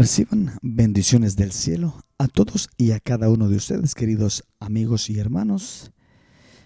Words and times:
Reciban 0.00 0.58
bendiciones 0.62 1.36
del 1.36 1.52
cielo 1.52 2.02
a 2.16 2.26
todos 2.26 2.70
y 2.78 2.92
a 2.92 3.00
cada 3.00 3.28
uno 3.28 3.50
de 3.50 3.56
ustedes, 3.56 3.94
queridos 3.94 4.44
amigos 4.58 5.10
y 5.10 5.18
hermanos, 5.18 5.92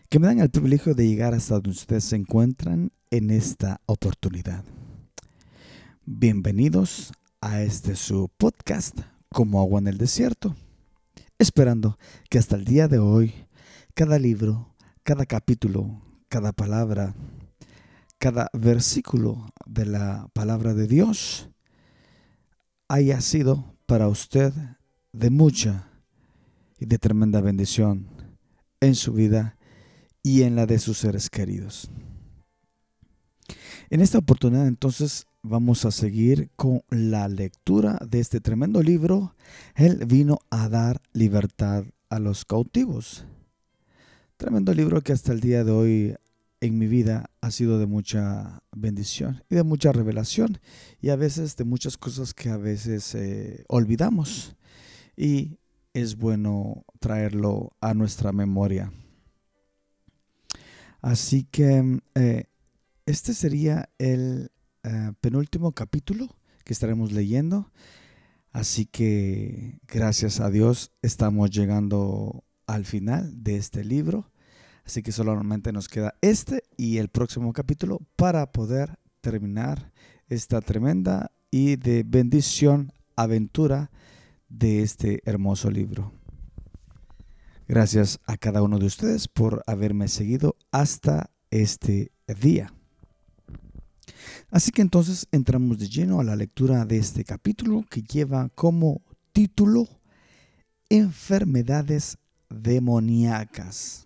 que 0.08 0.20
me 0.20 0.28
dan 0.28 0.38
el 0.38 0.50
privilegio 0.50 0.94
de 0.94 1.08
llegar 1.08 1.34
hasta 1.34 1.54
donde 1.54 1.70
ustedes 1.70 2.04
se 2.04 2.14
encuentran 2.14 2.92
en 3.10 3.30
esta 3.30 3.80
oportunidad. 3.86 4.62
Bienvenidos 6.04 7.12
a 7.40 7.60
este 7.62 7.96
su 7.96 8.30
podcast 8.36 9.00
como 9.30 9.60
agua 9.60 9.80
en 9.80 9.88
el 9.88 9.98
desierto, 9.98 10.54
esperando 11.36 11.98
que 12.30 12.38
hasta 12.38 12.54
el 12.54 12.64
día 12.64 12.86
de 12.86 13.00
hoy 13.00 13.34
cada 13.94 14.20
libro, 14.20 14.76
cada 15.02 15.26
capítulo, 15.26 16.00
cada 16.28 16.52
palabra, 16.52 17.16
cada 18.18 18.48
versículo 18.52 19.48
de 19.66 19.86
la 19.86 20.28
palabra 20.34 20.72
de 20.72 20.86
Dios 20.86 21.50
haya 22.88 23.20
sido 23.20 23.74
para 23.86 24.08
usted 24.08 24.52
de 25.12 25.30
mucha 25.30 25.88
y 26.78 26.86
de 26.86 26.98
tremenda 26.98 27.40
bendición 27.40 28.08
en 28.80 28.94
su 28.94 29.12
vida 29.12 29.56
y 30.22 30.42
en 30.42 30.56
la 30.56 30.66
de 30.66 30.78
sus 30.78 30.98
seres 30.98 31.30
queridos. 31.30 31.90
En 33.90 34.00
esta 34.00 34.18
oportunidad 34.18 34.66
entonces 34.66 35.26
vamos 35.42 35.84
a 35.84 35.90
seguir 35.90 36.50
con 36.56 36.82
la 36.88 37.28
lectura 37.28 37.98
de 38.08 38.20
este 38.20 38.40
tremendo 38.40 38.82
libro. 38.82 39.34
Él 39.74 40.04
vino 40.06 40.38
a 40.50 40.68
dar 40.68 41.00
libertad 41.12 41.84
a 42.08 42.18
los 42.18 42.44
cautivos. 42.44 43.26
Tremendo 44.36 44.72
libro 44.74 45.02
que 45.02 45.12
hasta 45.12 45.32
el 45.32 45.40
día 45.40 45.62
de 45.62 45.70
hoy 45.70 46.16
en 46.64 46.78
mi 46.78 46.86
vida 46.86 47.30
ha 47.42 47.50
sido 47.50 47.78
de 47.78 47.86
mucha 47.86 48.62
bendición 48.74 49.44
y 49.50 49.54
de 49.54 49.64
mucha 49.64 49.92
revelación 49.92 50.60
y 50.98 51.10
a 51.10 51.16
veces 51.16 51.56
de 51.56 51.64
muchas 51.64 51.98
cosas 51.98 52.32
que 52.32 52.48
a 52.48 52.56
veces 52.56 53.14
eh, 53.14 53.64
olvidamos 53.68 54.56
y 55.14 55.58
es 55.92 56.16
bueno 56.16 56.86
traerlo 57.00 57.76
a 57.82 57.92
nuestra 57.92 58.32
memoria. 58.32 58.90
Así 61.02 61.44
que 61.44 62.00
eh, 62.14 62.44
este 63.04 63.34
sería 63.34 63.90
el 63.98 64.50
eh, 64.84 65.12
penúltimo 65.20 65.72
capítulo 65.72 66.34
que 66.64 66.72
estaremos 66.72 67.12
leyendo. 67.12 67.70
Así 68.52 68.86
que 68.86 69.80
gracias 69.86 70.40
a 70.40 70.48
Dios 70.48 70.92
estamos 71.02 71.50
llegando 71.50 72.42
al 72.66 72.86
final 72.86 73.44
de 73.44 73.56
este 73.56 73.84
libro. 73.84 74.30
Así 74.84 75.02
que 75.02 75.12
solamente 75.12 75.72
nos 75.72 75.88
queda 75.88 76.14
este 76.20 76.62
y 76.76 76.98
el 76.98 77.08
próximo 77.08 77.52
capítulo 77.52 78.00
para 78.16 78.52
poder 78.52 78.98
terminar 79.20 79.92
esta 80.28 80.60
tremenda 80.60 81.32
y 81.50 81.76
de 81.76 82.02
bendición 82.04 82.92
aventura 83.16 83.90
de 84.48 84.82
este 84.82 85.22
hermoso 85.24 85.70
libro. 85.70 86.12
Gracias 87.66 88.20
a 88.26 88.36
cada 88.36 88.62
uno 88.62 88.78
de 88.78 88.86
ustedes 88.86 89.26
por 89.26 89.62
haberme 89.66 90.08
seguido 90.08 90.56
hasta 90.70 91.30
este 91.50 92.12
día. 92.40 92.74
Así 94.50 94.70
que 94.70 94.82
entonces 94.82 95.26
entramos 95.32 95.78
de 95.78 95.88
lleno 95.88 96.20
a 96.20 96.24
la 96.24 96.36
lectura 96.36 96.84
de 96.84 96.98
este 96.98 97.24
capítulo 97.24 97.84
que 97.88 98.02
lleva 98.02 98.50
como 98.50 99.02
título 99.32 99.88
Enfermedades 100.90 102.18
demoníacas. 102.50 104.03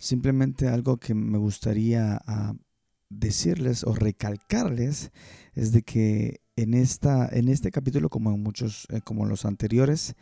Simplemente 0.00 0.66
algo 0.66 0.96
que 0.96 1.12
me 1.12 1.36
gustaría 1.36 2.22
ah, 2.26 2.54
decirles 3.10 3.84
o 3.84 3.94
recalcarles 3.94 5.12
es 5.52 5.72
de 5.72 5.82
que 5.82 6.40
en, 6.56 6.72
esta, 6.72 7.28
en 7.30 7.48
este 7.48 7.70
capítulo, 7.70 8.08
como 8.08 8.32
en 8.32 8.42
muchos, 8.42 8.86
eh, 8.88 9.02
como 9.02 9.26
los 9.26 9.44
anteriores, 9.44 10.14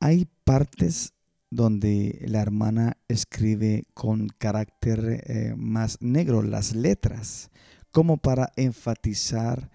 hay 0.00 0.26
partes 0.44 1.12
donde 1.50 2.24
la 2.26 2.40
hermana 2.40 2.96
escribe 3.06 3.84
con 3.92 4.28
carácter 4.38 5.22
eh, 5.26 5.54
más 5.54 5.98
negro 6.00 6.42
las 6.42 6.74
letras, 6.74 7.50
como 7.90 8.16
para 8.16 8.54
enfatizar 8.56 9.70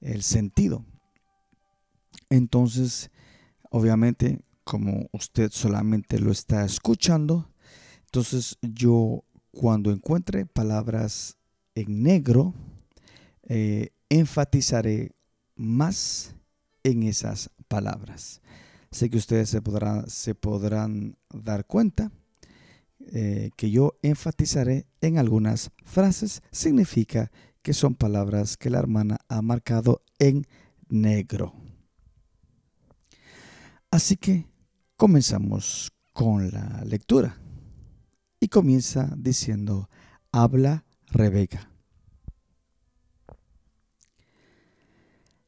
el 0.00 0.22
sentido. 0.22 0.86
Entonces, 2.30 3.10
obviamente, 3.70 4.40
como 4.64 5.10
usted 5.12 5.50
solamente 5.52 6.18
lo 6.18 6.32
está 6.32 6.64
escuchando, 6.64 7.49
entonces 8.10 8.58
yo 8.60 9.22
cuando 9.52 9.92
encuentre 9.92 10.44
palabras 10.44 11.36
en 11.76 12.02
negro, 12.02 12.54
eh, 13.44 13.90
enfatizaré 14.08 15.12
más 15.54 16.34
en 16.82 17.04
esas 17.04 17.50
palabras. 17.68 18.40
Sé 18.90 19.10
que 19.10 19.16
ustedes 19.16 19.48
se, 20.08 20.34
podrán 20.34 21.16
dar 21.32 21.66
cuenta 21.66 22.10
eh, 23.12 23.50
que 23.56 23.70
yo 23.70 23.96
enfatizaré 24.02 24.88
en 25.00 25.18
algunas 25.18 25.70
frases. 25.84 26.42
Significa 26.50 27.30
que 27.62 27.74
son 27.74 27.94
palabras 27.94 28.56
que 28.56 28.70
la 28.70 28.80
hermana 28.80 29.18
ha 29.28 29.40
marcado 29.40 30.02
en 30.18 30.48
negro. 30.88 31.54
Así 33.88 34.16
que 34.16 34.46
comenzamos 34.96 35.92
con 36.12 36.50
la 36.50 36.82
lectura 36.84 37.40
y 38.40 38.48
comienza 38.48 39.14
diciendo, 39.16 39.88
habla 40.32 40.84
Rebeca. 41.06 41.70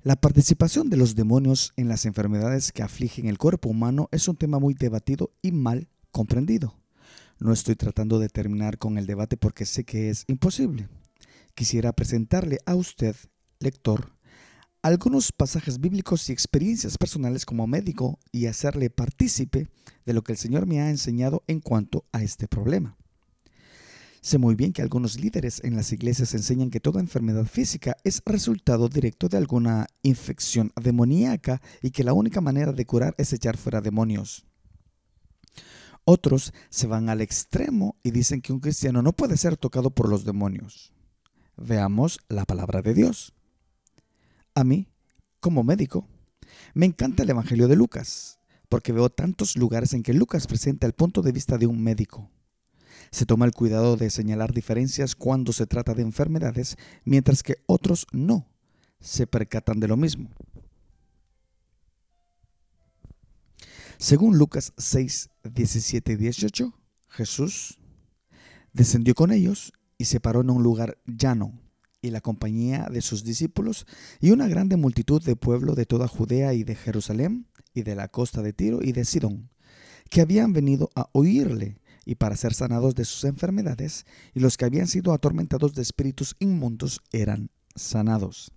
La 0.02 0.16
participación 0.16 0.90
de 0.90 0.96
los 0.96 1.14
demonios 1.14 1.72
en 1.76 1.88
las 1.88 2.06
enfermedades 2.06 2.72
que 2.72 2.82
afligen 2.82 3.26
el 3.26 3.38
cuerpo 3.38 3.68
humano 3.68 4.08
es 4.10 4.26
un 4.28 4.36
tema 4.36 4.58
muy 4.58 4.74
debatido 4.74 5.32
y 5.42 5.52
mal 5.52 5.88
comprendido. 6.10 6.76
No 7.38 7.52
estoy 7.52 7.76
tratando 7.76 8.18
de 8.18 8.28
terminar 8.28 8.78
con 8.78 8.98
el 8.98 9.06
debate 9.06 9.36
porque 9.36 9.64
sé 9.64 9.84
que 9.84 10.10
es 10.10 10.24
imposible. 10.26 10.88
Quisiera 11.54 11.92
presentarle 11.92 12.58
a 12.66 12.74
usted, 12.74 13.14
lector, 13.60 14.12
algunos 14.82 15.30
pasajes 15.30 15.80
bíblicos 15.80 16.28
y 16.28 16.32
experiencias 16.32 16.98
personales 16.98 17.46
como 17.46 17.68
médico 17.68 18.18
y 18.32 18.46
hacerle 18.46 18.90
partícipe 18.90 19.68
de 20.04 20.12
lo 20.12 20.22
que 20.22 20.32
el 20.32 20.38
Señor 20.38 20.66
me 20.66 20.80
ha 20.80 20.90
enseñado 20.90 21.44
en 21.46 21.60
cuanto 21.60 22.04
a 22.10 22.22
este 22.22 22.48
problema. 22.48 22.96
Sé 24.20 24.38
muy 24.38 24.54
bien 24.54 24.72
que 24.72 24.82
algunos 24.82 25.18
líderes 25.18 25.62
en 25.64 25.76
las 25.76 25.92
iglesias 25.92 26.34
enseñan 26.34 26.70
que 26.70 26.80
toda 26.80 27.00
enfermedad 27.00 27.44
física 27.44 27.96
es 28.04 28.22
resultado 28.24 28.88
directo 28.88 29.28
de 29.28 29.36
alguna 29.36 29.86
infección 30.02 30.72
demoníaca 30.80 31.60
y 31.80 31.90
que 31.90 32.04
la 32.04 32.12
única 32.12 32.40
manera 32.40 32.72
de 32.72 32.86
curar 32.86 33.14
es 33.18 33.32
echar 33.32 33.56
fuera 33.56 33.80
demonios. 33.80 34.46
Otros 36.04 36.52
se 36.70 36.88
van 36.88 37.08
al 37.08 37.20
extremo 37.20 37.96
y 38.02 38.10
dicen 38.10 38.42
que 38.42 38.52
un 38.52 38.60
cristiano 38.60 39.02
no 39.02 39.12
puede 39.12 39.36
ser 39.36 39.56
tocado 39.56 39.90
por 39.90 40.08
los 40.08 40.24
demonios. 40.24 40.92
Veamos 41.56 42.18
la 42.28 42.44
palabra 42.44 42.82
de 42.82 42.94
Dios. 42.94 43.32
A 44.54 44.64
mí, 44.64 44.88
como 45.40 45.62
médico, 45.62 46.06
me 46.74 46.84
encanta 46.84 47.22
el 47.22 47.30
Evangelio 47.30 47.68
de 47.68 47.76
Lucas, 47.76 48.38
porque 48.68 48.92
veo 48.92 49.08
tantos 49.08 49.56
lugares 49.56 49.94
en 49.94 50.02
que 50.02 50.12
Lucas 50.12 50.46
presenta 50.46 50.86
el 50.86 50.92
punto 50.92 51.22
de 51.22 51.32
vista 51.32 51.56
de 51.56 51.66
un 51.66 51.82
médico. 51.82 52.30
Se 53.10 53.24
toma 53.24 53.46
el 53.46 53.52
cuidado 53.52 53.96
de 53.96 54.10
señalar 54.10 54.52
diferencias 54.52 55.14
cuando 55.14 55.52
se 55.52 55.66
trata 55.66 55.94
de 55.94 56.02
enfermedades, 56.02 56.76
mientras 57.04 57.42
que 57.42 57.56
otros 57.66 58.06
no 58.12 58.46
se 59.00 59.26
percatan 59.26 59.80
de 59.80 59.88
lo 59.88 59.96
mismo. 59.96 60.30
Según 63.96 64.36
Lucas 64.36 64.74
6, 64.76 65.30
17 65.44 66.12
y 66.12 66.16
18, 66.16 66.74
Jesús 67.08 67.78
descendió 68.72 69.14
con 69.14 69.32
ellos 69.32 69.72
y 69.96 70.06
se 70.06 70.20
paró 70.20 70.42
en 70.42 70.50
un 70.50 70.62
lugar 70.62 70.98
llano 71.06 71.61
y 72.02 72.10
la 72.10 72.20
compañía 72.20 72.88
de 72.90 73.00
sus 73.00 73.24
discípulos 73.24 73.86
y 74.20 74.32
una 74.32 74.48
grande 74.48 74.76
multitud 74.76 75.22
de 75.22 75.36
pueblo 75.36 75.74
de 75.74 75.86
toda 75.86 76.08
Judea 76.08 76.52
y 76.52 76.64
de 76.64 76.74
Jerusalén 76.74 77.46
y 77.72 77.82
de 77.82 77.94
la 77.94 78.08
costa 78.08 78.42
de 78.42 78.52
Tiro 78.52 78.80
y 78.82 78.92
de 78.92 79.04
Sidón, 79.04 79.48
que 80.10 80.20
habían 80.20 80.52
venido 80.52 80.90
a 80.96 81.08
oírle 81.12 81.80
y 82.04 82.16
para 82.16 82.36
ser 82.36 82.52
sanados 82.52 82.96
de 82.96 83.04
sus 83.04 83.22
enfermedades, 83.24 84.04
y 84.34 84.40
los 84.40 84.56
que 84.56 84.64
habían 84.64 84.88
sido 84.88 85.12
atormentados 85.12 85.72
de 85.74 85.82
espíritus 85.82 86.34
inmundos 86.40 87.00
eran 87.12 87.50
sanados. 87.76 88.52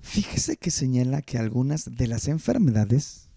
Fíjese 0.00 0.56
que 0.56 0.70
señala 0.70 1.20
que 1.20 1.36
algunas 1.38 1.84
de 1.94 2.06
las 2.06 2.26
enfermedades 2.26 3.28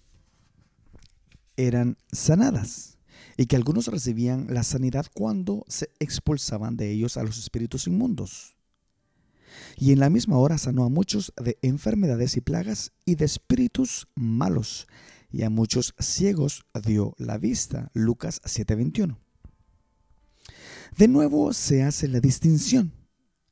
eran 1.57 1.97
sanadas 2.11 2.94
y 3.37 3.47
que 3.47 3.55
algunos 3.55 3.87
recibían 3.87 4.47
la 4.49 4.63
sanidad 4.63 5.07
cuando 5.13 5.65
se 5.67 5.89
expulsaban 5.99 6.77
de 6.77 6.91
ellos 6.91 7.17
a 7.17 7.23
los 7.23 7.37
espíritus 7.37 7.87
inmundos. 7.87 8.55
Y 9.77 9.91
en 9.91 9.99
la 9.99 10.09
misma 10.09 10.37
hora 10.37 10.57
sanó 10.57 10.83
a 10.83 10.89
muchos 10.89 11.33
de 11.41 11.57
enfermedades 11.61 12.37
y 12.37 12.41
plagas 12.41 12.91
y 13.05 13.15
de 13.15 13.25
espíritus 13.25 14.07
malos, 14.15 14.87
y 15.31 15.43
a 15.43 15.49
muchos 15.49 15.93
ciegos 15.99 16.65
dio 16.85 17.13
la 17.17 17.37
vista. 17.37 17.91
Lucas 17.93 18.41
7:21. 18.45 19.19
De 20.97 21.07
nuevo 21.07 21.51
se 21.51 21.83
hace 21.83 22.07
la 22.07 22.21
distinción. 22.21 22.93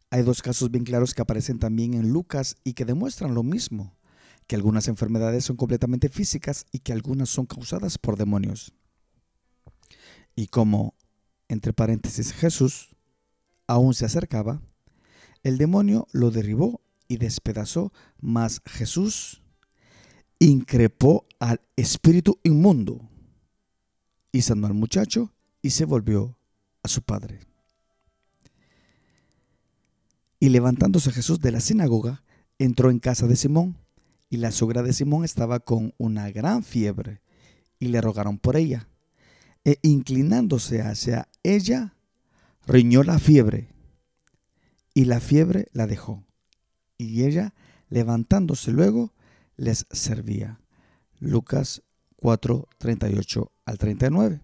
Hay 0.10 0.22
dos 0.24 0.42
casos 0.42 0.72
bien 0.72 0.86
claros 0.86 1.14
que 1.14 1.22
aparecen 1.22 1.60
también 1.60 1.94
en 1.94 2.10
Lucas 2.10 2.56
y 2.64 2.74
que 2.74 2.86
demuestran 2.86 3.34
lo 3.34 3.44
mismo, 3.44 3.98
que 4.48 4.56
algunas 4.56 4.88
enfermedades 4.88 5.44
son 5.46 5.58
completamente 5.58 6.08
físicas 6.08 6.66
y 6.72 6.80
que 6.80 6.94
algunas 6.94 7.30
son 7.30 7.48
causadas 7.48 7.98
por 7.98 8.16
demonios. 8.16 8.74
Y 10.36 10.48
como, 10.48 10.96
entre 11.48 11.74
paréntesis, 11.74 12.34
Jesús 12.34 12.96
aún 13.68 13.94
se 13.94 14.06
acercaba, 14.06 14.62
el 15.44 15.58
demonio 15.58 16.08
lo 16.12 16.32
derribó 16.32 16.82
y 17.08 17.18
despedazó, 17.18 17.92
mas 18.20 18.62
Jesús 18.66 19.44
increpó 20.40 21.26
al 21.40 21.62
espíritu 21.76 22.40
inmundo 22.44 23.10
y 24.32 24.42
sanó 24.42 24.68
al 24.68 24.74
muchacho 24.74 25.34
y 25.62 25.70
se 25.70 25.86
volvió 25.86 26.38
a 26.82 26.88
su 26.88 27.02
padre. 27.02 27.40
Y 30.40 30.50
levantándose 30.50 31.12
Jesús 31.12 31.40
de 31.40 31.52
la 31.52 31.62
sinagoga, 31.62 32.24
entró 32.60 32.92
en 32.92 33.00
casa 33.00 33.28
de 33.28 33.38
Simón, 33.38 33.78
y 34.30 34.38
la 34.38 34.52
suegra 34.52 34.84
de 34.84 34.92
Simón 34.92 35.24
estaba 35.24 35.60
con 35.60 35.94
una 35.98 36.30
gran 36.32 36.64
fiebre, 36.64 37.22
y 37.80 37.88
le 37.88 38.02
rogaron 38.02 38.40
por 38.40 38.58
ella. 38.58 38.90
E 39.66 39.80
inclinándose 39.82 40.82
hacia 40.82 41.30
ella, 41.44 41.96
riñó 42.66 43.04
la 43.04 43.20
fiebre, 43.20 43.70
y 44.94 45.06
la 45.06 45.20
fiebre 45.20 45.68
la 45.74 45.88
dejó. 45.88 46.24
Y 46.98 47.24
ella, 47.24 47.54
levantándose 47.90 48.72
luego, 48.72 49.14
les 49.56 49.86
servía. 49.92 50.60
Lucas 51.20 51.82
4, 52.18 52.68
38 52.78 53.52
al 53.66 53.78
39. 53.78 54.42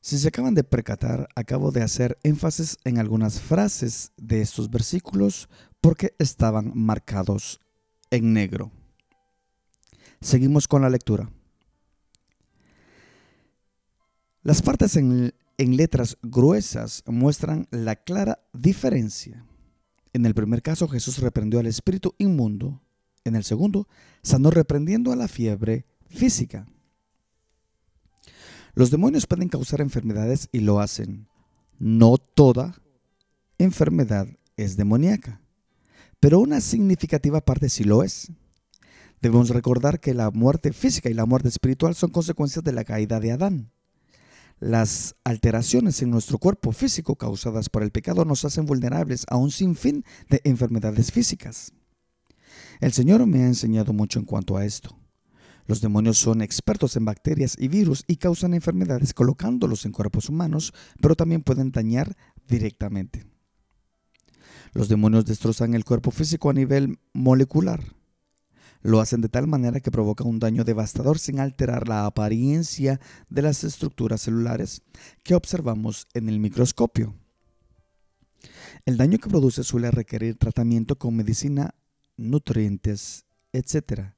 Si 0.00 0.18
se 0.18 0.28
acaban 0.28 0.54
de 0.54 0.62
percatar, 0.62 1.28
acabo 1.34 1.72
de 1.72 1.82
hacer 1.82 2.16
énfasis 2.22 2.78
en 2.84 2.98
algunas 2.98 3.40
frases 3.40 4.12
de 4.16 4.40
estos 4.40 4.70
versículos 4.70 5.48
porque 5.80 6.14
estaban 6.18 6.70
marcados 6.74 7.60
en 8.10 8.32
negro. 8.32 8.70
Seguimos 10.20 10.68
con 10.68 10.82
la 10.82 10.90
lectura. 10.90 11.28
Las 14.46 14.62
partes 14.62 14.94
en, 14.94 15.32
letras 15.58 16.18
gruesas 16.22 17.02
muestran 17.04 17.66
la 17.72 17.96
clara 17.96 18.38
diferencia. 18.52 19.44
En 20.12 20.24
el 20.24 20.34
primer 20.34 20.62
caso 20.62 20.86
Jesús 20.86 21.18
reprendió 21.18 21.58
al 21.58 21.66
espíritu 21.66 22.14
inmundo. 22.18 22.80
En 23.24 23.34
el 23.34 23.42
segundo, 23.42 23.88
sanó 24.22 24.52
reprendiendo 24.52 25.10
a 25.10 25.16
la 25.16 25.26
fiebre 25.26 25.84
física. 26.08 26.64
Los 28.74 28.92
demonios 28.92 29.26
pueden 29.26 29.48
causar 29.48 29.80
enfermedades 29.80 30.48
y 30.52 30.60
lo 30.60 30.78
hacen. 30.78 31.26
No 31.80 32.16
toda 32.16 32.80
enfermedad 33.58 34.28
es 34.56 34.76
demoníaca, 34.76 35.40
pero 36.20 36.38
una 36.38 36.60
significativa 36.60 37.40
parte 37.40 37.68
sí 37.68 37.82
lo 37.82 38.04
es. 38.04 38.30
Debemos 39.20 39.48
recordar 39.48 39.98
que 39.98 40.14
la 40.14 40.30
muerte 40.30 40.72
física 40.72 41.10
y 41.10 41.14
la 41.14 41.26
muerte 41.26 41.48
espiritual 41.48 41.96
son 41.96 42.10
consecuencias 42.10 42.62
de 42.62 42.70
la 42.70 42.84
caída 42.84 43.18
de 43.18 43.32
Adán. 43.32 43.72
Las 44.58 45.14
alteraciones 45.24 46.00
en 46.00 46.10
nuestro 46.10 46.38
cuerpo 46.38 46.72
físico 46.72 47.16
causadas 47.16 47.68
por 47.68 47.82
el 47.82 47.90
pecado 47.90 48.24
nos 48.24 48.44
hacen 48.46 48.64
vulnerables 48.64 49.26
a 49.28 49.36
un 49.36 49.50
sinfín 49.50 50.04
de 50.30 50.40
enfermedades 50.44 51.12
físicas. 51.12 51.74
El 52.80 52.92
Señor 52.92 53.26
me 53.26 53.42
ha 53.42 53.46
enseñado 53.46 53.92
mucho 53.92 54.18
en 54.18 54.24
cuanto 54.24 54.56
a 54.56 54.64
esto. 54.64 54.98
Los 55.66 55.80
demonios 55.80 56.16
son 56.16 56.40
expertos 56.40 56.96
en 56.96 57.04
bacterias 57.04 57.56
y 57.58 57.68
virus 57.68 58.04
y 58.06 58.16
causan 58.16 58.54
enfermedades 58.54 59.12
colocándolos 59.12 59.84
en 59.84 59.92
cuerpos 59.92 60.28
humanos, 60.28 60.72
pero 61.02 61.16
también 61.16 61.42
pueden 61.42 61.70
dañar 61.70 62.16
directamente. 62.48 63.26
Los 64.72 64.88
demonios 64.88 65.26
destrozan 65.26 65.74
el 65.74 65.84
cuerpo 65.84 66.10
físico 66.10 66.48
a 66.48 66.54
nivel 66.54 66.98
molecular. 67.12 67.95
Lo 68.86 69.00
hacen 69.00 69.20
de 69.20 69.28
tal 69.28 69.46
manera 69.46 69.80
que 69.80 69.90
provoca 69.90 70.24
un 70.24 70.38
daño 70.38 70.64
devastador 70.64 71.18
sin 71.18 71.40
alterar 71.40 71.88
la 71.88 72.06
apariencia 72.06 73.00
de 73.28 73.42
las 73.42 73.64
estructuras 73.64 74.22
celulares 74.22 74.82
que 75.22 75.34
observamos 75.34 76.06
en 76.14 76.28
el 76.28 76.38
microscopio. 76.40 77.14
El 78.84 78.96
daño 78.96 79.18
que 79.18 79.28
produce 79.28 79.64
suele 79.64 79.90
requerir 79.90 80.36
tratamiento 80.36 80.96
con 80.96 81.16
medicina, 81.16 81.74
nutrientes, 82.16 83.24
etc. 83.52 84.12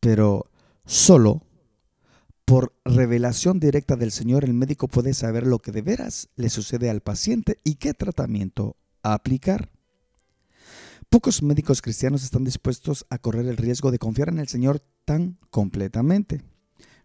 Pero 0.00 0.50
Solo 0.90 1.46
por 2.44 2.74
revelación 2.84 3.60
directa 3.60 3.94
del 3.94 4.10
Señor 4.10 4.44
el 4.44 4.54
médico 4.54 4.88
puede 4.88 5.14
saber 5.14 5.46
lo 5.46 5.60
que 5.60 5.70
de 5.70 5.82
veras 5.82 6.28
le 6.34 6.48
sucede 6.50 6.90
al 6.90 7.00
paciente 7.00 7.60
y 7.62 7.76
qué 7.76 7.94
tratamiento 7.94 8.76
aplicar. 9.04 9.70
Pocos 11.10 11.42
médicos 11.42 11.82
cristianos 11.82 12.22
están 12.22 12.44
dispuestos 12.44 13.04
a 13.10 13.18
correr 13.18 13.46
el 13.46 13.56
riesgo 13.56 13.90
de 13.90 13.98
confiar 13.98 14.28
en 14.28 14.38
el 14.38 14.46
Señor 14.46 14.80
tan 15.04 15.40
completamente. 15.50 16.40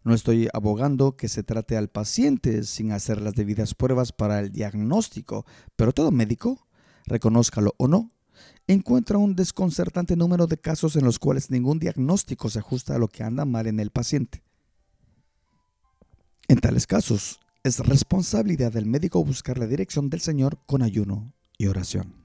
No 0.04 0.14
estoy 0.14 0.48
abogando 0.54 1.18
que 1.18 1.28
se 1.28 1.42
trate 1.42 1.76
al 1.76 1.90
paciente 1.90 2.66
sin 2.66 2.92
hacer 2.92 3.20
las 3.20 3.34
debidas 3.34 3.74
pruebas 3.74 4.12
para 4.12 4.42
el 4.42 4.52
diagnóstico, 4.52 5.48
pero 5.76 5.92
todo 5.92 6.12
médico, 6.12 6.68
reconózcalo 7.08 7.74
o 7.78 7.88
no, 7.88 8.12
encuentra 8.68 9.18
un 9.18 9.36
desconcertante 9.36 10.16
número 10.16 10.46
de 10.46 10.60
casos 10.60 10.96
en 10.96 11.04
los 11.04 11.18
cuales 11.18 11.50
ningún 11.50 11.80
diagnóstico 11.80 12.52
se 12.52 12.60
ajusta 12.60 12.94
a 12.94 13.00
lo 13.00 13.08
que 13.08 13.24
anda 13.24 13.44
mal 13.44 13.66
en 13.66 13.80
el 13.80 13.90
paciente. 13.90 14.44
En 16.48 16.60
tales 16.60 16.86
casos, 16.86 17.40
es 17.64 17.80
responsabilidad 17.80 18.72
del 18.72 18.86
médico 18.86 19.26
buscar 19.26 19.58
la 19.58 19.66
dirección 19.66 20.12
del 20.12 20.22
Señor 20.22 20.60
con 20.68 20.84
ayuno 20.84 21.34
y 21.58 21.66
oración. 21.66 22.25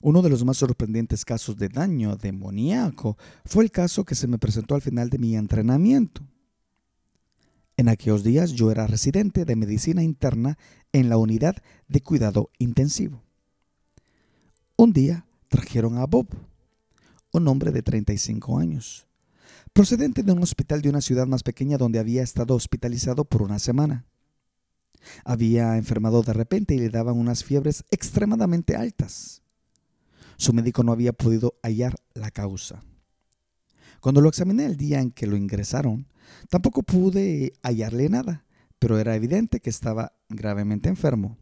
Uno 0.00 0.22
de 0.22 0.30
los 0.30 0.44
más 0.44 0.58
sorprendentes 0.58 1.24
casos 1.24 1.56
de 1.56 1.68
daño 1.68 2.16
demoníaco 2.16 3.16
fue 3.44 3.64
el 3.64 3.70
caso 3.70 4.04
que 4.04 4.14
se 4.14 4.28
me 4.28 4.38
presentó 4.38 4.74
al 4.74 4.82
final 4.82 5.10
de 5.10 5.18
mi 5.18 5.36
entrenamiento. 5.36 6.22
En 7.76 7.88
aquellos 7.88 8.24
días 8.24 8.52
yo 8.52 8.70
era 8.70 8.86
residente 8.86 9.44
de 9.44 9.56
medicina 9.56 10.02
interna 10.02 10.58
en 10.92 11.08
la 11.08 11.16
unidad 11.16 11.56
de 11.86 12.00
cuidado 12.00 12.50
intensivo. 12.58 13.22
Un 14.76 14.92
día 14.92 15.26
trajeron 15.48 15.98
a 15.98 16.06
Bob, 16.06 16.28
un 17.32 17.46
hombre 17.48 17.70
de 17.70 17.82
35 17.82 18.58
años, 18.58 19.06
procedente 19.72 20.22
de 20.22 20.32
un 20.32 20.42
hospital 20.42 20.82
de 20.82 20.88
una 20.88 21.00
ciudad 21.00 21.26
más 21.26 21.42
pequeña 21.42 21.78
donde 21.78 21.98
había 21.98 22.22
estado 22.22 22.54
hospitalizado 22.54 23.24
por 23.24 23.42
una 23.42 23.58
semana. 23.58 24.06
Había 25.24 25.76
enfermado 25.76 26.22
de 26.22 26.32
repente 26.32 26.74
y 26.74 26.78
le 26.78 26.90
daban 26.90 27.16
unas 27.16 27.44
fiebres 27.44 27.84
extremadamente 27.90 28.76
altas. 28.76 29.42
Su 30.38 30.52
médico 30.52 30.84
no 30.84 30.92
había 30.92 31.12
podido 31.12 31.58
hallar 31.64 31.96
la 32.14 32.30
causa. 32.30 32.80
Cuando 34.00 34.20
lo 34.20 34.28
examiné 34.28 34.66
el 34.66 34.76
día 34.76 35.00
en 35.00 35.10
que 35.10 35.26
lo 35.26 35.36
ingresaron, 35.36 36.06
tampoco 36.48 36.84
pude 36.84 37.54
hallarle 37.62 38.08
nada, 38.08 38.44
pero 38.78 38.98
era 38.98 39.16
evidente 39.16 39.58
que 39.58 39.68
estaba 39.68 40.12
gravemente 40.28 40.88
enfermo. 40.88 41.36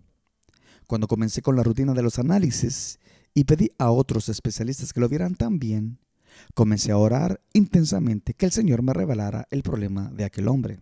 Cuando 0.87 1.09
comencé 1.09 1.43
con 1.43 1.57
la 1.57 1.63
rutina 1.63 1.93
de 1.93 2.03
los 2.03 2.19
análisis 2.19 2.99
y 3.35 3.45
pedí 3.45 3.71
a 3.77 3.91
otros 3.91 4.31
especialistas 4.31 4.95
que 4.95 5.01
lo 5.01 5.11
vieran 5.11 5.35
también, 5.35 5.99
comencé 6.55 6.91
a 6.91 6.97
orar 6.97 7.43
intensamente 7.53 8.33
que 8.33 8.47
el 8.47 8.53
Señor 8.53 8.83
me 8.83 8.95
revelara 8.95 9.47
el 9.51 9.63
problema 9.63 10.11
de 10.11 10.25
aquel 10.25 10.49
hombre. 10.49 10.81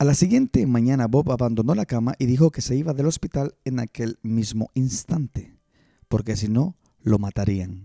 A 0.00 0.04
la 0.04 0.14
siguiente 0.14 0.64
mañana 0.64 1.08
Bob 1.08 1.32
abandonó 1.32 1.74
la 1.74 1.84
cama 1.84 2.14
y 2.20 2.26
dijo 2.26 2.52
que 2.52 2.60
se 2.62 2.76
iba 2.76 2.94
del 2.94 3.06
hospital 3.06 3.56
en 3.64 3.80
aquel 3.80 4.20
mismo 4.22 4.70
instante, 4.74 5.58
porque 6.06 6.36
si 6.36 6.46
no, 6.46 6.76
lo 7.00 7.18
matarían. 7.18 7.84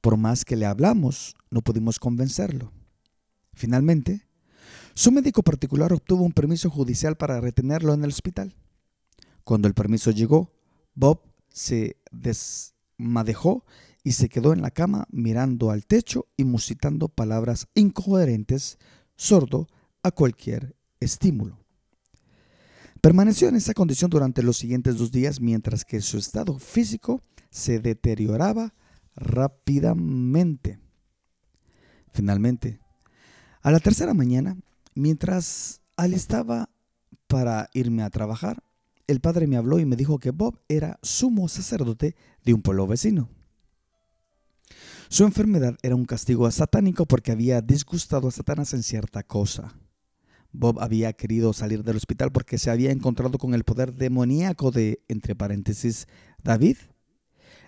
Por 0.00 0.16
más 0.16 0.44
que 0.44 0.54
le 0.54 0.66
hablamos, 0.66 1.34
no 1.50 1.60
pudimos 1.60 1.98
convencerlo. 1.98 2.70
Finalmente, 3.52 4.28
su 4.94 5.10
médico 5.10 5.42
particular 5.42 5.92
obtuvo 5.92 6.22
un 6.22 6.32
permiso 6.32 6.70
judicial 6.70 7.16
para 7.16 7.40
retenerlo 7.40 7.92
en 7.92 8.04
el 8.04 8.10
hospital. 8.10 8.54
Cuando 9.42 9.66
el 9.66 9.74
permiso 9.74 10.12
llegó, 10.12 10.52
Bob 10.94 11.20
se 11.48 11.96
desmadejó 12.12 13.64
y 14.04 14.12
se 14.12 14.28
quedó 14.28 14.52
en 14.52 14.62
la 14.62 14.70
cama 14.70 15.08
mirando 15.10 15.72
al 15.72 15.84
techo 15.84 16.28
y 16.36 16.44
musitando 16.44 17.08
palabras 17.08 17.66
incoherentes, 17.74 18.78
sordo 19.16 19.66
a 20.04 20.12
cualquier 20.12 20.76
estímulo. 21.00 21.58
Permaneció 23.00 23.48
en 23.48 23.56
esa 23.56 23.74
condición 23.74 24.10
durante 24.10 24.42
los 24.42 24.56
siguientes 24.56 24.96
dos 24.96 25.10
días 25.10 25.40
mientras 25.40 25.84
que 25.84 26.00
su 26.00 26.18
estado 26.18 26.58
físico 26.58 27.20
se 27.50 27.80
deterioraba 27.80 28.74
rápidamente. 29.16 30.78
Finalmente, 32.12 32.80
a 33.62 33.70
la 33.70 33.80
tercera 33.80 34.14
mañana, 34.14 34.56
mientras 34.94 35.80
alistaba 35.96 36.70
para 37.26 37.68
irme 37.74 38.02
a 38.02 38.10
trabajar, 38.10 38.62
el 39.06 39.20
padre 39.20 39.46
me 39.46 39.56
habló 39.56 39.78
y 39.78 39.84
me 39.84 39.96
dijo 39.96 40.18
que 40.18 40.30
Bob 40.30 40.60
era 40.68 40.98
sumo 41.02 41.48
sacerdote 41.48 42.14
de 42.44 42.54
un 42.54 42.62
pueblo 42.62 42.86
vecino. 42.86 43.28
Su 45.08 45.24
enfermedad 45.24 45.76
era 45.82 45.94
un 45.94 46.06
castigo 46.06 46.50
satánico 46.50 47.06
porque 47.06 47.32
había 47.32 47.60
disgustado 47.60 48.28
a 48.28 48.30
Satanás 48.30 48.72
en 48.74 48.82
cierta 48.82 49.22
cosa. 49.22 49.74
Bob 50.54 50.80
había 50.80 51.12
querido 51.12 51.52
salir 51.52 51.82
del 51.82 51.96
hospital 51.96 52.30
porque 52.30 52.58
se 52.58 52.70
había 52.70 52.92
encontrado 52.92 53.38
con 53.38 53.54
el 53.54 53.64
poder 53.64 53.92
demoníaco 53.92 54.70
de, 54.70 55.02
entre 55.08 55.34
paréntesis, 55.34 56.06
David, 56.44 56.76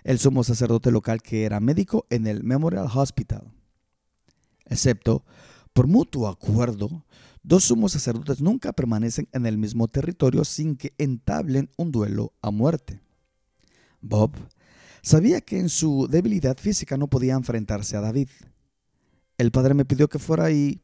el 0.05 0.19
sumo 0.19 0.45
sacerdote 0.45 0.89
local 0.89 1.21
que 1.21 1.43
era 1.43 1.59
médico 1.59 2.07
en 2.09 2.27
el 2.27 2.43
Memorial 2.45 2.87
Hospital. 2.93 3.51
Excepto, 4.65 5.25
por 5.73 5.87
mutuo 5.87 6.29
acuerdo, 6.29 7.05
dos 7.43 7.65
sumos 7.65 7.91
sacerdotes 7.91 8.41
nunca 8.41 8.71
permanecen 8.71 9.27
en 9.33 9.45
el 9.45 9.57
mismo 9.57 9.89
territorio 9.89 10.45
sin 10.45 10.77
que 10.77 10.93
entablen 10.97 11.69
un 11.75 11.91
duelo 11.91 12.31
a 12.41 12.51
muerte. 12.51 13.01
Bob 13.99 14.31
sabía 15.01 15.41
que 15.41 15.59
en 15.59 15.67
su 15.67 16.07
debilidad 16.09 16.57
física 16.57 16.95
no 16.95 17.09
podía 17.09 17.33
enfrentarse 17.33 17.97
a 17.97 18.01
David. 18.01 18.29
El 19.37 19.51
padre 19.51 19.73
me 19.73 19.83
pidió 19.83 20.07
que 20.07 20.19
fuera 20.19 20.51
y 20.51 20.81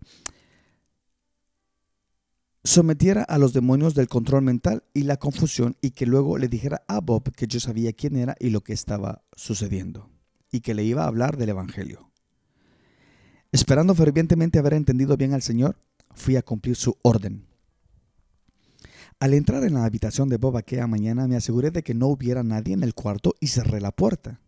sometiera 2.64 3.24
a 3.24 3.38
los 3.38 3.54
demonios 3.54 3.94
del 3.94 4.08
control 4.08 4.44
mental 4.44 4.84
y 4.94 5.04
la 5.04 5.18
confusión 5.18 5.76
y 5.82 5.92
que 5.92 6.06
luego 6.06 6.38
le 6.38 6.48
dijera 6.48 6.84
a 6.88 7.02
Bob 7.02 7.32
que 7.34 7.48
yo 7.48 7.60
sabía 7.60 7.94
quién 7.94 8.16
era 8.16 8.36
y 8.40 8.50
lo 8.50 8.62
que 8.62 8.74
estaba 8.74 9.24
sucediendo 9.36 10.10
y 10.52 10.62
que 10.62 10.74
le 10.74 10.84
iba 10.84 11.04
a 11.04 11.08
hablar 11.08 11.38
del 11.38 11.50
Evangelio. 11.50 12.12
Esperando 13.52 13.94
fervientemente 13.96 14.60
haber 14.60 14.76
entendido 14.76 15.18
bien 15.18 15.34
al 15.34 15.42
Señor, 15.42 15.78
fui 16.16 16.38
a 16.38 16.42
cumplir 16.42 16.76
su 16.76 16.96
orden. 17.02 17.48
Al 19.20 19.34
entrar 19.34 19.64
en 19.64 19.74
la 19.74 19.86
habitación 19.86 20.30
de 20.30 20.38
Bob 20.38 20.58
aquella 20.58 20.88
mañana 20.88 21.28
me 21.28 21.36
aseguré 21.36 21.72
de 21.72 21.84
que 21.84 21.94
no 21.94 22.08
hubiera 22.08 22.44
nadie 22.44 22.74
en 22.74 22.84
el 22.84 22.94
cuarto 22.94 23.36
y 23.40 23.48
cerré 23.48 23.82
la 23.82 23.92
puerta. 23.92 24.42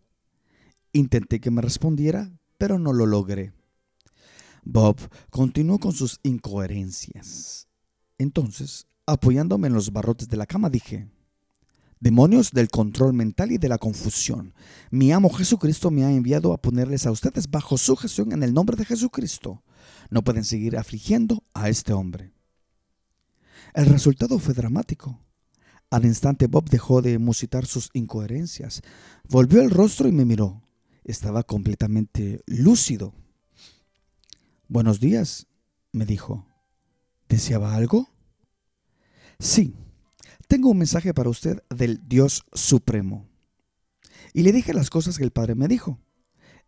Intenté 0.92 1.40
que 1.40 1.50
me 1.50 1.62
respondiera, 1.62 2.30
pero 2.58 2.78
no 2.78 2.92
lo 2.92 3.06
logré. 3.06 3.52
Bob 4.64 4.96
continuó 5.30 5.78
con 5.78 5.92
sus 5.92 6.18
incoherencias. 6.22 7.65
Entonces, 8.18 8.86
apoyándome 9.06 9.68
en 9.68 9.74
los 9.74 9.92
barrotes 9.92 10.28
de 10.28 10.36
la 10.36 10.46
cama, 10.46 10.70
dije, 10.70 11.08
Demonios 11.98 12.50
del 12.50 12.68
control 12.68 13.14
mental 13.14 13.52
y 13.52 13.58
de 13.58 13.70
la 13.70 13.78
confusión. 13.78 14.54
Mi 14.90 15.12
amo 15.12 15.30
Jesucristo 15.30 15.90
me 15.90 16.04
ha 16.04 16.12
enviado 16.12 16.52
a 16.52 16.60
ponerles 16.60 17.06
a 17.06 17.10
ustedes 17.10 17.50
bajo 17.50 17.78
sujeción 17.78 18.32
en 18.32 18.42
el 18.42 18.52
nombre 18.52 18.76
de 18.76 18.84
Jesucristo. 18.84 19.62
No 20.10 20.22
pueden 20.22 20.44
seguir 20.44 20.76
afligiendo 20.76 21.42
a 21.54 21.70
este 21.70 21.94
hombre. 21.94 22.32
El 23.72 23.86
resultado 23.86 24.38
fue 24.38 24.52
dramático. 24.52 25.18
Al 25.88 26.04
instante 26.04 26.48
Bob 26.48 26.68
dejó 26.68 27.00
de 27.00 27.18
musitar 27.18 27.64
sus 27.64 27.88
incoherencias, 27.94 28.82
volvió 29.28 29.62
el 29.62 29.70
rostro 29.70 30.06
y 30.06 30.12
me 30.12 30.24
miró. 30.24 30.62
Estaba 31.04 31.44
completamente 31.44 32.42
lúcido. 32.46 33.14
Buenos 34.68 35.00
días, 35.00 35.46
me 35.92 36.04
dijo. 36.04 36.44
¿Deseaba 37.28 37.74
algo? 37.74 38.08
Sí, 39.38 39.74
tengo 40.48 40.70
un 40.70 40.78
mensaje 40.78 41.12
para 41.12 41.30
usted 41.30 41.62
del 41.70 42.02
Dios 42.08 42.44
Supremo. 42.52 43.26
Y 44.32 44.42
le 44.42 44.52
dije 44.52 44.74
las 44.74 44.90
cosas 44.90 45.18
que 45.18 45.24
el 45.24 45.32
Padre 45.32 45.54
me 45.54 45.68
dijo. 45.68 45.98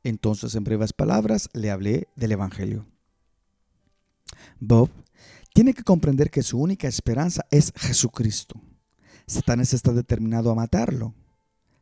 Entonces, 0.02 0.54
en 0.54 0.64
breves 0.64 0.92
palabras, 0.92 1.48
le 1.52 1.70
hablé 1.70 2.08
del 2.16 2.32
Evangelio. 2.32 2.86
Bob 4.60 4.90
tiene 5.54 5.74
que 5.74 5.82
comprender 5.82 6.30
que 6.30 6.42
su 6.42 6.58
única 6.58 6.88
esperanza 6.88 7.44
es 7.50 7.72
Jesucristo. 7.76 8.60
Satanás 9.26 9.74
está 9.74 9.92
determinado 9.92 10.50
a 10.50 10.54
matarlo. 10.54 11.14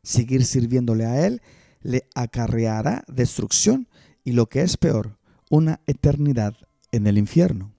Seguir 0.03 0.45
sirviéndole 0.45 1.05
a 1.05 1.25
él 1.25 1.41
le 1.81 2.07
acarreará 2.15 3.03
destrucción 3.07 3.87
y 4.23 4.33
lo 4.33 4.47
que 4.47 4.61
es 4.61 4.77
peor, 4.77 5.17
una 5.49 5.79
eternidad 5.87 6.55
en 6.91 7.07
el 7.07 7.17
infierno. 7.17 7.76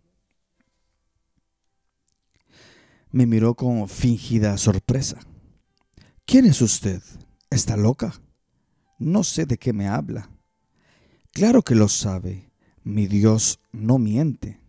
Me 3.11 3.27
miró 3.27 3.55
con 3.55 3.89
fingida 3.89 4.57
sorpresa. 4.59 5.19
¿Quién 6.27 6.45
es 6.45 6.61
usted? 6.61 7.03
¿Está 7.51 7.77
loca? 7.77 8.21
No 8.99 9.25
sé 9.25 9.47
de 9.47 9.57
qué 9.57 9.73
me 9.73 9.89
habla. 9.89 10.31
Claro 11.33 11.63
que 11.63 11.75
lo 11.75 11.89
sabe. 11.89 12.53
Mi 12.83 13.07
Dios 13.07 13.61
no 13.73 13.99
miente. 13.99 14.61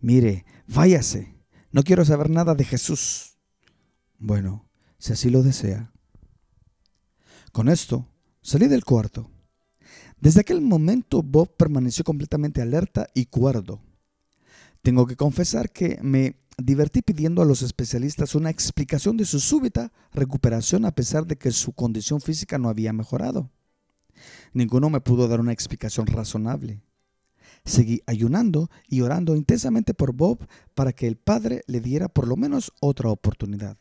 Mire, 0.00 0.44
váyase. 0.66 1.34
No 1.70 1.82
quiero 1.82 2.04
saber 2.04 2.30
nada 2.30 2.54
de 2.54 2.64
Jesús. 2.64 3.38
Bueno, 4.18 4.68
si 4.98 5.12
así 5.12 5.30
lo 5.30 5.42
desea. 5.42 5.92
Con 7.52 7.68
esto, 7.68 8.08
salí 8.42 8.66
del 8.66 8.84
cuarto. 8.84 9.30
Desde 10.20 10.40
aquel 10.40 10.60
momento 10.60 11.22
Bob 11.22 11.56
permaneció 11.56 12.02
completamente 12.02 12.62
alerta 12.62 13.08
y 13.14 13.26
cuerdo. 13.26 13.80
Tengo 14.82 15.06
que 15.06 15.16
confesar 15.16 15.70
que 15.70 15.98
me 16.02 16.43
divertí 16.58 17.02
pidiendo 17.02 17.42
a 17.42 17.44
los 17.44 17.62
especialistas 17.62 18.34
una 18.34 18.50
explicación 18.50 19.16
de 19.16 19.24
su 19.24 19.40
súbita 19.40 19.92
recuperación 20.12 20.84
a 20.84 20.94
pesar 20.94 21.26
de 21.26 21.36
que 21.36 21.50
su 21.50 21.72
condición 21.72 22.20
física 22.20 22.58
no 22.58 22.68
había 22.68 22.92
mejorado. 22.92 23.50
Ninguno 24.52 24.90
me 24.90 25.00
pudo 25.00 25.28
dar 25.28 25.40
una 25.40 25.52
explicación 25.52 26.06
razonable. 26.06 26.82
Seguí 27.64 28.02
ayunando 28.06 28.70
y 28.88 29.00
orando 29.00 29.36
intensamente 29.36 29.94
por 29.94 30.12
Bob 30.12 30.46
para 30.74 30.92
que 30.92 31.06
el 31.06 31.16
Padre 31.16 31.62
le 31.66 31.80
diera 31.80 32.08
por 32.08 32.28
lo 32.28 32.36
menos 32.36 32.72
otra 32.80 33.10
oportunidad. 33.10 33.78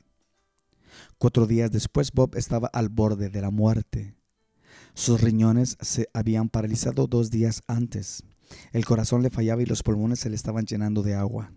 Cuatro 1.17 1.47
días 1.47 1.71
después 1.71 2.11
Bob 2.11 2.35
estaba 2.35 2.69
al 2.71 2.89
borde 2.89 3.29
de 3.29 3.41
la 3.41 3.51
muerte. 3.51 4.15
Sus 4.93 5.21
riñones 5.21 5.77
se 5.81 6.07
habían 6.13 6.49
paralizado 6.49 7.07
dos 7.07 7.29
días 7.29 7.61
antes. 7.67 8.23
El 8.71 8.85
corazón 8.85 9.21
le 9.21 9.29
fallaba 9.29 9.61
y 9.61 9.65
los 9.65 9.83
pulmones 9.83 10.19
se 10.19 10.29
le 10.29 10.35
estaban 10.35 10.65
llenando 10.65 11.01
de 11.01 11.15
agua. 11.15 11.51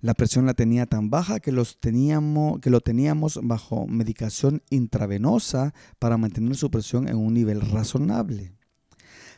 La 0.00 0.14
presión 0.14 0.46
la 0.46 0.54
tenía 0.54 0.86
tan 0.86 1.10
baja 1.10 1.40
que, 1.40 1.52
los 1.52 1.78
teníamos, 1.78 2.60
que 2.60 2.70
lo 2.70 2.80
teníamos 2.80 3.38
bajo 3.42 3.86
medicación 3.86 4.62
intravenosa 4.70 5.74
para 5.98 6.16
mantener 6.16 6.56
su 6.56 6.70
presión 6.70 7.06
en 7.06 7.16
un 7.16 7.34
nivel 7.34 7.60
razonable. 7.60 8.54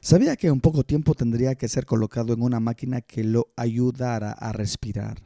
Sabía 0.00 0.36
que 0.36 0.48
en 0.48 0.60
poco 0.60 0.84
tiempo 0.84 1.14
tendría 1.14 1.56
que 1.56 1.68
ser 1.68 1.84
colocado 1.84 2.32
en 2.32 2.42
una 2.42 2.60
máquina 2.60 3.00
que 3.00 3.24
lo 3.24 3.52
ayudara 3.56 4.32
a 4.32 4.52
respirar. 4.52 5.22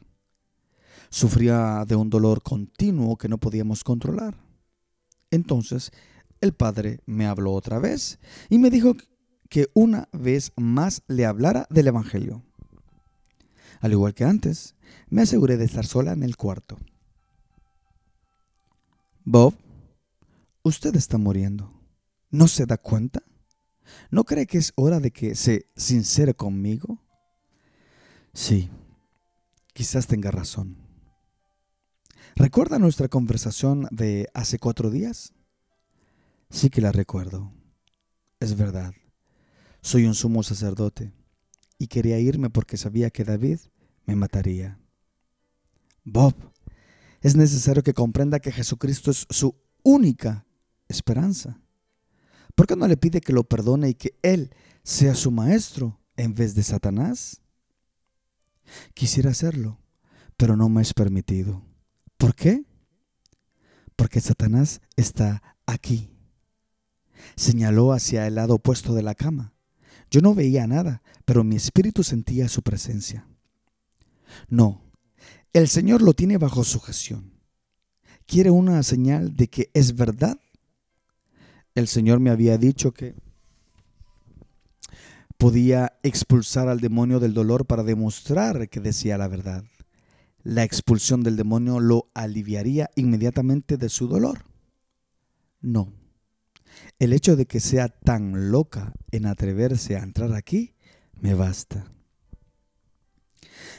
Sufría 1.09 1.85
de 1.87 1.95
un 1.95 2.09
dolor 2.09 2.41
continuo 2.41 3.17
que 3.17 3.29
no 3.29 3.37
podíamos 3.37 3.83
controlar. 3.83 4.35
Entonces 5.29 5.91
el 6.41 6.53
padre 6.53 6.99
me 7.05 7.27
habló 7.27 7.53
otra 7.53 7.79
vez 7.79 8.19
y 8.49 8.57
me 8.57 8.69
dijo 8.69 8.95
que 9.49 9.67
una 9.73 10.09
vez 10.13 10.51
más 10.55 11.03
le 11.07 11.25
hablara 11.25 11.67
del 11.69 11.87
Evangelio. 11.87 12.43
Al 13.79 13.91
igual 13.91 14.13
que 14.13 14.23
antes, 14.23 14.75
me 15.09 15.21
aseguré 15.21 15.57
de 15.57 15.65
estar 15.65 15.85
sola 15.85 16.13
en 16.13 16.23
el 16.23 16.37
cuarto. 16.37 16.77
Bob, 19.23 19.55
usted 20.63 20.95
está 20.95 21.17
muriendo. 21.17 21.73
¿No 22.29 22.47
se 22.47 22.65
da 22.65 22.77
cuenta? 22.77 23.23
¿No 24.09 24.23
cree 24.23 24.47
que 24.47 24.57
es 24.57 24.73
hora 24.75 24.99
de 24.99 25.11
que 25.11 25.35
se 25.35 25.69
sincere 25.75 26.33
conmigo? 26.33 27.03
Sí, 28.33 28.69
quizás 29.73 30.07
tenga 30.07 30.31
razón. 30.31 30.77
¿Recuerda 32.35 32.79
nuestra 32.79 33.07
conversación 33.07 33.87
de 33.91 34.29
hace 34.33 34.59
cuatro 34.59 34.91
días? 34.91 35.33
Sí 36.49 36.69
que 36.69 36.81
la 36.81 36.91
recuerdo. 36.91 37.51
Es 38.39 38.55
verdad. 38.55 38.93
Soy 39.81 40.05
un 40.05 40.13
sumo 40.13 40.43
sacerdote 40.43 41.16
y 41.77 41.87
quería 41.87 42.19
irme 42.19 42.49
porque 42.49 42.77
sabía 42.77 43.09
que 43.09 43.23
David 43.23 43.59
me 44.05 44.15
mataría. 44.15 44.79
Bob, 46.03 46.33
es 47.21 47.35
necesario 47.35 47.83
que 47.83 47.93
comprenda 47.93 48.39
que 48.39 48.51
Jesucristo 48.51 49.11
es 49.11 49.25
su 49.29 49.55
única 49.83 50.45
esperanza. 50.87 51.59
¿Por 52.55 52.67
qué 52.67 52.75
no 52.75 52.87
le 52.87 52.97
pide 52.97 53.21
que 53.21 53.33
lo 53.33 53.43
perdone 53.43 53.89
y 53.89 53.93
que 53.93 54.17
Él 54.21 54.51
sea 54.83 55.13
su 55.15 55.31
maestro 55.31 55.99
en 56.15 56.33
vez 56.33 56.55
de 56.55 56.63
Satanás? 56.63 57.41
Quisiera 58.93 59.31
hacerlo, 59.31 59.79
pero 60.37 60.55
no 60.55 60.69
me 60.69 60.81
es 60.81 60.93
permitido. 60.93 61.63
¿Por 62.17 62.35
qué? 62.35 62.65
Porque 63.95 64.21
Satanás 64.21 64.81
está 64.95 65.41
aquí. 65.65 66.09
Señaló 67.35 67.93
hacia 67.93 68.27
el 68.27 68.35
lado 68.35 68.55
opuesto 68.55 68.93
de 68.93 69.03
la 69.03 69.15
cama. 69.15 69.53
Yo 70.09 70.21
no 70.21 70.33
veía 70.33 70.67
nada, 70.67 71.01
pero 71.25 71.43
mi 71.43 71.55
espíritu 71.55 72.03
sentía 72.03 72.47
su 72.47 72.61
presencia. 72.61 73.27
No, 74.49 74.81
el 75.53 75.67
Señor 75.67 76.01
lo 76.01 76.13
tiene 76.13 76.37
bajo 76.37 76.63
sujeción. 76.63 77.33
¿Quiere 78.25 78.51
una 78.51 78.83
señal 78.83 79.35
de 79.35 79.47
que 79.47 79.69
es 79.73 79.95
verdad? 79.95 80.39
El 81.75 81.87
Señor 81.87 82.19
me 82.19 82.29
había 82.29 82.57
dicho 82.57 82.91
que 82.91 83.15
podía 85.37 85.97
expulsar 86.03 86.67
al 86.67 86.79
demonio 86.79 87.19
del 87.19 87.33
dolor 87.33 87.65
para 87.65 87.83
demostrar 87.83 88.69
que 88.69 88.79
decía 88.79 89.17
la 89.17 89.27
verdad. 89.27 89.63
La 90.43 90.63
expulsión 90.63 91.23
del 91.23 91.35
demonio 91.35 91.79
lo 91.79 92.09
aliviaría 92.13 92.89
inmediatamente 92.95 93.77
de 93.77 93.89
su 93.89 94.07
dolor. 94.07 94.45
No. 95.61 95.93
El 96.99 97.13
hecho 97.13 97.35
de 97.35 97.45
que 97.45 97.59
sea 97.59 97.89
tan 97.89 98.51
loca 98.51 98.93
en 99.11 99.25
atreverse 99.25 99.95
a 99.95 100.03
entrar 100.03 100.33
aquí 100.33 100.75
me 101.19 101.33
basta. 101.33 101.91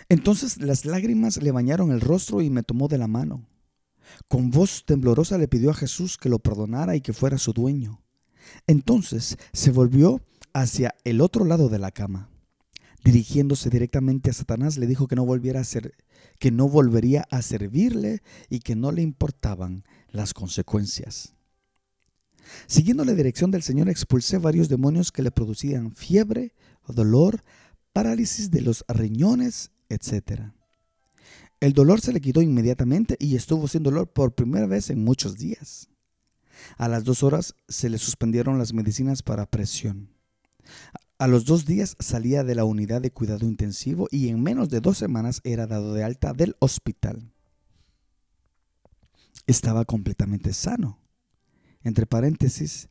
Entonces 0.09 0.59
las 0.59 0.85
lágrimas 0.85 1.43
le 1.43 1.51
bañaron 1.51 1.93
el 1.93 2.01
rostro 2.01 2.41
y 2.41 2.51
me 2.51 2.63
tomó 2.63 2.89
de 2.89 2.99
la 2.99 3.09
mano. 3.09 3.47
Con 4.29 4.51
voz 4.51 4.85
temblorosa 4.87 5.37
le 5.39 5.49
pidió 5.49 5.71
a 5.71 5.75
Jesús 5.75 6.17
que 6.17 6.29
lo 6.29 6.39
perdonara 6.39 6.97
y 6.97 7.01
que 7.01 7.13
fuera 7.13 7.39
su 7.39 7.53
dueño. 7.53 8.03
Entonces 8.67 9.37
se 9.53 9.71
volvió 9.71 10.23
hacia 10.53 10.95
el 11.05 11.21
otro 11.21 11.45
lado 11.45 11.69
de 11.69 11.79
la 11.79 11.91
cama. 11.91 12.31
Dirigiéndose 13.05 13.71
directamente 13.71 14.31
a 14.31 14.33
Satanás, 14.33 14.77
le 14.77 14.87
dijo 14.87 15.07
que 15.07 15.17
no 15.17 15.25
volviera 15.25 15.61
a 15.61 15.65
ser, 15.65 15.95
que 16.39 16.51
no 16.51 16.69
volvería 16.69 17.27
a 17.31 17.43
servirle 17.43 18.23
y 18.49 18.61
que 18.61 18.75
no 18.75 18.93
le 18.93 19.03
importaban 19.03 19.85
las 20.11 20.35
consecuencias. 20.35 21.35
Siguiendo 22.67 23.05
la 23.05 23.15
dirección 23.15 23.51
del 23.51 23.63
Señor, 23.63 23.89
expulsé 23.89 24.39
varios 24.39 24.69
demonios 24.69 25.13
que 25.13 25.23
le 25.23 25.31
producían 25.31 25.93
fiebre, 25.93 26.55
dolor, 26.87 27.43
parálisis 27.93 28.51
de 28.51 28.63
los 28.63 28.85
riñones, 28.89 29.71
etc. 29.89 30.53
El 31.61 31.73
dolor 31.73 32.01
se 32.01 32.13
le 32.13 32.21
quitó 32.21 32.43
inmediatamente 32.43 33.17
y 33.19 33.37
estuvo 33.37 33.69
sin 33.69 33.83
dolor 33.83 34.13
por 34.13 34.35
primera 34.35 34.67
vez 34.67 34.91
en 34.91 35.03
muchos 35.03 35.37
días. 35.37 35.89
A 36.77 36.89
las 36.89 37.05
dos 37.05 37.23
horas 37.23 37.55
se 37.69 37.89
le 37.89 37.99
suspendieron 37.99 38.59
las 38.59 38.73
medicinas 38.73 39.23
para 39.23 39.47
presión. 39.47 40.11
A 41.19 41.27
los 41.27 41.45
dos 41.45 41.65
días 41.67 41.97
salía 41.99 42.45
de 42.45 42.55
la 42.55 42.65
unidad 42.65 43.01
de 43.01 43.11
cuidado 43.11 43.47
intensivo 43.47 44.07
y 44.11 44.29
en 44.29 44.43
menos 44.43 44.69
de 44.69 44.81
dos 44.81 44.99
semanas 44.99 45.41
era 45.43 45.67
dado 45.67 45.95
de 45.95 46.05
alta 46.05 46.33
del 46.33 46.57
hospital. 46.61 47.33
Estaba 49.47 49.85
completamente 49.85 50.53
sano. 50.53 51.01
Entre 51.83 52.07
paréntesis, 52.07 52.89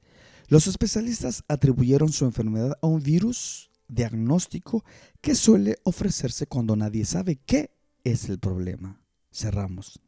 los 0.48 0.68
especialistas 0.68 1.44
atribuyeron 1.48 2.12
su 2.12 2.26
enfermedad 2.26 2.78
a 2.82 2.88
un 2.88 3.02
virus 3.02 3.70
diagnóstico 3.88 4.84
que 5.22 5.36
suele 5.36 5.78
ofrecerse 5.84 6.48
cuando 6.48 6.76
nadie 6.76 7.06
sabe 7.06 7.38
qué 7.38 7.72
es 8.04 8.30
el 8.30 8.40
problema. 8.40 9.02
Cerramos. 9.32 10.00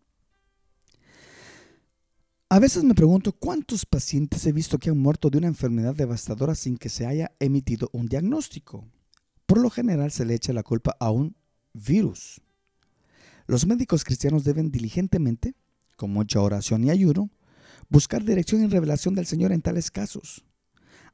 A 2.52 2.58
veces 2.58 2.84
me 2.84 2.96
pregunto 2.96 3.32
cuántos 3.32 3.86
pacientes 3.86 4.46
he 4.46 4.52
visto 4.52 4.80
que 4.80 4.90
han 4.90 4.98
muerto 4.98 5.30
de 5.30 5.38
una 5.38 5.48
enfermedad 5.48 5.94
devastadora 5.94 6.56
sin 6.56 6.78
que 6.78 6.90
se 6.90 7.06
haya 7.06 7.32
emitido 7.40 7.90
un 7.94 8.08
diagnóstico. 8.08 8.88
Por 9.46 9.60
lo 9.60 9.70
general 9.70 10.12
se 10.12 10.26
le 10.26 10.34
echa 10.34 10.52
la 10.52 10.64
culpa 10.64 10.96
a 11.00 11.12
un 11.12 11.36
virus. 11.74 12.42
Los 13.46 13.68
médicos 13.68 14.04
cristianos 14.04 14.44
deben 14.44 14.72
diligentemente, 14.72 15.54
con 15.96 16.12
mucha 16.12 16.42
oración 16.42 16.84
y 16.84 16.90
ayuno, 16.90 17.30
buscar 17.90 18.24
dirección 18.24 18.64
y 18.64 18.68
revelación 18.68 19.16
del 19.16 19.26
Señor 19.26 19.52
en 19.52 19.62
tales 19.62 19.92
casos. 19.92 20.46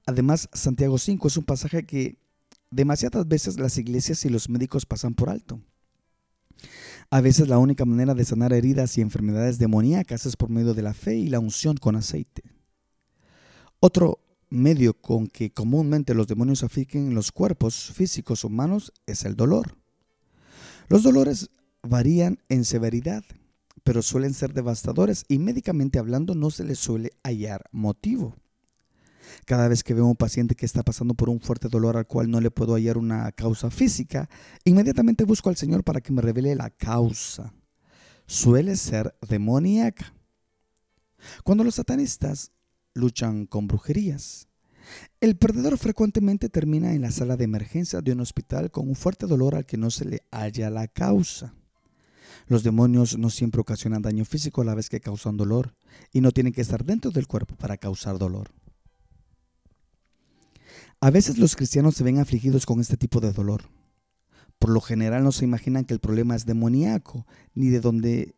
Además, 0.05 0.49
Santiago 0.53 0.97
5 0.97 1.27
es 1.27 1.37
un 1.37 1.45
pasaje 1.45 1.85
que 1.85 2.19
demasiadas 2.69 3.27
veces 3.27 3.59
las 3.59 3.77
iglesias 3.77 4.25
y 4.25 4.29
los 4.29 4.49
médicos 4.49 4.85
pasan 4.85 5.15
por 5.15 5.29
alto. 5.29 5.61
A 7.09 7.21
veces 7.21 7.47
la 7.47 7.57
única 7.57 7.85
manera 7.85 8.13
de 8.13 8.25
sanar 8.25 8.53
heridas 8.53 8.97
y 8.97 9.01
enfermedades 9.01 9.57
demoníacas 9.57 10.25
es 10.25 10.35
por 10.35 10.49
medio 10.49 10.73
de 10.73 10.81
la 10.81 10.93
fe 10.93 11.15
y 11.15 11.27
la 11.27 11.39
unción 11.39 11.77
con 11.77 11.95
aceite. 11.95 12.43
Otro 13.79 14.19
medio 14.49 14.93
con 14.93 15.27
que 15.27 15.51
comúnmente 15.51 16.13
los 16.13 16.27
demonios 16.27 16.63
afliquen 16.63 17.13
los 17.13 17.31
cuerpos 17.31 17.91
físicos 17.93 18.43
humanos 18.43 18.91
es 19.05 19.25
el 19.25 19.35
dolor. 19.35 19.77
Los 20.87 21.03
dolores 21.03 21.49
varían 21.83 22.39
en 22.49 22.65
severidad, 22.65 23.23
pero 23.85 24.01
suelen 24.01 24.33
ser 24.33 24.51
devastadores 24.51 25.25
y 25.29 25.37
médicamente 25.37 25.99
hablando 25.99 26.33
no 26.33 26.49
se 26.49 26.63
les 26.63 26.79
suele 26.79 27.11
hallar 27.23 27.69
motivo. 27.71 28.35
Cada 29.45 29.67
vez 29.67 29.83
que 29.83 29.93
veo 29.93 30.05
a 30.05 30.09
un 30.09 30.15
paciente 30.15 30.55
que 30.55 30.65
está 30.65 30.81
pasando 30.81 31.13
por 31.13 31.29
un 31.29 31.39
fuerte 31.39 31.69
dolor 31.69 31.95
al 31.95 32.07
cual 32.07 32.31
no 32.31 32.41
le 32.41 32.49
puedo 32.49 32.73
hallar 32.73 32.97
una 32.97 33.31
causa 33.31 33.69
física, 33.69 34.27
inmediatamente 34.63 35.23
busco 35.23 35.49
al 35.49 35.55
Señor 35.55 35.83
para 35.83 36.01
que 36.01 36.11
me 36.11 36.23
revele 36.23 36.55
la 36.55 36.71
causa. 36.71 37.53
Suele 38.25 38.75
ser 38.75 39.15
demoníaca. 39.29 40.15
Cuando 41.43 41.63
los 41.63 41.75
satanistas 41.75 42.51
luchan 42.95 43.45
con 43.45 43.67
brujerías, 43.67 44.47
el 45.21 45.37
perdedor 45.37 45.77
frecuentemente 45.77 46.49
termina 46.49 46.93
en 46.93 47.01
la 47.01 47.11
sala 47.11 47.37
de 47.37 47.43
emergencia 47.43 48.01
de 48.01 48.13
un 48.13 48.21
hospital 48.21 48.71
con 48.71 48.89
un 48.89 48.95
fuerte 48.95 49.27
dolor 49.27 49.53
al 49.53 49.67
que 49.67 49.77
no 49.77 49.91
se 49.91 50.05
le 50.05 50.23
halla 50.31 50.71
la 50.71 50.87
causa. 50.87 51.53
Los 52.47 52.63
demonios 52.63 53.17
no 53.17 53.29
siempre 53.29 53.61
ocasionan 53.61 54.01
daño 54.01 54.25
físico 54.25 54.61
a 54.61 54.65
la 54.65 54.75
vez 54.75 54.89
que 54.89 54.99
causan 54.99 55.37
dolor 55.37 55.75
y 56.11 56.21
no 56.21 56.31
tienen 56.31 56.53
que 56.53 56.61
estar 56.61 56.85
dentro 56.85 57.11
del 57.11 57.27
cuerpo 57.27 57.55
para 57.55 57.77
causar 57.77 58.17
dolor. 58.17 58.51
A 61.01 61.11
veces 61.11 61.37
los 61.37 61.55
cristianos 61.55 61.95
se 61.95 62.03
ven 62.03 62.19
afligidos 62.19 62.65
con 62.65 62.79
este 62.79 62.97
tipo 62.97 63.19
de 63.19 63.31
dolor. 63.31 63.63
Por 64.59 64.69
lo 64.69 64.81
general 64.81 65.23
no 65.23 65.31
se 65.31 65.45
imaginan 65.45 65.85
que 65.85 65.93
el 65.93 65.99
problema 65.99 66.35
es 66.35 66.45
demoníaco, 66.45 67.25
ni 67.53 67.69
de 67.69 67.81
dónde 67.81 68.35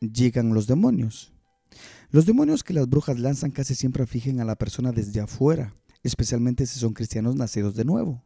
llegan 0.00 0.54
los 0.54 0.66
demonios. 0.66 1.32
Los 2.10 2.24
demonios 2.26 2.64
que 2.64 2.72
las 2.72 2.88
brujas 2.88 3.18
lanzan 3.18 3.50
casi 3.50 3.74
siempre 3.74 4.02
afligen 4.02 4.40
a 4.40 4.44
la 4.44 4.56
persona 4.56 4.92
desde 4.92 5.20
afuera, 5.20 5.74
especialmente 6.02 6.66
si 6.66 6.78
son 6.78 6.94
cristianos 6.94 7.36
nacidos 7.36 7.74
de 7.74 7.84
nuevo. 7.84 8.24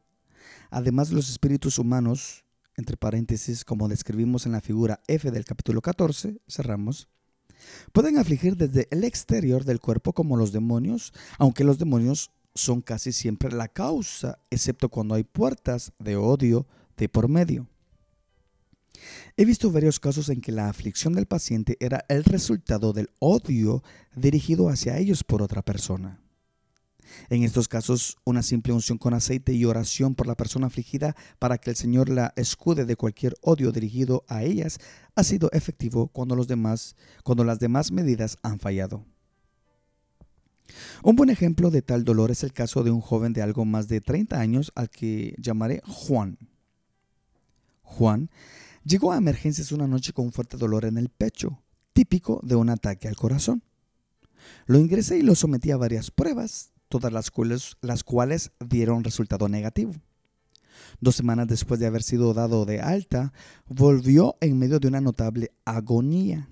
Además, 0.71 1.11
los 1.11 1.29
espíritus 1.29 1.79
humanos, 1.79 2.45
entre 2.77 2.97
paréntesis, 2.97 3.65
como 3.65 3.89
describimos 3.89 4.47
en 4.47 4.53
la 4.53 4.61
figura 4.61 5.01
F 5.07 5.31
del 5.31 5.45
capítulo 5.45 5.81
14, 5.81 6.41
cerramos, 6.49 7.09
pueden 7.93 8.19
afligir 8.19 8.57
desde 8.57 8.89
el 8.91 9.05
exterior 9.05 9.65
del 9.65 9.81
cuerpo 9.81 10.13
como 10.13 10.37
los 10.37 10.53
demonios, 10.53 11.13
aunque 11.39 11.65
los 11.65 11.79
demonios 11.79 12.31
son 12.55 12.81
casi 12.81 13.13
siempre 13.13 13.53
la 13.53 13.69
causa, 13.69 14.39
excepto 14.51 14.89
cuando 14.89 15.15
hay 15.15 15.25
puertas 15.25 15.93
de 15.99 16.17
odio 16.17 16.67
de 16.97 17.09
por 17.09 17.29
medio. 17.29 17.67
He 19.37 19.45
visto 19.45 19.71
varios 19.71 19.99
casos 19.99 20.29
en 20.29 20.41
que 20.41 20.53
la 20.53 20.69
aflicción 20.69 21.15
del 21.15 21.27
paciente 21.27 21.77
era 21.81 22.05
el 22.09 22.25
resultado 22.25 22.93
del 22.93 23.11
odio 23.19 23.83
dirigido 24.15 24.69
hacia 24.69 24.99
ellos 24.99 25.25
por 25.25 25.43
otra 25.43 25.63
persona. 25.63 26.22
En 27.31 27.43
estos 27.43 27.69
casos, 27.69 28.17
una 28.25 28.43
simple 28.43 28.73
unción 28.73 28.99
con 28.99 29.15
aceite 29.15 29.53
y 29.53 29.65
oración 29.65 30.15
por 30.15 30.27
la 30.27 30.35
persona 30.35 30.67
afligida 30.69 31.17
para 31.39 31.59
que 31.59 31.71
el 31.71 31.77
Señor 31.77 32.09
la 32.09 32.33
escude 32.37 32.85
de 32.85 32.97
cualquier 32.97 33.35
odio 33.41 33.73
dirigido 33.73 34.25
a 34.29 34.43
ellas 34.43 34.79
ha 35.15 35.25
sido 35.25 35.51
efectivo 35.53 36.09
cuando, 36.09 36.37
cuando 37.23 37.45
las 37.45 37.59
demás 37.59 37.93
medidas 37.93 38.39
han 38.43 38.59
fallado. 38.59 39.05
Un 41.03 41.17
buen 41.17 41.31
ejemplo 41.31 41.71
de 41.71 41.83
tal 41.83 42.05
dolor 42.05 42.31
es 42.31 42.43
el 42.45 42.53
caso 42.53 42.83
de 42.83 42.91
un 42.91 43.01
joven 43.01 43.33
de 43.33 43.43
algo 43.43 43.65
más 43.65 43.89
de 43.89 44.01
30 44.01 44.39
años 44.39 44.73
al 44.75 44.91
que 44.91 45.35
llamaré 45.39 45.83
Juan. 45.85 46.39
Juan 47.83 48.31
llegó 48.85 49.13
a 49.13 49.19
emergencias 49.19 49.73
una 49.73 49.87
noche 49.87 50.13
con 50.13 50.27
un 50.27 50.33
fuerte 50.33 50.57
dolor 50.57 50.85
en 50.85 50.99
el 50.99 51.09
pecho, 51.09 51.63
típico 51.93 52.41
de 52.43 52.57
un 52.57 52.71
ataque 52.71 53.09
al 53.09 53.17
corazón. 53.17 53.63
Lo 54.67 54.79
ingresé 54.79 55.19
y 55.19 55.23
lo 55.23 55.35
sometí 55.35 55.71
a 55.71 55.77
varias 55.77 56.11
pruebas, 56.11 56.72
todas 56.93 57.11
las 57.11 57.31
cuales, 57.31 57.79
las 57.81 58.05
cuales 58.05 58.53
dieron 58.61 59.03
resultado 59.03 59.49
negativo. 59.49 59.95
Dos 61.01 61.17
semanas 61.17 61.49
después 61.49 61.81
de 61.81 61.87
haber 61.87 62.03
sido 62.03 62.35
dado 62.35 62.67
de 62.67 62.81
alta, 62.81 63.33
volvió 63.67 64.37
en 64.43 64.59
medio 64.59 64.79
de 64.79 64.89
una 64.89 65.01
notable 65.01 65.53
agonía. 65.65 66.51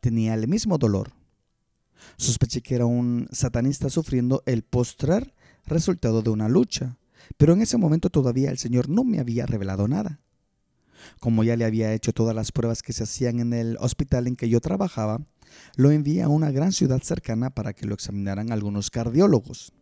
Tenía 0.00 0.32
el 0.32 0.48
mismo 0.48 0.78
dolor, 0.78 1.12
Sospeché 2.16 2.62
que 2.62 2.76
era 2.76 2.86
un 2.86 3.28
satanista 3.30 3.90
sufriendo 3.90 4.42
el 4.46 4.62
postrer 4.62 5.34
resultado 5.66 6.22
de 6.22 6.30
una 6.30 6.48
lucha, 6.48 6.96
pero 7.36 7.52
en 7.52 7.60
ese 7.60 7.76
momento 7.76 8.08
todavía 8.08 8.50
el 8.50 8.56
Señor 8.56 8.88
no 8.88 9.04
me 9.04 9.20
había 9.20 9.44
revelado 9.44 9.86
nada. 9.86 10.18
Como 11.20 11.44
ya 11.44 11.56
le 11.56 11.66
había 11.66 11.92
hecho 11.92 12.14
todas 12.14 12.34
las 12.34 12.52
pruebas 12.52 12.82
que 12.82 12.94
se 12.94 13.02
hacían 13.02 13.40
en 13.40 13.52
el 13.52 13.76
hospital 13.80 14.26
en 14.26 14.36
que 14.36 14.48
yo 14.48 14.60
trabajaba, 14.60 15.20
lo 15.76 15.90
envié 15.90 16.22
a 16.22 16.28
una 16.28 16.50
gran 16.50 16.72
ciudad 16.72 17.02
cercana 17.02 17.50
para 17.50 17.72
que 17.72 17.86
lo 17.86 17.94
examinaran 17.94 18.52
algunos 18.52 18.90
cardiólogos. 18.90 19.72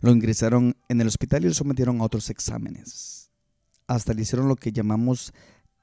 Lo 0.00 0.10
ingresaron 0.10 0.76
en 0.88 1.00
el 1.00 1.06
hospital 1.06 1.44
y 1.44 1.48
lo 1.48 1.54
sometieron 1.54 2.00
a 2.00 2.04
otros 2.04 2.30
exámenes. 2.30 3.30
Hasta 3.86 4.14
le 4.14 4.22
hicieron 4.22 4.48
lo 4.48 4.56
que 4.56 4.72
llamamos 4.72 5.32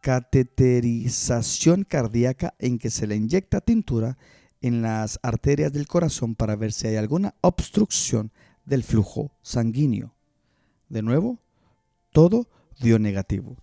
cateterización 0.01 1.85
cardíaca 1.85 2.53
en 2.59 2.77
que 2.77 2.89
se 2.89 3.07
le 3.07 3.15
inyecta 3.15 3.61
tintura 3.61 4.17
en 4.61 4.81
las 4.81 5.19
arterias 5.23 5.71
del 5.71 5.87
corazón 5.87 6.35
para 6.35 6.55
ver 6.55 6.73
si 6.73 6.87
hay 6.87 6.97
alguna 6.97 7.35
obstrucción 7.41 8.31
del 8.65 8.83
flujo 8.83 9.31
sanguíneo. 9.41 10.13
De 10.89 11.01
nuevo, 11.01 11.39
todo 12.11 12.49
dio 12.79 12.99
negativo. 12.99 13.57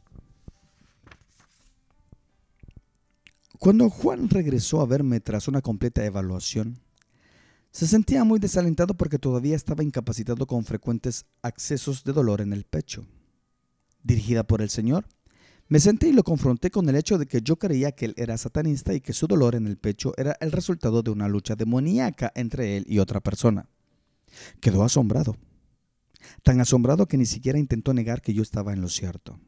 Cuando 3.60 3.90
Juan 3.90 4.30
regresó 4.30 4.80
a 4.80 4.86
verme 4.86 5.20
tras 5.20 5.46
una 5.46 5.60
completa 5.60 6.02
evaluación, 6.02 6.80
se 7.70 7.86
sentía 7.86 8.24
muy 8.24 8.38
desalentado 8.38 8.94
porque 8.94 9.18
todavía 9.18 9.54
estaba 9.54 9.84
incapacitado 9.84 10.46
con 10.46 10.64
frecuentes 10.64 11.26
accesos 11.42 12.02
de 12.02 12.14
dolor 12.14 12.40
en 12.40 12.54
el 12.54 12.64
pecho. 12.64 13.04
Dirigida 14.02 14.44
por 14.44 14.62
el 14.62 14.70
Señor, 14.70 15.04
me 15.68 15.78
senté 15.78 16.08
y 16.08 16.14
lo 16.14 16.24
confronté 16.24 16.70
con 16.70 16.88
el 16.88 16.96
hecho 16.96 17.18
de 17.18 17.26
que 17.26 17.42
yo 17.42 17.58
creía 17.58 17.92
que 17.92 18.06
él 18.06 18.14
era 18.16 18.38
satanista 18.38 18.94
y 18.94 19.02
que 19.02 19.12
su 19.12 19.26
dolor 19.26 19.54
en 19.54 19.66
el 19.66 19.76
pecho 19.76 20.14
era 20.16 20.34
el 20.40 20.52
resultado 20.52 21.02
de 21.02 21.10
una 21.10 21.28
lucha 21.28 21.54
demoníaca 21.54 22.32
entre 22.34 22.78
él 22.78 22.86
y 22.88 22.98
otra 22.98 23.20
persona. 23.20 23.68
Quedó 24.60 24.84
asombrado, 24.84 25.36
tan 26.42 26.62
asombrado 26.62 27.06
que 27.06 27.18
ni 27.18 27.26
siquiera 27.26 27.58
intentó 27.58 27.92
negar 27.92 28.22
que 28.22 28.32
yo 28.32 28.42
estaba 28.42 28.72
en 28.72 28.80
lo 28.80 28.88
cierto. 28.88 29.38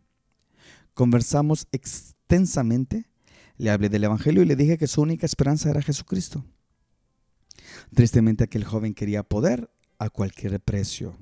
conversamos 0.93 1.67
extensamente, 1.73 3.07
le 3.57 3.71
hablé 3.71 3.89
del 3.89 4.05
Evangelio 4.05 4.43
y 4.43 4.47
le 4.47 4.57
dije 4.57 4.79
que 4.79 4.87
su 4.87 5.03
única 5.03 5.27
esperanza 5.27 5.71
era 5.71 5.83
Jesucristo. 5.83 6.45
Tristemente 7.95 8.45
aquel 8.45 8.65
joven 8.65 8.95
quería 8.95 9.23
poder 9.23 9.71
a 9.99 10.11
cualquier 10.11 10.61
precio. 10.61 11.17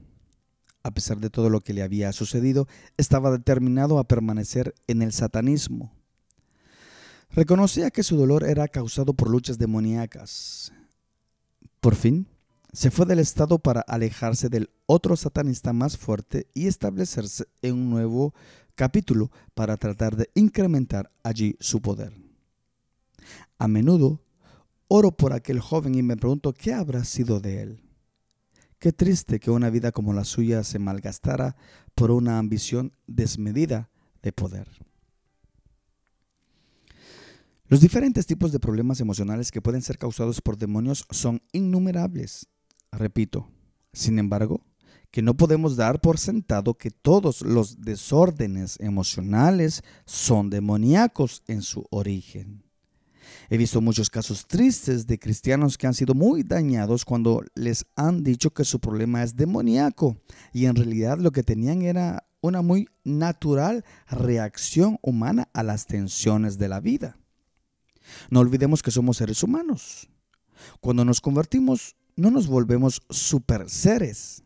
A 0.82 0.92
pesar 0.92 1.18
de 1.18 1.28
todo 1.28 1.50
lo 1.50 1.60
que 1.60 1.74
le 1.74 1.82
había 1.82 2.12
sucedido, 2.12 2.66
estaba 2.96 3.30
determinado 3.30 3.98
a 3.98 4.08
permanecer 4.08 4.74
en 4.86 5.02
el 5.02 5.12
satanismo. 5.12 5.92
Reconocía 7.30 7.90
que 7.90 8.02
su 8.02 8.16
dolor 8.16 8.44
era 8.44 8.66
causado 8.68 9.12
por 9.14 9.30
luchas 9.30 9.58
demoníacas. 9.58 10.72
Por 11.80 11.94
fin, 11.94 12.26
se 12.72 12.90
fue 12.90 13.06
del 13.06 13.18
Estado 13.18 13.58
para 13.58 13.80
alejarse 13.80 14.48
del 14.48 14.70
otro 14.86 15.16
satanista 15.16 15.72
más 15.72 15.96
fuerte 15.96 16.46
y 16.54 16.66
establecerse 16.66 17.46
en 17.62 17.74
un 17.74 17.90
nuevo 17.90 18.34
capítulo 18.74 19.30
para 19.54 19.76
tratar 19.76 20.16
de 20.16 20.30
incrementar 20.34 21.10
allí 21.22 21.56
su 21.60 21.80
poder. 21.82 22.12
A 23.58 23.68
menudo 23.68 24.22
oro 24.88 25.12
por 25.12 25.32
aquel 25.32 25.60
joven 25.60 25.94
y 25.94 26.02
me 26.02 26.16
pregunto 26.16 26.52
qué 26.52 26.72
habrá 26.72 27.04
sido 27.04 27.40
de 27.40 27.62
él. 27.62 27.82
Qué 28.78 28.92
triste 28.92 29.40
que 29.40 29.50
una 29.50 29.68
vida 29.68 29.92
como 29.92 30.14
la 30.14 30.24
suya 30.24 30.64
se 30.64 30.78
malgastara 30.78 31.56
por 31.94 32.10
una 32.10 32.38
ambición 32.38 32.92
desmedida 33.06 33.90
de 34.22 34.32
poder. 34.32 34.68
Los 37.66 37.80
diferentes 37.80 38.26
tipos 38.26 38.50
de 38.50 38.58
problemas 38.58 39.00
emocionales 39.00 39.52
que 39.52 39.62
pueden 39.62 39.82
ser 39.82 39.98
causados 39.98 40.40
por 40.40 40.56
demonios 40.56 41.04
son 41.10 41.42
innumerables 41.52 42.48
Repito, 42.92 43.48
sin 43.92 44.18
embargo, 44.18 44.64
que 45.10 45.22
no 45.22 45.36
podemos 45.36 45.76
dar 45.76 46.00
por 46.00 46.18
sentado 46.18 46.74
que 46.74 46.90
todos 46.90 47.42
los 47.42 47.80
desórdenes 47.80 48.78
emocionales 48.80 49.82
son 50.06 50.50
demoníacos 50.50 51.42
en 51.48 51.62
su 51.62 51.84
origen. 51.90 52.62
He 53.48 53.56
visto 53.56 53.80
muchos 53.80 54.10
casos 54.10 54.46
tristes 54.46 55.06
de 55.06 55.18
cristianos 55.18 55.76
que 55.76 55.86
han 55.86 55.94
sido 55.94 56.14
muy 56.14 56.42
dañados 56.42 57.04
cuando 57.04 57.42
les 57.54 57.84
han 57.96 58.22
dicho 58.22 58.50
que 58.50 58.64
su 58.64 58.80
problema 58.80 59.22
es 59.22 59.36
demoníaco 59.36 60.16
y 60.52 60.66
en 60.66 60.76
realidad 60.76 61.18
lo 61.18 61.32
que 61.32 61.42
tenían 61.42 61.82
era 61.82 62.24
una 62.40 62.62
muy 62.62 62.88
natural 63.04 63.84
reacción 64.08 64.98
humana 65.02 65.48
a 65.52 65.62
las 65.62 65.86
tensiones 65.86 66.58
de 66.58 66.68
la 66.68 66.80
vida. 66.80 67.18
No 68.30 68.40
olvidemos 68.40 68.82
que 68.82 68.90
somos 68.90 69.18
seres 69.18 69.42
humanos. 69.42 70.08
Cuando 70.80 71.04
nos 71.04 71.20
convertimos 71.20 71.96
no 72.16 72.30
nos 72.30 72.46
volvemos 72.46 73.02
super 73.10 73.68
seres. 73.68 74.42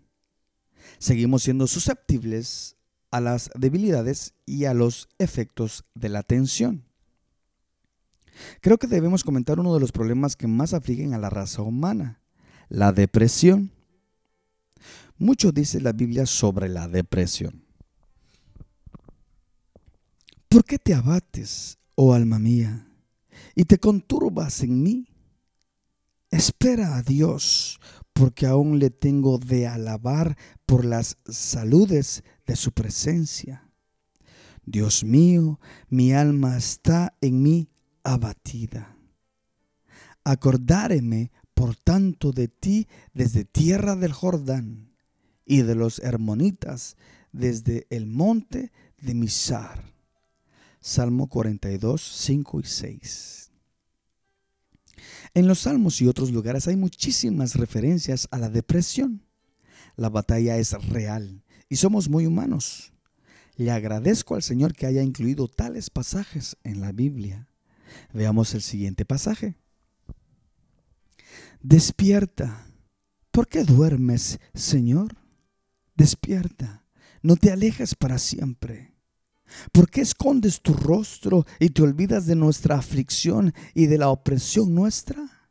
Seguimos 0.98 1.42
siendo 1.42 1.66
susceptibles 1.66 2.77
a 3.11 3.20
las 3.20 3.50
debilidades 3.55 4.35
y 4.46 4.64
a 4.64 4.74
los 4.74 5.09
efectos 5.18 5.85
de 5.94 6.09
la 6.09 6.22
tensión. 6.22 6.85
Creo 8.61 8.79
que 8.79 8.87
debemos 8.87 9.22
comentar 9.22 9.61
uno 9.61 9.74
de 9.74 9.81
los 9.81 9.92
problemas 9.92 10.37
que 10.37 10.46
más 10.46 10.74
afligen 10.74 11.14
a 11.14 11.18
la 11.18 11.31
raza 11.31 11.62
humana, 11.62 12.20
la 12.68 12.92
depresión. 12.92 13.70
Mucho 15.16 15.53
dice 15.53 15.81
la 15.81 15.92
Biblia 15.92 16.27
sobre 16.27 16.68
la 16.68 16.88
depresión. 16.88 17.64
¿Por 20.48 20.64
qué 20.64 20.79
te 20.79 20.94
abates, 20.94 21.79
oh 21.94 22.14
alma 22.14 22.38
mía, 22.38 22.88
y 23.55 23.64
te 23.64 23.79
conturbas 23.79 24.62
en 24.62 24.83
mí? 24.83 25.13
Espera 26.35 26.97
a 26.97 27.03
Dios, 27.03 27.79
porque 28.12 28.47
aún 28.47 28.81
le 28.81 28.90
tengo 28.90 29.38
de 29.38 29.68
alabar 29.68 30.37
por 30.66 30.85
las 30.85 31.16
saludes 31.29 32.25
de 32.44 32.57
su 32.57 32.73
presencia. 32.73 33.70
Dios 34.66 35.05
mío, 35.05 35.61
mi 35.88 36.12
alma 36.12 36.57
está 36.57 37.16
en 37.20 37.40
mí 37.40 37.68
abatida. 38.03 38.97
Acordáreme, 40.25 41.31
por 41.55 41.77
tanto, 41.77 42.33
de 42.33 42.49
ti 42.49 42.88
desde 43.12 43.44
tierra 43.44 43.94
del 43.94 44.12
Jordán 44.12 44.92
y 45.47 45.62
de 45.62 45.77
los 45.77 46.01
hermonitas 46.01 46.97
desde 47.31 47.87
el 47.90 48.07
monte 48.07 48.73
de 49.01 49.14
Misar. 49.14 49.85
Salmo 50.81 51.29
42, 51.29 52.03
5 52.03 52.59
y 52.59 52.64
6. 52.64 53.44
En 55.35 55.49
los 55.49 55.61
salmos 55.61 56.01
y 56.01 56.07
otros 56.07 56.31
lugares 56.31 56.68
hay 56.68 56.77
muchísimas 56.77 57.57
referencias 57.57 58.29
a 58.31 58.38
la 58.38 58.49
depresión. 58.49 59.27
La 59.97 60.09
batalla 60.09 60.57
es 60.59 60.73
real 60.88 61.42
y 61.68 61.77
somos 61.77 62.09
muy 62.09 62.27
humanos. 62.27 62.92
Le 63.57 63.70
agradezco 63.73 64.37
al 64.37 64.42
Señor 64.42 64.75
que 64.75 64.87
haya 64.87 65.03
incluido 65.03 65.49
tales 65.49 65.90
pasajes 65.90 66.57
en 66.62 66.81
la 66.81 66.92
Biblia. 66.92 67.49
Veamos 68.12 68.55
el 68.55 68.62
siguiente 68.62 69.05
pasaje. 69.05 69.57
Despierta. 71.61 72.66
¿Por 73.33 73.49
qué 73.49 73.64
duermes, 73.64 74.38
Señor? 74.55 75.16
Despierta. 75.97 76.85
No 77.23 77.37
te 77.37 77.51
alejes 77.51 77.94
para 77.94 78.18
siempre. 78.18 78.94
¿Por 79.73 79.91
qué 79.91 80.01
escondes 80.01 80.61
tu 80.61 80.75
rostro 80.75 81.47
y 81.59 81.71
te 81.71 81.83
olvidas 81.83 82.27
de 82.27 82.37
nuestra 82.37 82.77
aflicción 82.77 83.53
y 83.75 83.87
de 83.87 83.99
la 83.99 84.09
opresión 84.09 84.75
nuestra? 84.75 85.51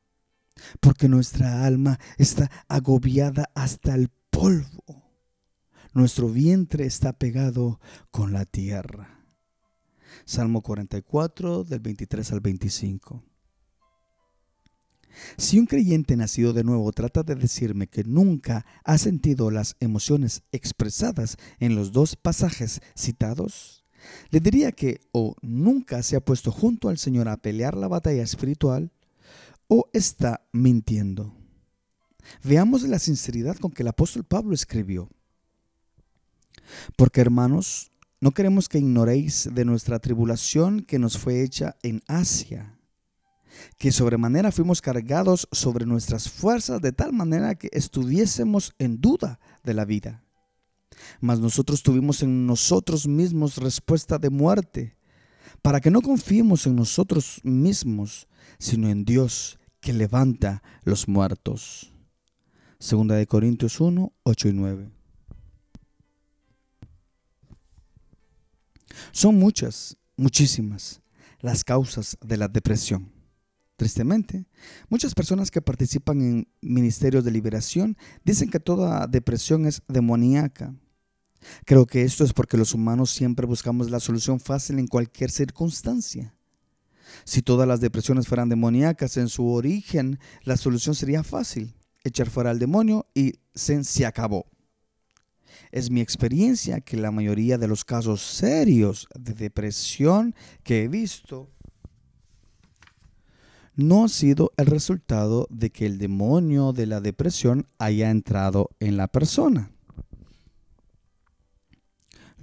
Porque 0.80 1.08
nuestra 1.08 1.66
alma 1.66 2.00
está 2.18 2.50
agobiada 2.68 3.50
hasta 3.56 3.96
el 3.96 4.10
polvo. 4.30 5.04
Nuestro 5.94 6.30
vientre 6.30 6.86
está 6.86 7.14
pegado 7.14 7.80
con 8.12 8.34
la 8.34 8.46
tierra. 8.46 9.20
Salmo 10.26 10.62
44 10.62 11.64
del 11.64 11.80
23 11.80 12.32
al 12.32 12.40
25. 12.40 13.24
Si 15.38 15.60
un 15.60 15.68
creyente 15.68 16.16
nacido 16.18 16.54
de 16.54 16.64
nuevo 16.64 16.92
trata 16.92 17.22
de 17.24 17.36
decirme 17.36 17.88
que 17.88 18.04
nunca 18.04 18.66
ha 18.84 18.98
sentido 18.98 19.52
las 19.52 19.76
emociones 19.80 20.44
expresadas 20.52 21.38
en 21.60 21.76
los 21.76 21.92
dos 21.92 22.16
pasajes 22.16 22.82
citados, 22.96 23.83
le 24.30 24.40
diría 24.40 24.72
que 24.72 25.02
o 25.12 25.36
nunca 25.42 26.04
se 26.04 26.16
ha 26.16 26.24
puesto 26.24 26.52
junto 26.52 26.90
al 26.90 26.98
Señor 26.98 27.30
a 27.30 27.38
pelear 27.38 27.76
la 27.76 27.88
batalla 27.88 28.24
espiritual 28.24 28.92
o 29.68 29.90
está 29.94 30.46
mintiendo. 30.52 31.34
Veamos 32.44 32.84
la 32.84 33.00
sinceridad 33.00 33.58
con 33.58 33.72
que 33.72 33.84
el 33.84 33.90
apóstol 33.90 34.24
Pablo 34.24 34.54
escribió. 34.54 35.10
Porque 36.96 37.22
hermanos, 37.22 37.92
no 38.22 38.32
queremos 38.32 38.70
que 38.70 38.80
ignoréis 38.80 39.50
de 39.52 39.66
nuestra 39.66 40.00
tribulación 40.00 40.82
que 40.82 41.00
nos 41.00 41.18
fue 41.18 41.44
hecha 41.44 41.76
en 41.84 42.02
Asia, 42.08 42.80
que 43.78 43.92
sobremanera 43.92 44.52
fuimos 44.52 44.82
cargados 44.82 45.48
sobre 45.52 45.86
nuestras 45.86 46.30
fuerzas 46.30 46.82
de 46.82 46.94
tal 46.94 47.14
manera 47.14 47.56
que 47.56 47.70
estuviésemos 47.74 48.74
en 48.80 49.02
duda 49.02 49.40
de 49.64 49.74
la 49.74 49.86
vida 49.86 50.24
mas 51.20 51.40
nosotros 51.40 51.84
tuvimos 51.84 52.24
en 52.24 52.46
nosotros 52.46 53.08
mismos 53.08 53.58
respuesta 53.58 54.18
de 54.18 54.30
muerte, 54.30 54.98
para 55.62 55.80
que 55.80 55.92
no 55.92 56.02
confiemos 56.02 56.68
en 56.68 56.76
nosotros 56.76 57.40
mismos, 57.44 58.28
sino 58.60 58.90
en 58.90 59.06
Dios 59.06 59.60
que 59.80 59.94
levanta 59.94 60.64
los 60.84 61.08
muertos. 61.08 61.92
Segunda 62.80 63.16
de 63.16 63.28
Corintios 63.28 63.80
1, 63.80 64.12
8 64.24 64.48
y 64.50 64.54
9. 64.54 64.90
Son 69.12 69.38
muchas, 69.38 69.98
muchísimas 70.18 71.02
las 71.40 71.64
causas 71.64 72.18
de 72.22 72.38
la 72.38 72.48
depresión. 72.48 73.12
Tristemente, 73.76 74.46
muchas 74.88 75.14
personas 75.14 75.52
que 75.52 75.62
participan 75.62 76.22
en 76.22 76.48
ministerios 76.62 77.24
de 77.24 77.32
liberación 77.32 77.98
dicen 78.24 78.50
que 78.50 78.60
toda 78.60 79.08
depresión 79.08 79.66
es 79.66 79.82
demoníaca 79.88 80.74
Creo 81.66 81.86
que 81.86 82.04
esto 82.04 82.24
es 82.24 82.34
porque 82.34 82.58
los 82.58 82.74
humanos 82.74 83.12
siempre 83.12 83.46
buscamos 83.46 83.90
la 83.90 84.00
solución 84.00 84.40
fácil 84.40 84.80
en 84.80 84.88
cualquier 84.88 85.32
circunstancia. 85.32 86.34
Si 87.26 87.42
todas 87.42 87.68
las 87.68 87.80
depresiones 87.80 88.28
fueran 88.28 88.50
demoníacas 88.50 89.18
en 89.18 89.30
su 89.30 89.48
origen, 89.48 90.20
la 90.44 90.58
solución 90.58 90.96
sería 90.96 91.24
fácil, 91.24 91.76
echar 92.04 92.30
fuera 92.30 92.50
al 92.50 92.60
demonio 92.60 93.08
y 93.14 93.34
se, 93.54 93.84
se 93.84 94.06
acabó. 94.06 94.46
Es 95.72 95.90
mi 95.90 96.02
experiencia 96.02 96.82
que 96.82 96.98
la 96.98 97.12
mayoría 97.12 97.58
de 97.58 97.68
los 97.68 97.86
casos 97.86 98.22
serios 98.22 99.08
de 99.20 99.34
depresión 99.34 100.36
que 100.64 100.84
he 100.84 100.88
visto 100.88 101.50
no 103.76 104.06
ha 104.06 104.10
sido 104.10 104.52
el 104.58 104.68
resultado 104.68 105.48
de 105.50 105.72
que 105.72 105.86
el 105.86 105.98
demonio 105.98 106.74
de 106.74 106.86
la 106.86 107.02
depresión 107.02 107.68
haya 107.80 108.12
entrado 108.12 108.70
en 108.80 108.98
la 108.98 109.08
persona. 109.08 109.73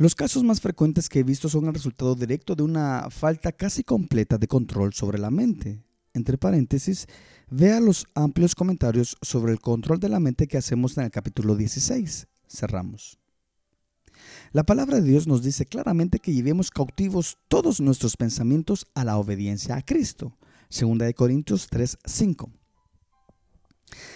Los 0.00 0.14
casos 0.14 0.42
más 0.44 0.62
frecuentes 0.62 1.10
que 1.10 1.18
he 1.18 1.22
visto 1.22 1.50
son 1.50 1.66
el 1.66 1.74
resultado 1.74 2.14
directo 2.14 2.54
de 2.54 2.62
una 2.62 3.08
falta 3.10 3.52
casi 3.52 3.84
completa 3.84 4.38
de 4.38 4.46
control 4.46 4.94
sobre 4.94 5.18
la 5.18 5.30
mente. 5.30 5.84
Entre 6.14 6.38
paréntesis, 6.38 7.06
vea 7.50 7.80
los 7.80 8.06
amplios 8.14 8.54
comentarios 8.54 9.18
sobre 9.20 9.52
el 9.52 9.60
control 9.60 10.00
de 10.00 10.08
la 10.08 10.18
mente 10.18 10.48
que 10.48 10.56
hacemos 10.56 10.96
en 10.96 11.04
el 11.04 11.10
capítulo 11.10 11.54
16. 11.54 12.28
Cerramos. 12.48 13.18
La 14.52 14.62
palabra 14.62 15.02
de 15.02 15.06
Dios 15.06 15.26
nos 15.26 15.42
dice 15.42 15.66
claramente 15.66 16.18
que 16.18 16.32
llevemos 16.32 16.70
cautivos 16.70 17.36
todos 17.48 17.78
nuestros 17.82 18.16
pensamientos 18.16 18.86
a 18.94 19.04
la 19.04 19.18
obediencia 19.18 19.76
a 19.76 19.82
Cristo. 19.82 20.34
Segunda 20.70 21.04
de 21.04 21.12
Corintios 21.12 21.66
3, 21.68 21.98
5. 22.06 22.50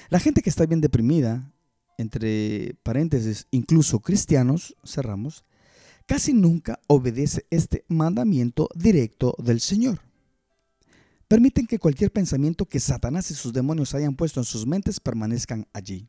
La 0.09 0.19
gente 0.19 0.41
que 0.41 0.49
está 0.49 0.65
bien 0.65 0.81
deprimida, 0.81 1.53
entre 1.99 2.75
paréntesis, 2.83 3.47
incluso 3.51 4.01
cristianos, 4.01 4.75
cerramos, 4.83 5.45
casi 6.07 6.33
nunca 6.33 6.81
obedece 6.87 7.47
este 7.51 7.85
mandamiento 7.89 8.69
directo 8.75 9.35
del 9.39 9.61
Señor. 9.61 10.01
Permiten 11.29 11.67
que 11.67 11.79
cualquier 11.79 12.13
pensamiento 12.13 12.67
que 12.67 12.81
Satanás 12.81 13.31
y 13.31 13.35
sus 13.35 13.53
demonios 13.53 13.95
hayan 13.95 14.15
puesto 14.15 14.41
en 14.41 14.45
sus 14.45 14.67
mentes 14.67 15.01
permanezcan 15.01 15.67
allí. 15.73 16.09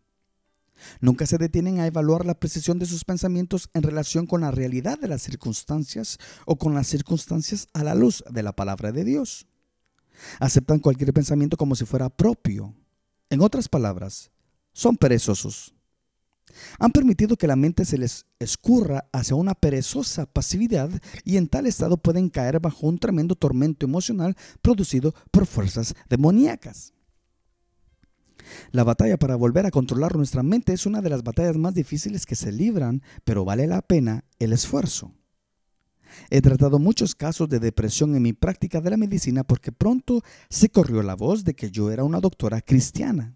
Nunca 1.00 1.26
se 1.26 1.38
detienen 1.38 1.80
a 1.80 1.88
evaluar 1.88 2.26
la 2.26 2.40
precisión 2.40 2.80
de 2.80 2.86
sus 2.86 3.06
pensamientos 3.06 3.70
en 3.74 3.84
relación 3.84 4.28
con 4.28 4.42
la 4.42 4.52
realidad 4.52 5.00
de 5.00 5.08
las 5.08 5.22
circunstancias 5.22 6.18
o 6.46 6.58
con 6.58 6.74
las 6.74 6.88
circunstancias 6.88 7.68
a 7.74 7.84
la 7.84 7.96
luz 7.96 8.24
de 8.30 8.44
la 8.44 8.54
palabra 8.54 8.92
de 8.92 9.04
Dios. 9.04 9.48
Aceptan 10.40 10.80
cualquier 10.80 11.14
pensamiento 11.14 11.58
como 11.58 11.76
si 11.76 11.86
fuera 11.86 12.10
propio. 12.10 12.74
En 13.30 13.42
otras 13.42 13.70
palabras, 13.70 14.32
son 14.74 14.98
perezosos. 14.98 15.75
Han 16.80 16.92
permitido 16.92 17.36
que 17.36 17.48
la 17.48 17.56
mente 17.56 17.86
se 17.86 17.98
les 17.98 18.26
escurra 18.40 19.08
hacia 19.12 19.36
una 19.36 19.56
perezosa 19.56 20.26
pasividad 20.26 20.90
y 21.24 21.38
en 21.38 21.48
tal 21.48 21.66
estado 21.66 21.98
pueden 21.98 22.30
caer 22.30 22.60
bajo 22.60 22.88
un 22.88 22.98
tremendo 22.98 23.36
tormento 23.36 23.86
emocional 23.86 24.36
producido 24.62 25.14
por 25.32 25.46
fuerzas 25.46 25.96
demoníacas. 26.10 26.94
La 28.72 28.84
batalla 28.84 29.18
para 29.18 29.36
volver 29.36 29.66
a 29.66 29.72
controlar 29.72 30.16
nuestra 30.16 30.44
mente 30.44 30.74
es 30.74 30.86
una 30.86 31.02
de 31.02 31.10
las 31.10 31.24
batallas 31.24 31.58
más 31.58 31.74
difíciles 31.74 32.26
que 32.26 32.36
se 32.36 32.52
libran, 32.52 33.02
pero 33.24 33.44
vale 33.44 33.68
la 33.68 33.82
pena 33.82 34.24
el 34.40 34.54
esfuerzo. 34.54 35.12
He 36.30 36.42
tratado 36.42 36.80
muchos 36.80 37.16
casos 37.16 37.50
de 37.50 37.60
depresión 37.60 38.16
en 38.16 38.22
mi 38.22 38.34
práctica 38.34 38.82
de 38.82 38.90
la 38.90 38.98
medicina 38.98 39.44
porque 39.44 39.72
pronto 39.72 40.22
se 40.50 40.70
corrió 40.70 41.02
la 41.04 41.16
voz 41.16 41.44
de 41.44 41.56
que 41.56 41.72
yo 41.72 41.92
era 41.92 42.04
una 42.04 42.22
doctora 42.22 42.62
cristiana. 42.62 43.36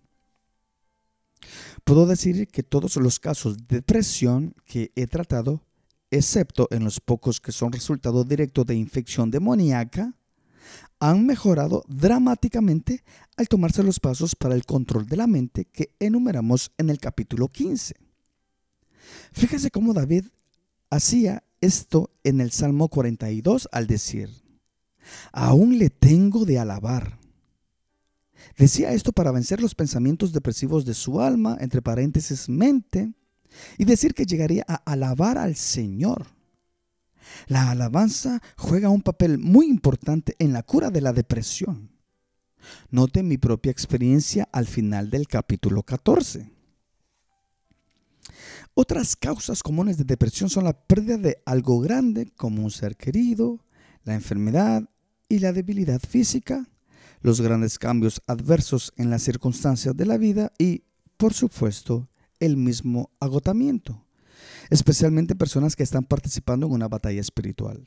Puedo 1.84 2.06
decir 2.06 2.48
que 2.48 2.64
todos 2.64 2.96
los 2.98 3.20
casos 3.20 3.58
de 3.68 3.78
depresión 3.78 4.54
que 4.66 4.92
he 4.96 5.08
tratado, 5.08 5.64
excepto 6.12 6.68
en 6.72 6.84
los 6.84 7.00
pocos 7.00 7.40
que 7.40 7.52
son 7.52 7.72
resultado 7.72 8.24
directo 8.24 8.64
de 8.64 8.76
infección 8.76 9.32
demoníaca, 9.32 10.14
han 11.00 11.26
mejorado 11.26 11.84
dramáticamente 11.88 13.04
al 13.38 13.48
tomarse 13.48 13.84
los 13.84 14.00
pasos 14.00 14.36
para 14.36 14.56
el 14.56 14.66
control 14.66 15.06
de 15.08 15.18
la 15.18 15.28
mente 15.28 15.66
que 15.66 15.96
enumeramos 16.00 16.72
en 16.78 16.90
el 16.90 17.00
capítulo 17.00 17.48
15. 17.48 17.96
Fíjese 19.32 19.72
cómo 19.72 19.94
David 19.94 20.26
hacía 20.90 21.44
esto 21.62 22.12
en 22.24 22.42
el 22.42 22.52
Salmo 22.52 22.90
42 22.90 23.70
al 23.72 23.88
decir, 23.88 24.30
aún 25.32 25.78
le 25.78 25.90
tengo 25.90 26.46
de 26.46 26.60
alabar. 26.60 27.19
Decía 28.58 28.92
esto 28.92 29.12
para 29.12 29.32
vencer 29.32 29.62
los 29.62 29.76
pensamientos 29.76 30.34
depresivos 30.34 30.86
de 30.86 30.94
su 30.94 31.22
alma, 31.22 31.58
entre 31.60 31.82
paréntesis 31.82 32.50
mente, 32.50 33.14
y 33.78 33.86
decir 33.86 34.14
que 34.14 34.26
llegaría 34.26 34.66
a 34.68 34.76
alabar 34.76 35.38
al 35.38 35.56
Señor 35.56 36.28
la 37.48 37.72
alabanza 37.72 38.42
juega 38.58 38.90
un 38.90 39.02
papel 39.02 39.38
muy 39.38 39.68
importante 39.68 40.36
en 40.40 40.54
la 40.54 40.64
cura 40.64 40.90
de 40.90 41.02
la 41.02 41.14
depresión. 41.14 41.92
Note 42.90 43.24
mi 43.24 43.38
propia 43.38 43.72
experiencia 43.72 44.48
al 44.52 44.68
final 44.68 45.10
del 45.10 45.28
capítulo 45.28 45.84
14. 45.84 46.52
Otras 48.74 49.16
causas 49.16 49.64
comunes 49.64 49.98
de 49.98 50.04
depresión 50.04 50.50
son 50.50 50.66
la 50.66 50.74
pérdida 50.74 51.18
de 51.18 51.42
algo 51.46 51.80
grande 51.80 52.32
como 52.38 52.64
un 52.64 52.72
ser 52.72 52.96
querido, 52.96 53.66
la 54.04 54.14
enfermedad 54.14 54.90
y 55.28 55.40
la 55.40 55.52
debilidad 55.52 56.00
física, 56.00 56.68
los 57.22 57.42
grandes 57.42 57.80
cambios 57.80 58.22
adversos 58.28 58.94
en 58.98 59.10
las 59.10 59.24
circunstancias 59.24 59.96
de 59.96 60.06
la 60.06 60.18
vida 60.18 60.52
y, 60.58 60.84
por 61.18 61.34
supuesto, 61.34 62.10
el 62.40 62.58
mismo 62.58 63.12
agotamiento 63.20 64.06
especialmente 64.70 65.36
personas 65.36 65.76
que 65.76 65.84
están 65.84 66.04
participando 66.04 66.68
en 66.68 66.74
una 66.74 66.88
batalla 66.88 67.22
espiritual. 67.22 67.84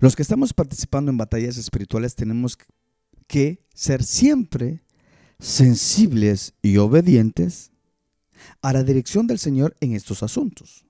Los 0.00 0.16
que 0.16 0.22
estamos 0.22 0.52
participando 0.52 1.10
en 1.10 1.16
batallas 1.16 1.56
espirituales 1.56 2.14
tenemos 2.14 2.58
que 3.26 3.64
ser 3.74 4.02
siempre 4.02 4.84
sensibles 5.38 6.54
y 6.60 6.76
obedientes 6.76 7.70
a 8.62 8.72
la 8.72 8.82
dirección 8.82 9.26
del 9.26 9.38
Señor 9.38 9.76
en 9.80 9.94
estos 9.94 10.22
asuntos. 10.22 10.84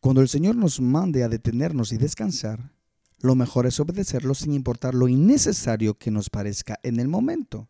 Cuando 0.00 0.22
el 0.22 0.28
Señor 0.28 0.56
nos 0.56 0.80
mande 0.80 1.22
a 1.22 1.28
detenernos 1.28 1.92
y 1.92 1.98
descansar, 1.98 2.72
lo 3.20 3.34
mejor 3.34 3.66
es 3.66 3.80
obedecerlo 3.80 4.34
sin 4.34 4.52
importar 4.52 4.94
lo 4.94 5.08
innecesario 5.08 5.94
que 5.98 6.10
nos 6.10 6.30
parezca 6.30 6.78
en 6.82 7.00
el 7.00 7.08
momento. 7.08 7.68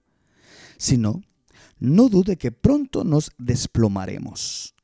Si 0.77 0.97
no, 0.97 1.23
no 1.79 2.09
dude 2.09 2.37
que 2.37 2.53
pronto 2.53 3.05
nos 3.05 3.31
desplomaremos. 3.39 4.75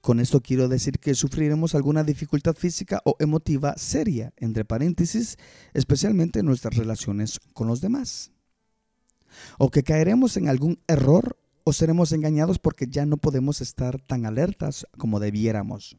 Con 0.00 0.20
esto 0.20 0.42
quiero 0.42 0.68
decir 0.68 0.98
que 0.98 1.14
sufriremos 1.14 1.74
alguna 1.74 2.04
dificultad 2.04 2.54
física 2.54 3.00
o 3.04 3.16
emotiva 3.18 3.74
seria, 3.78 4.34
entre 4.36 4.64
paréntesis, 4.64 5.38
especialmente 5.72 6.40
en 6.40 6.46
nuestras 6.46 6.76
relaciones 6.76 7.40
con 7.54 7.68
los 7.68 7.80
demás. 7.80 8.30
O 9.58 9.70
que 9.70 9.82
caeremos 9.82 10.36
en 10.36 10.48
algún 10.48 10.78
error 10.86 11.38
o 11.64 11.72
seremos 11.72 12.12
engañados 12.12 12.58
porque 12.58 12.86
ya 12.86 13.06
no 13.06 13.16
podemos 13.16 13.62
estar 13.62 13.98
tan 14.02 14.26
alertas 14.26 14.86
como 14.98 15.20
debiéramos. 15.20 15.96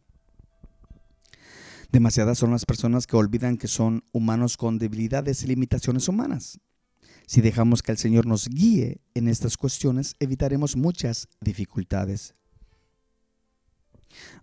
Demasiadas 1.96 2.40
son 2.40 2.52
las 2.52 2.66
personas 2.66 3.08
que 3.08 3.16
olvidan 3.16 3.56
que 3.56 3.70
son 3.70 4.04
humanos 4.12 4.58
con 4.58 4.80
debilidades 4.80 5.44
y 5.44 5.48
limitaciones 5.48 6.10
humanas. 6.10 6.60
Si 7.26 7.40
dejamos 7.40 7.82
que 7.82 7.94
el 7.94 7.98
Señor 7.98 8.26
nos 8.26 8.50
guíe 8.50 9.00
en 9.14 9.30
estas 9.30 9.56
cuestiones, 9.56 10.18
evitaremos 10.20 10.76
muchas 10.76 11.30
dificultades. 11.40 12.36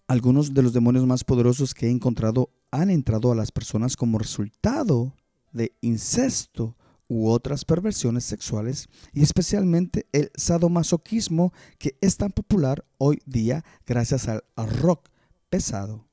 Algunos 0.06 0.54
de 0.54 0.62
los 0.62 0.72
demonios 0.72 1.04
más 1.04 1.24
poderosos 1.24 1.74
que 1.74 1.88
he 1.88 1.90
encontrado 1.90 2.48
han 2.70 2.88
entrado 2.88 3.30
a 3.30 3.34
las 3.34 3.52
personas 3.52 3.96
como 3.96 4.16
resultado 4.16 5.14
de 5.52 5.76
incesto 5.82 6.74
u 7.06 7.28
otras 7.28 7.66
perversiones 7.66 8.24
sexuales 8.24 8.88
y 9.12 9.22
especialmente 9.22 10.06
el 10.12 10.30
sadomasoquismo 10.36 11.52
que 11.76 11.98
es 12.00 12.16
tan 12.16 12.30
popular 12.30 12.86
hoy 12.96 13.20
día 13.26 13.62
gracias 13.84 14.26
al 14.26 14.42
rock 14.56 15.10
pesado, 15.50 16.08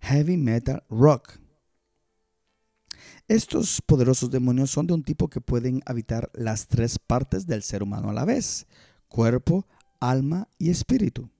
heavy 0.00 0.36
metal 0.36 0.82
rock. 0.88 1.38
Estos 3.28 3.80
poderosos 3.80 4.30
demonios 4.30 4.70
son 4.70 4.86
de 4.86 4.94
un 4.94 5.04
tipo 5.04 5.28
que 5.28 5.40
pueden 5.40 5.82
habitar 5.86 6.30
las 6.34 6.66
tres 6.66 6.98
partes 6.98 7.46
del 7.46 7.62
ser 7.62 7.82
humano 7.82 8.10
a 8.10 8.12
la 8.12 8.24
vez, 8.24 8.66
cuerpo, 9.08 9.66
alma 10.00 10.48
y 10.58 10.70
espíritu. 10.70 11.30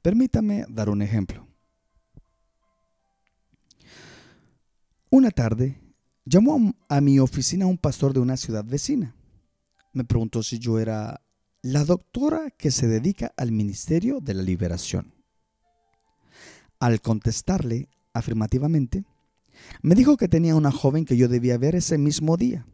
Permítame 0.00 0.64
dar 0.68 0.88
un 0.88 1.02
ejemplo. 1.02 1.46
Una 5.10 5.30
tarde 5.30 5.78
llamó 6.24 6.74
a 6.88 7.00
mi 7.02 7.18
oficina 7.18 7.66
un 7.66 7.76
pastor 7.76 8.14
de 8.14 8.20
una 8.20 8.38
ciudad 8.38 8.64
vecina. 8.64 9.14
Me 9.92 10.04
preguntó 10.04 10.42
si 10.42 10.58
yo 10.58 10.78
era 10.78 11.20
la 11.60 11.84
doctora 11.84 12.50
que 12.50 12.70
se 12.70 12.88
dedica 12.88 13.34
al 13.36 13.52
ministerio 13.52 14.20
de 14.20 14.34
la 14.34 14.42
liberación. 14.42 15.12
Al 16.82 17.00
contestarle 17.00 17.88
afirmativamente, 18.12 19.04
me 19.82 19.94
dijo 19.94 20.16
que 20.16 20.26
tenía 20.26 20.56
una 20.56 20.72
joven 20.72 21.04
que 21.04 21.16
yo 21.16 21.28
debía 21.28 21.56
ver 21.56 21.76
ese 21.76 21.96
mismo 21.96 22.36
día. 22.36 22.66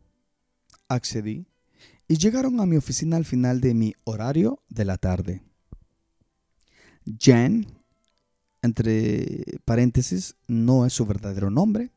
Accedí 0.89 1.47
y 2.09 2.17
llegaron 2.17 2.59
a 2.59 2.65
mi 2.65 2.79
oficina 2.79 3.19
al 3.19 3.27
final 3.27 3.61
de 3.61 3.75
mi 3.75 3.93
horario 4.05 4.63
de 4.71 4.87
la 4.87 4.97
tarde. 4.97 5.43
Jan, 7.21 7.67
entre 8.63 9.59
paréntesis, 9.67 10.37
no 10.47 10.87
es 10.87 10.95
su 10.95 11.05
verdadero 11.05 11.51
nombre. 11.51 11.93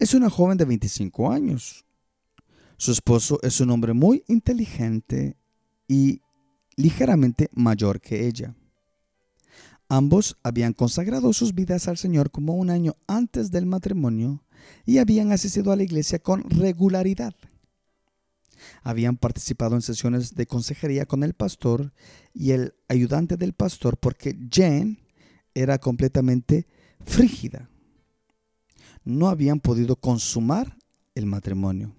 Es 0.00 0.12
una 0.12 0.28
joven 0.28 0.58
de 0.58 0.64
25 0.64 1.30
años. 1.30 1.84
Su 2.78 2.90
esposo 2.90 3.38
es 3.42 3.60
un 3.60 3.70
hombre 3.70 3.92
muy 3.92 4.24
inteligente 4.26 5.36
y 5.86 6.20
ligeramente 6.74 7.48
mayor 7.52 8.00
que 8.00 8.26
ella. 8.26 8.56
Ambos 9.94 10.36
habían 10.42 10.72
consagrado 10.72 11.32
sus 11.32 11.54
vidas 11.54 11.86
al 11.86 11.96
Señor 11.96 12.32
como 12.32 12.54
un 12.54 12.68
año 12.68 12.96
antes 13.06 13.52
del 13.52 13.64
matrimonio 13.64 14.42
y 14.84 14.98
habían 14.98 15.30
asistido 15.30 15.70
a 15.70 15.76
la 15.76 15.84
iglesia 15.84 16.18
con 16.18 16.50
regularidad 16.50 17.36
habían 18.82 19.16
participado 19.16 19.76
en 19.76 19.82
sesiones 19.82 20.34
de 20.34 20.46
consejería 20.46 21.06
con 21.06 21.22
el 21.22 21.34
pastor 21.34 21.92
y 22.32 22.50
el 22.50 22.74
ayudante 22.88 23.36
del 23.36 23.52
pastor 23.52 23.96
porque 23.98 24.36
Jane 24.50 24.98
era 25.54 25.78
completamente 25.78 26.66
frígida. 27.04 27.70
No 29.04 29.28
habían 29.28 29.60
podido 29.60 29.94
consumar 29.94 30.76
el 31.14 31.26
matrimonio. 31.26 31.94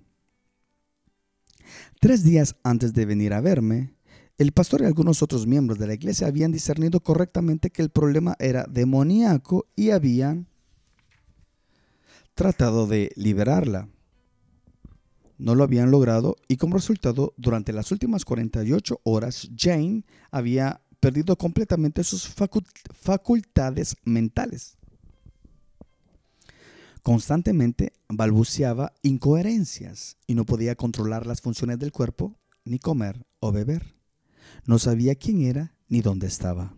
Tres 2.01 2.23
días 2.23 2.55
antes 2.63 2.93
de 2.93 3.05
venir 3.05 3.33
a 3.33 3.41
verme, 3.41 3.94
El 4.37 4.51
pastor 4.51 4.81
y 4.81 4.85
algunos 4.85 5.21
otros 5.21 5.47
miembros 5.47 5.79
de 5.79 5.87
la 5.87 5.93
iglesia 5.93 6.27
habían 6.27 6.51
discernido 6.51 6.99
correctamente 6.99 7.69
que 7.69 7.81
el 7.81 7.89
problema 7.89 8.35
era 8.37 8.65
demoníaco 8.69 9.65
y 9.77 9.91
habían 9.91 10.47
tratado 12.33 12.85
de 12.85 13.13
liberarla. 13.15 13.87
No 15.37 15.55
lo 15.55 15.63
habían 15.63 15.89
logrado 15.89 16.35
y 16.49 16.57
como 16.57 16.75
resultado, 16.75 17.33
durante 17.37 17.71
las 17.71 17.93
últimas 17.93 18.25
48 18.25 18.99
horas, 19.03 19.49
Jane 19.55 20.03
había 20.31 20.81
perdido 20.99 21.37
completamente 21.37 22.03
sus 22.03 22.27
facultades 22.27 23.95
mentales. 24.03 24.77
Constantemente 27.03 27.93
balbuceaba 28.09 28.91
incoherencias 29.01 30.17
y 30.27 30.35
no 30.35 30.45
podía 30.45 30.75
controlar 30.75 31.25
las 31.25 31.39
funciones 31.39 31.79
del 31.79 31.91
cuerpo, 31.93 32.35
ni 32.65 32.79
comer 32.79 33.25
o 33.39 33.51
beber. 33.53 33.95
No 34.65 34.79
sabía 34.79 35.15
quién 35.15 35.41
era 35.41 35.75
ni 35.87 36.01
dónde 36.01 36.27
estaba. 36.27 36.73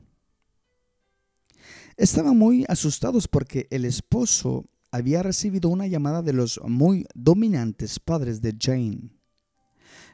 Estaban 1.95 2.37
muy 2.37 2.65
asustados 2.67 3.27
porque 3.27 3.67
el 3.71 3.85
esposo 3.85 4.65
había 4.91 5.23
recibido 5.23 5.69
una 5.69 5.87
llamada 5.87 6.21
de 6.21 6.33
los 6.33 6.59
muy 6.63 7.05
dominantes 7.13 7.99
padres 7.99 8.41
de 8.41 8.55
Jane. 8.59 9.09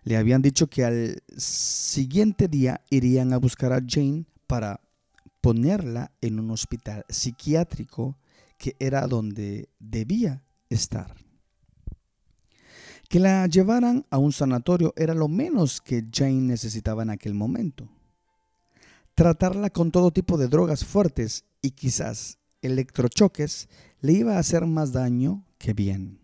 Le 0.04 0.18
habían 0.18 0.42
dicho 0.42 0.68
que 0.68 0.84
al 0.84 1.24
siguiente 1.38 2.48
día 2.48 2.82
irían 2.89 3.34
a 3.34 3.38
buscar 3.38 3.74
a 3.74 3.82
Jane 3.86 4.26
para 4.48 4.82
ponerla 5.42 6.12
en 6.22 6.39
un 6.39 6.52
hospital 6.52 7.06
psiquiátrico 7.10 8.18
que 8.58 8.76
era 8.80 9.08
donde 9.08 9.70
debía 9.80 10.44
estar. 10.70 11.22
Que 13.13 13.19
la 13.19 13.45
llevaran 13.45 14.08
a 14.10 14.17
un 14.17 14.32
sanatorio 14.32 14.91
era 14.97 15.13
lo 15.13 15.28
menos 15.28 15.82
que 15.82 16.04
Jane 16.12 16.41
necesitaba 16.41 17.04
en 17.04 17.12
aquel 17.12 17.36
momento. 17.36 17.88
Tratarla 19.13 19.69
con 19.69 19.91
todo 19.91 20.10
tipo 20.10 20.36
de 20.36 20.47
drogas 20.47 20.84
fuertes 20.84 21.45
y 21.62 21.69
quizás 21.69 22.39
electrochoques 22.63 23.69
le 24.02 24.13
iba 24.13 24.34
a 24.34 24.39
hacer 24.39 24.65
más 24.65 24.93
daño 24.93 25.45
que 25.60 25.76
bien. 25.76 26.21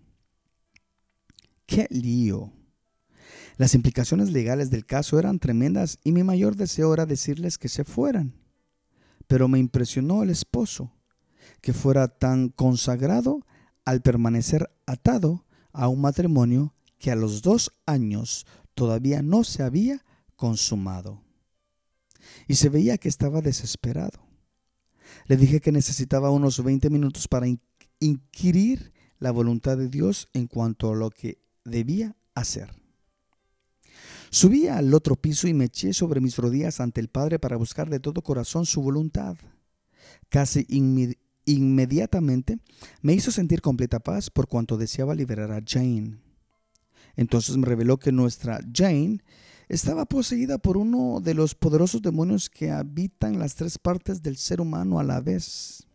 ¡Qué 1.67 1.85
lío! 1.91 2.53
Las 3.57 3.75
implicaciones 3.75 4.31
legales 4.31 4.71
del 4.71 4.87
caso 4.87 5.19
eran 5.19 5.37
tremendas 5.37 5.99
y 6.03 6.11
mi 6.11 6.23
mayor 6.23 6.55
deseo 6.55 6.91
era 6.91 7.05
decirles 7.05 7.59
que 7.59 7.69
se 7.69 7.83
fueran. 7.83 8.33
Pero 9.27 9.47
me 9.47 9.59
impresionó 9.59 10.23
el 10.23 10.31
esposo, 10.31 10.91
que 11.61 11.71
fuera 11.71 12.07
tan 12.07 12.49
consagrado 12.49 13.45
al 13.85 14.01
permanecer 14.01 14.71
atado 14.87 15.45
a 15.71 15.87
un 15.87 16.01
matrimonio 16.01 16.73
que 16.99 17.11
a 17.11 17.15
los 17.15 17.41
dos 17.41 17.71
años 17.85 18.45
todavía 18.75 19.21
no 19.21 19.43
se 19.43 19.63
había 19.63 20.05
consumado. 20.35 21.23
Y 22.47 22.55
se 22.55 22.69
veía 22.69 22.97
que 22.97 23.09
estaba 23.09 23.41
desesperado. 23.41 24.19
Le 25.25 25.37
dije 25.37 25.61
que 25.61 25.71
necesitaba 25.71 26.29
unos 26.29 26.63
20 26.63 26.89
minutos 26.89 27.27
para 27.27 27.47
inquirir 27.99 28.93
la 29.17 29.31
voluntad 29.31 29.77
de 29.77 29.89
Dios 29.89 30.29
en 30.33 30.47
cuanto 30.47 30.91
a 30.91 30.95
lo 30.95 31.09
que 31.09 31.41
debía 31.65 32.15
hacer. 32.35 32.69
Subí 34.29 34.67
al 34.67 34.93
otro 34.93 35.15
piso 35.15 35.47
y 35.47 35.53
me 35.53 35.65
eché 35.65 35.93
sobre 35.93 36.21
mis 36.21 36.37
rodillas 36.37 36.79
ante 36.79 37.01
el 37.01 37.07
Padre 37.09 37.39
para 37.39 37.57
buscar 37.57 37.89
de 37.89 37.99
todo 37.99 38.21
corazón 38.21 38.65
su 38.65 38.81
voluntad. 38.81 39.37
Casi 40.29 40.67
inmediatamente 41.45 42.59
me 43.01 43.13
hizo 43.13 43.31
sentir 43.31 43.61
completa 43.61 43.99
paz 43.99 44.29
por 44.29 44.47
cuanto 44.47 44.77
deseaba 44.77 45.15
liberar 45.15 45.51
a 45.51 45.61
Jane. 45.65 46.28
Entonces 47.19 47.57
me 47.57 47.65
reveló 47.65 47.97
que 47.97 48.13
nuestra 48.13 48.61
Jane 48.73 49.19
estaba 49.67 50.05
poseída 50.05 50.57
por 50.57 50.77
uno 50.77 51.19
de 51.19 51.33
los 51.33 51.53
poderosos 51.53 52.01
demonios 52.01 52.49
que 52.49 52.71
habitan 52.71 53.39
las 53.39 53.55
tres 53.55 53.77
partes 53.77 54.23
del 54.23 54.37
ser 54.37 54.61
humano 54.61 54.99
a 54.99 55.03
la 55.03 55.19
vez. 55.19 55.85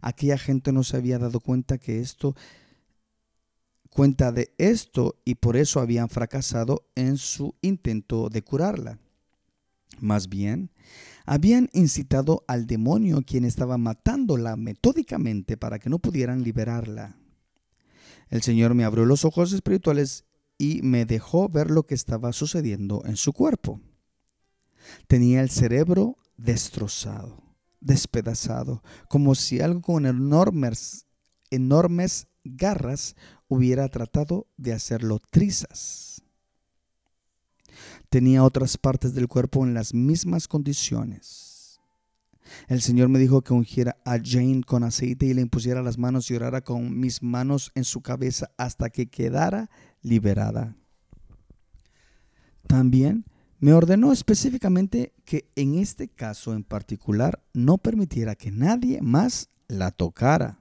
Aquella 0.00 0.38
gente 0.38 0.72
no 0.72 0.82
se 0.82 0.96
había 0.96 1.18
dado 1.18 1.40
cuenta 1.40 1.76
que 1.76 2.00
esto 2.00 2.34
cuenta 3.90 4.32
de 4.32 4.54
esto 4.56 5.20
y 5.26 5.34
por 5.34 5.58
eso 5.58 5.80
habían 5.80 6.08
fracasado 6.08 6.88
en 6.94 7.18
su 7.18 7.54
intento 7.60 8.30
de 8.30 8.40
curarla. 8.40 8.98
Más 10.00 10.30
bien, 10.30 10.70
habían 11.26 11.68
incitado 11.74 12.42
al 12.48 12.66
demonio 12.66 13.20
quien 13.20 13.44
estaba 13.44 13.76
matándola 13.76 14.56
metódicamente 14.56 15.58
para 15.58 15.78
que 15.78 15.90
no 15.90 15.98
pudieran 15.98 16.42
liberarla. 16.42 17.18
El 18.30 18.40
Señor 18.40 18.72
me 18.74 18.84
abrió 18.84 19.04
los 19.04 19.26
ojos 19.26 19.52
espirituales 19.52 20.24
y 20.58 20.82
me 20.82 21.04
dejó 21.04 21.48
ver 21.48 21.70
lo 21.70 21.86
que 21.86 21.94
estaba 21.94 22.32
sucediendo 22.32 23.02
en 23.04 23.16
su 23.16 23.32
cuerpo. 23.32 23.80
Tenía 25.06 25.40
el 25.40 25.50
cerebro 25.50 26.16
destrozado, 26.36 27.42
despedazado, 27.80 28.82
como 29.08 29.34
si 29.34 29.60
algo 29.60 29.80
con 29.80 30.06
enormes, 30.06 31.06
enormes 31.50 32.26
garras 32.44 33.16
hubiera 33.48 33.88
tratado 33.88 34.46
de 34.56 34.72
hacerlo 34.72 35.20
trizas. 35.30 36.22
Tenía 38.08 38.44
otras 38.44 38.78
partes 38.78 39.14
del 39.14 39.28
cuerpo 39.28 39.64
en 39.64 39.74
las 39.74 39.92
mismas 39.94 40.46
condiciones. 40.46 41.80
El 42.68 42.82
Señor 42.82 43.08
me 43.08 43.18
dijo 43.18 43.42
que 43.42 43.54
ungiera 43.54 43.96
a 44.04 44.18
Jane 44.22 44.62
con 44.64 44.84
aceite 44.84 45.26
y 45.26 45.34
le 45.34 45.40
impusiera 45.40 45.82
las 45.82 45.98
manos 45.98 46.30
y 46.30 46.36
orara 46.36 46.60
con 46.60 46.98
mis 46.98 47.22
manos 47.22 47.72
en 47.74 47.84
su 47.84 48.02
cabeza 48.02 48.50
hasta 48.58 48.90
que 48.90 49.08
quedara 49.08 49.70
liberada. 50.04 50.76
También 52.68 53.24
me 53.58 53.72
ordenó 53.72 54.12
específicamente 54.12 55.14
que 55.24 55.50
en 55.56 55.74
este 55.76 56.08
caso 56.08 56.54
en 56.54 56.62
particular 56.62 57.42
no 57.52 57.78
permitiera 57.78 58.36
que 58.36 58.52
nadie 58.52 59.00
más 59.02 59.48
la 59.66 59.90
tocara. 59.90 60.60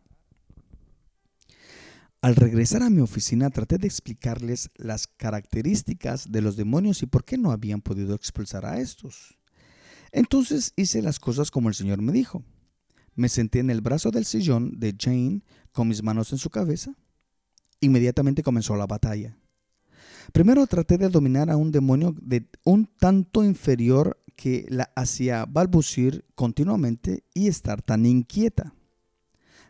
Al 2.22 2.38
regresar 2.38 2.82
a 2.82 2.90
mi 2.90 3.02
oficina 3.02 3.50
traté 3.50 3.78
de 3.78 3.88
explicarles 3.88 4.70
las 4.76 5.08
características 5.08 6.32
de 6.32 6.42
los 6.42 6.56
demonios 6.56 7.04
y 7.04 7.06
por 7.06 7.26
qué 7.26 7.38
no 7.38 7.52
habían 7.52 7.82
podido 7.82 8.16
expulsar 8.16 8.66
a 8.66 8.80
estos. 8.80 9.38
Entonces 10.14 10.72
hice 10.78 11.02
las 11.02 11.20
cosas 11.20 11.52
como 11.52 11.68
el 11.68 11.76
Señor 11.76 12.02
me 12.02 12.14
dijo. 12.14 12.46
Me 13.16 13.28
senté 13.28 13.60
en 13.60 13.70
el 13.70 13.82
brazo 13.82 14.10
del 14.10 14.24
sillón 14.24 14.80
de 14.80 14.96
Jane 14.98 15.42
con 15.74 15.90
mis 15.90 16.02
manos 16.02 16.32
en 16.32 16.38
su 16.38 16.50
cabeza 16.50 16.96
Inmediatamente 17.84 18.44
comenzó 18.44 18.78
la 18.78 18.88
batalla. 18.88 19.38
Primero 20.32 20.66
traté 20.68 20.98
de 20.98 21.10
dominar 21.10 21.50
a 21.50 21.58
un 21.58 21.70
demonio 21.70 22.16
de 22.22 22.48
un 22.64 22.86
tanto 22.86 23.44
inferior 23.44 24.24
que 24.38 24.66
la 24.70 24.90
hacía 24.96 25.46
balbucir 25.46 26.24
continuamente 26.34 27.26
y 27.34 27.48
estar 27.48 27.82
tan 27.82 28.06
inquieta. 28.06 28.74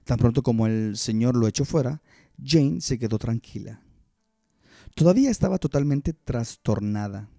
Tan 0.04 0.20
pronto 0.20 0.44
como 0.44 0.68
el 0.68 0.96
Señor 0.96 1.36
lo 1.36 1.48
echó 1.48 1.66
fuera, 1.66 2.04
Jane 2.40 2.82
se 2.82 3.00
quedó 3.00 3.18
tranquila. 3.18 3.82
Todavía 4.94 5.32
estaba 5.32 5.58
totalmente 5.58 6.14
trastornada. 6.14 7.30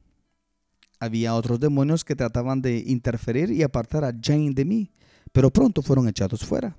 Había 0.99 1.37
otros 1.37 1.61
demonios 1.61 2.05
que 2.05 2.17
trataban 2.17 2.63
de 2.63 2.79
interferir 2.79 3.53
y 3.53 3.63
apartar 3.63 4.05
a 4.05 4.13
Jane 4.21 4.55
de 4.55 4.65
mí, 4.65 4.93
pero 5.31 5.53
pronto 5.53 5.83
fueron 5.83 6.09
echados 6.09 6.45
fuera. 6.45 6.77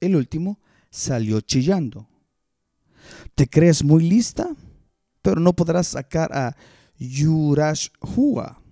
El 0.00 0.16
último 0.16 0.58
salió 0.90 1.40
chillando. 1.40 2.08
Te 3.36 3.46
crees 3.46 3.84
muy 3.84 4.02
lista, 4.02 4.48
pero 5.20 5.40
no 5.40 5.52
podrás 5.52 5.88
sacar 5.88 6.32
a 6.32 6.56
Yurashua. 6.98 8.62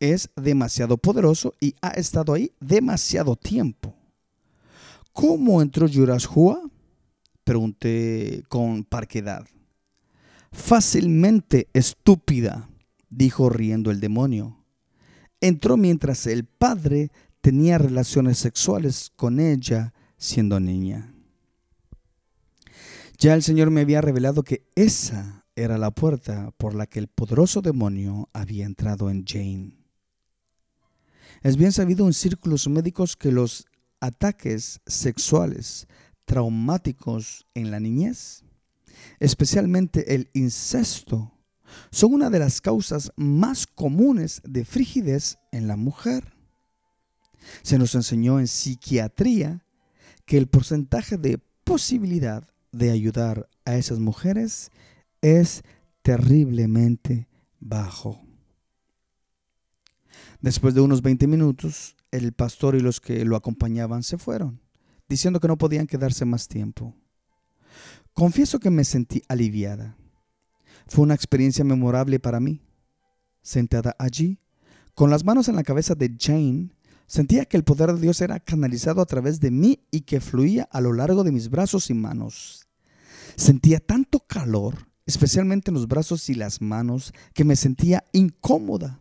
Es 0.00 0.30
demasiado 0.34 0.96
poderoso 0.96 1.54
y 1.60 1.74
ha 1.82 1.90
estado 1.90 2.32
ahí 2.32 2.52
demasiado 2.58 3.36
tiempo. 3.36 3.94
¿Cómo 5.12 5.60
entró 5.60 5.86
Yurashua? 5.86 6.70
Pregunté 7.44 8.44
con 8.48 8.82
parquedad. 8.84 9.46
Fácilmente 10.50 11.68
estúpida, 11.74 12.70
dijo 13.10 13.50
riendo 13.50 13.90
el 13.90 14.00
demonio. 14.00 14.64
Entró 15.42 15.76
mientras 15.76 16.26
el 16.26 16.44
padre 16.44 17.10
tenía 17.42 17.76
relaciones 17.76 18.38
sexuales 18.38 19.12
con 19.16 19.38
ella 19.38 19.92
siendo 20.16 20.58
niña. 20.60 21.12
Ya 23.20 23.34
el 23.34 23.42
Señor 23.42 23.72
me 23.72 23.80
había 23.80 24.00
revelado 24.00 24.44
que 24.44 24.70
esa 24.76 25.44
era 25.56 25.76
la 25.76 25.90
puerta 25.90 26.52
por 26.56 26.74
la 26.74 26.86
que 26.86 27.00
el 27.00 27.08
poderoso 27.08 27.60
demonio 27.60 28.28
había 28.32 28.64
entrado 28.64 29.10
en 29.10 29.24
Jane. 29.26 29.76
Es 31.42 31.56
bien 31.56 31.72
sabido 31.72 32.06
en 32.06 32.12
círculos 32.12 32.68
médicos 32.68 33.16
que 33.16 33.32
los 33.32 33.66
ataques 33.98 34.80
sexuales 34.86 35.88
traumáticos 36.26 37.44
en 37.54 37.72
la 37.72 37.80
niñez, 37.80 38.44
especialmente 39.18 40.14
el 40.14 40.30
incesto, 40.32 41.32
son 41.90 42.14
una 42.14 42.30
de 42.30 42.38
las 42.38 42.60
causas 42.60 43.10
más 43.16 43.66
comunes 43.66 44.40
de 44.44 44.64
frigidez 44.64 45.38
en 45.50 45.66
la 45.66 45.74
mujer. 45.74 46.34
Se 47.62 47.78
nos 47.78 47.96
enseñó 47.96 48.38
en 48.38 48.46
psiquiatría 48.46 49.64
que 50.24 50.38
el 50.38 50.46
porcentaje 50.46 51.16
de 51.16 51.38
posibilidad 51.64 52.48
de 52.72 52.90
ayudar 52.90 53.48
a 53.64 53.76
esas 53.76 53.98
mujeres 53.98 54.70
es 55.20 55.62
terriblemente 56.02 57.28
bajo. 57.60 58.20
Después 60.40 60.74
de 60.74 60.80
unos 60.80 61.02
20 61.02 61.26
minutos, 61.26 61.96
el 62.10 62.32
pastor 62.32 62.76
y 62.76 62.80
los 62.80 63.00
que 63.00 63.24
lo 63.24 63.36
acompañaban 63.36 64.02
se 64.02 64.18
fueron, 64.18 64.60
diciendo 65.08 65.40
que 65.40 65.48
no 65.48 65.58
podían 65.58 65.86
quedarse 65.86 66.24
más 66.24 66.48
tiempo. 66.48 66.94
Confieso 68.12 68.58
que 68.58 68.70
me 68.70 68.84
sentí 68.84 69.22
aliviada. 69.28 69.96
Fue 70.86 71.02
una 71.04 71.14
experiencia 71.14 71.64
memorable 71.64 72.18
para 72.18 72.40
mí. 72.40 72.62
Sentada 73.42 73.94
allí, 73.98 74.40
con 74.94 75.10
las 75.10 75.24
manos 75.24 75.48
en 75.48 75.56
la 75.56 75.62
cabeza 75.62 75.94
de 75.94 76.14
Jane, 76.18 76.70
sentía 77.08 77.46
que 77.46 77.56
el 77.56 77.64
poder 77.64 77.92
de 77.92 78.00
Dios 78.00 78.20
era 78.20 78.38
canalizado 78.38 79.00
a 79.00 79.06
través 79.06 79.40
de 79.40 79.50
mí 79.50 79.80
y 79.90 80.02
que 80.02 80.20
fluía 80.20 80.68
a 80.70 80.80
lo 80.80 80.92
largo 80.92 81.24
de 81.24 81.32
mis 81.32 81.50
brazos 81.50 81.90
y 81.90 81.94
manos. 81.94 82.68
Sentía 83.34 83.80
tanto 83.80 84.20
calor, 84.20 84.86
especialmente 85.06 85.70
en 85.70 85.74
los 85.74 85.88
brazos 85.88 86.28
y 86.28 86.34
las 86.34 86.60
manos, 86.60 87.12
que 87.34 87.44
me 87.44 87.56
sentía 87.56 88.04
incómoda. 88.12 89.00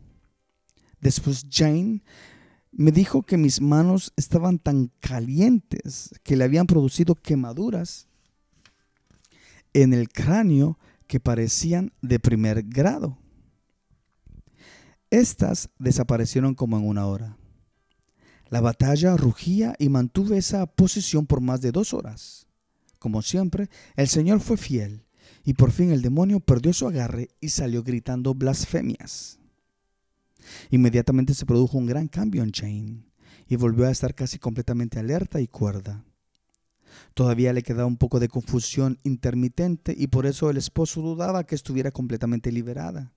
Después 1.00 1.46
Jane 1.52 2.04
me 2.72 2.92
dijo 2.92 3.24
que 3.24 3.38
mis 3.38 3.62
manos 3.62 4.14
estaban 4.16 4.58
tan 4.58 4.92
calientes 5.00 6.12
que 6.24 6.36
le 6.36 6.44
habían 6.44 6.66
producido 6.66 7.16
quemaduras 7.16 8.08
en 9.74 9.94
el 9.94 10.10
cráneo 10.10 10.80
que 11.08 11.20
parecían 11.20 11.92
de 12.02 12.20
primer 12.20 12.64
grado. 12.64 13.18
Estas 15.10 15.70
desaparecieron 15.80 16.54
como 16.56 16.78
en 16.78 16.88
una 16.88 17.06
hora. 17.06 17.38
La 18.50 18.62
batalla 18.62 19.18
rugía 19.18 19.76
y 19.78 19.90
mantuve 19.90 20.38
esa 20.38 20.66
posición 20.66 21.26
por 21.26 21.42
más 21.42 21.62
de 21.62 21.72
dos 21.72 21.94
horas. 21.94 22.48
Como 23.00 23.22
siempre, 23.22 23.70
el 23.96 24.08
Señor 24.08 24.40
fue 24.40 24.58
fiel 24.58 25.06
y 25.44 25.54
por 25.54 25.72
fin 25.72 25.92
el 25.92 26.02
demonio 26.02 26.40
perdió 26.40 26.74
su 26.74 26.88
agarre 26.88 27.30
y 27.40 27.50
salió 27.50 27.84
gritando 27.84 28.34
blasfemias. 28.34 29.40
Inmediatamente 30.72 31.34
se 31.34 31.46
produjo 31.46 31.78
un 31.78 31.86
gran 31.86 32.08
cambio 32.08 32.44
en 32.44 32.52
Jane 32.52 33.04
y 33.48 33.56
volvió 33.56 33.86
a 33.86 33.92
estar 33.92 34.16
casi 34.16 34.40
completamente 34.40 35.00
alerta 35.00 35.42
y 35.42 35.48
cuerda. 35.48 36.04
Todavía 37.14 37.54
le 37.54 37.64
quedaba 37.64 37.86
un 37.86 37.98
poco 37.98 38.20
de 38.20 38.30
confusión 38.30 38.98
intermitente 39.04 39.94
y 39.98 40.08
por 40.08 40.26
eso 40.26 40.50
el 40.50 40.58
esposo 40.58 41.02
dudaba 41.02 41.44
que 41.46 41.56
estuviera 41.56 41.92
completamente 41.92 42.52
liberada. 42.52 43.14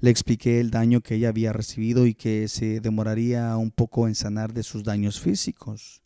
Le 0.00 0.10
expliqué 0.10 0.60
el 0.60 0.70
daño 0.70 1.00
que 1.00 1.16
ella 1.16 1.28
había 1.28 1.52
recibido 1.52 2.06
y 2.06 2.14
que 2.14 2.48
se 2.48 2.80
demoraría 2.80 3.56
un 3.56 3.70
poco 3.70 4.08
en 4.08 4.14
sanar 4.14 4.52
de 4.52 4.62
sus 4.62 4.84
daños 4.84 5.20
físicos. 5.20 6.02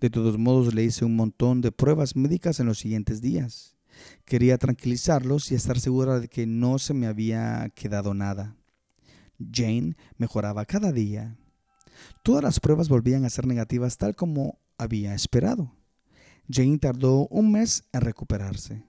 De 0.00 0.10
todos 0.10 0.38
modos, 0.38 0.74
le 0.74 0.84
hice 0.84 1.04
un 1.04 1.16
montón 1.16 1.60
de 1.60 1.72
pruebas 1.72 2.16
médicas 2.16 2.60
en 2.60 2.66
los 2.66 2.78
siguientes 2.78 3.20
días. 3.20 3.76
Quería 4.24 4.58
tranquilizarlos 4.58 5.50
y 5.50 5.54
estar 5.54 5.78
segura 5.78 6.20
de 6.20 6.28
que 6.28 6.46
no 6.46 6.78
se 6.78 6.94
me 6.94 7.06
había 7.06 7.70
quedado 7.74 8.14
nada. 8.14 8.56
Jane 9.52 9.96
mejoraba 10.16 10.64
cada 10.64 10.92
día. 10.92 11.36
Todas 12.22 12.42
las 12.42 12.60
pruebas 12.60 12.88
volvían 12.88 13.24
a 13.24 13.30
ser 13.30 13.46
negativas 13.46 13.98
tal 13.98 14.14
como 14.14 14.58
había 14.78 15.14
esperado. 15.14 15.74
Jane 16.48 16.78
tardó 16.78 17.26
un 17.28 17.52
mes 17.52 17.84
en 17.92 18.00
recuperarse. 18.00 18.84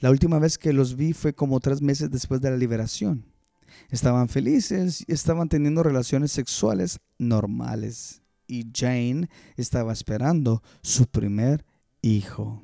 La 0.00 0.10
última 0.10 0.38
vez 0.38 0.58
que 0.58 0.72
los 0.72 0.96
vi 0.96 1.12
fue 1.12 1.34
como 1.34 1.60
tres 1.60 1.82
meses 1.82 2.10
después 2.10 2.40
de 2.40 2.50
la 2.50 2.56
liberación. 2.56 3.26
Estaban 3.90 4.28
felices 4.28 5.04
estaban 5.06 5.48
teniendo 5.48 5.82
relaciones 5.82 6.32
sexuales 6.32 7.00
normales. 7.18 8.22
Y 8.46 8.70
Jane 8.72 9.28
estaba 9.56 9.92
esperando 9.92 10.62
su 10.82 11.06
primer 11.06 11.64
hijo. 12.02 12.62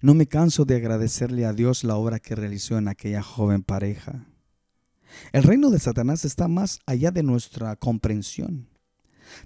No 0.00 0.14
me 0.14 0.26
canso 0.26 0.64
de 0.64 0.76
agradecerle 0.76 1.44
a 1.44 1.52
Dios 1.52 1.84
la 1.84 1.96
obra 1.96 2.18
que 2.18 2.34
realizó 2.34 2.78
en 2.78 2.88
aquella 2.88 3.22
joven 3.22 3.62
pareja. 3.62 4.26
El 5.32 5.42
reino 5.42 5.70
de 5.70 5.78
Satanás 5.78 6.24
está 6.24 6.48
más 6.48 6.80
allá 6.86 7.10
de 7.10 7.22
nuestra 7.22 7.76
comprensión. 7.76 8.68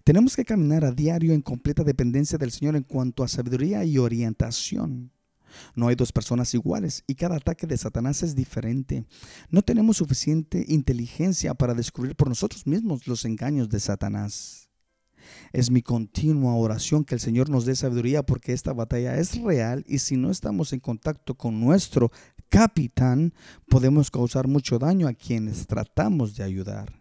Tenemos 0.05 0.37
que 0.37 0.45
caminar 0.45 0.85
a 0.85 0.93
diario 0.93 1.33
en 1.33 1.43
completa 1.43 1.85
dependencia 1.85 2.39
del 2.39 2.51
Señor 2.51 2.77
en 2.77 2.83
cuanto 2.83 3.23
a 3.23 3.29
sabiduría 3.29 3.85
y 3.85 3.99
orientación. 3.99 5.13
No 5.75 5.89
hay 5.89 5.95
dos 5.95 6.13
personas 6.13 6.53
iguales 6.55 7.05
y 7.07 7.15
cada 7.15 7.37
ataque 7.37 7.67
de 7.67 7.77
Satanás 7.77 8.23
es 8.23 8.35
diferente. 8.35 9.05
No 9.51 9.63
tenemos 9.63 9.99
suficiente 9.99 10.65
inteligencia 10.69 11.55
para 11.55 11.75
descubrir 11.75 12.17
por 12.17 12.29
nosotros 12.29 12.67
mismos 12.67 13.07
los 13.07 13.25
engaños 13.25 13.69
de 13.69 13.81
Satanás. 13.81 14.69
Es 15.53 15.71
mi 15.71 15.83
continua 15.83 16.55
oración 16.55 17.05
que 17.05 17.15
el 17.15 17.21
Señor 17.21 17.51
nos 17.51 17.65
dé 17.65 17.77
sabiduría 17.77 18.23
porque 18.23 18.53
esta 18.53 18.73
batalla 18.73 19.17
es 19.19 19.41
real 19.41 19.85
y 19.87 19.99
si 19.99 20.17
no 20.17 20.31
estamos 20.31 20.73
en 20.73 20.81
contacto 20.81 21.35
con 21.35 21.61
nuestro 21.61 22.11
capitán, 22.49 23.35
podemos 23.69 24.11
causar 24.11 24.49
mucho 24.49 24.79
daño 24.79 25.07
a 25.07 25.13
quienes 25.13 25.67
tratamos 25.67 26.35
de 26.37 26.45
ayudar. 26.45 26.93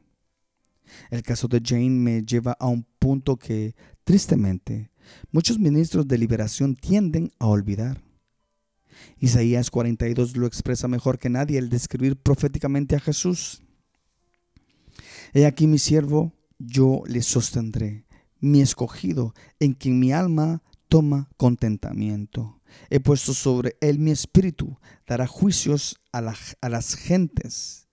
El 1.10 1.22
caso 1.24 1.48
de 1.48 1.62
Jane 1.64 1.90
me 1.90 2.24
lleva 2.24 2.56
a 2.60 2.68
un 2.68 2.86
punto 3.00 3.38
que, 3.38 3.76
tristemente, 4.04 4.92
muchos 5.32 5.60
ministros 5.60 6.08
de 6.08 6.18
liberación 6.18 6.76
tienden 6.76 7.32
a 7.40 7.48
olvidar. 7.48 8.07
Isaías 9.20 9.72
42 9.72 10.38
lo 10.38 10.46
expresa 10.46 10.88
mejor 10.88 11.18
que 11.18 11.30
nadie 11.30 11.58
al 11.58 11.70
describir 11.70 12.18
proféticamente 12.18 12.96
a 12.96 13.00
Jesús. 13.00 13.64
He 15.34 15.46
aquí 15.46 15.68
mi 15.68 15.80
siervo, 15.80 16.34
yo 16.60 17.04
le 17.08 17.22
sostendré, 17.22 18.06
mi 18.40 18.62
escogido, 18.62 19.34
en 19.60 19.74
quien 19.74 20.00
mi 20.00 20.12
alma 20.12 20.62
toma 20.88 21.30
contentamiento. 21.38 22.62
He 22.90 23.00
puesto 23.00 23.34
sobre 23.34 23.76
él 23.82 24.00
mi 24.00 24.12
espíritu, 24.12 24.78
dará 25.06 25.28
juicios 25.28 25.98
a, 26.12 26.22
las 26.22 26.96
gentes. 26.96 27.88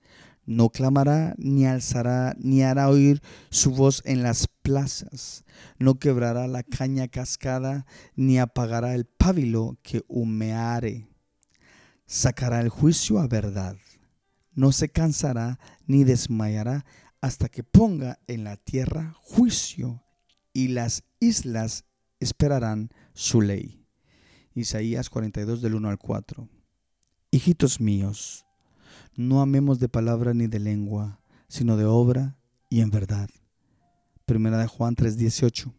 No 0.47 0.69
clamará, 0.69 1.35
ni 1.39 1.65
alzará, 1.65 2.37
ni 2.39 2.63
hará 2.63 2.91
oír 2.91 3.23
su 3.51 3.71
voz 3.71 4.03
en 4.05 4.23
las 4.23 4.47
plazas. 4.63 5.45
No 5.79 5.99
quebrará 5.99 6.47
la 6.49 6.63
caña 6.63 7.09
cascada, 7.09 7.87
ni 8.15 8.39
apagará 8.39 8.95
el 8.95 9.07
pábilo 9.07 9.79
que 9.83 10.03
humeare. 10.07 11.14
Sacará 12.07 12.61
el 12.61 12.69
juicio 12.69 13.19
a 13.19 13.27
verdad. 13.27 13.77
No 14.53 14.73
se 14.73 14.89
cansará 14.89 15.59
ni 15.87 16.05
desmayará 16.05 16.85
hasta 17.21 17.49
que 17.49 17.65
ponga 17.65 18.19
en 18.27 18.45
la 18.45 18.57
tierra 18.57 19.15
juicio 19.21 20.03
y 20.53 20.69
las 20.69 21.05
islas 21.21 21.85
esperarán 22.21 22.91
su 23.15 23.41
ley. 23.41 23.85
Isaías 24.55 25.11
42 25.11 25.63
del 25.63 25.75
1 25.75 25.89
al 25.89 25.99
4. 25.99 26.49
Hijitos 27.31 27.81
míos, 27.81 28.47
no 29.17 29.41
amemos 29.41 29.81
de 29.81 29.89
palabra 29.89 30.35
ni 30.35 30.47
de 30.47 30.61
lengua, 30.61 31.21
sino 31.49 31.77
de 31.77 31.85
obra 31.85 32.37
y 32.71 32.81
en 32.81 32.91
verdad. 32.91 33.29
Primera 34.27 34.59
de 34.59 34.67
Juan 34.67 34.95
3:18. 34.95 35.73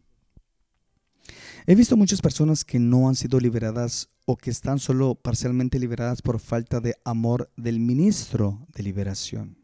He 1.68 1.76
visto 1.76 1.98
muchas 1.98 2.22
personas 2.22 2.64
que 2.64 2.80
no 2.80 3.08
han 3.08 3.16
sido 3.16 3.40
liberadas 3.40 4.10
o 4.26 4.38
que 4.38 4.50
están 4.50 4.80
solo 4.80 5.16
parcialmente 5.16 5.80
liberadas 5.80 6.22
por 6.22 6.40
falta 6.40 6.80
de 6.80 6.96
amor 7.04 7.52
del 7.58 7.80
ministro 7.80 8.68
de 8.74 8.84
liberación. 8.84 9.58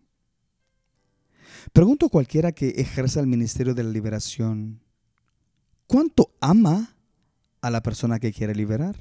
Pregunto 1.74 2.08
a 2.08 2.10
cualquiera 2.10 2.52
que 2.52 2.70
ejerza 2.70 3.20
el 3.20 3.28
ministerio 3.28 3.76
de 3.76 3.84
la 3.84 3.92
liberación, 3.92 4.82
¿cuánto 5.86 6.34
ama 6.40 6.96
a 7.62 7.70
la 7.70 7.84
persona 7.84 8.20
que 8.20 8.34
quiere 8.34 8.56
liberar. 8.56 8.98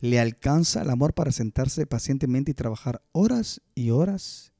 Le 0.00 0.18
alcanza 0.18 0.82
el 0.82 0.90
amor 0.90 1.14
para 1.14 1.30
sentarse 1.30 1.86
pacientemente 1.86 2.50
y 2.50 2.54
trabajar 2.54 3.02
horas 3.12 3.60
y 3.74 3.90
horas, 3.90 4.52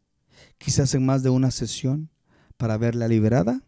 quizás 0.58 0.94
en 0.94 1.04
más 1.04 1.22
de 1.22 1.30
una 1.30 1.50
sesión, 1.50 2.10
para 2.56 2.76
verla 2.76 3.08
liberada. 3.08 3.62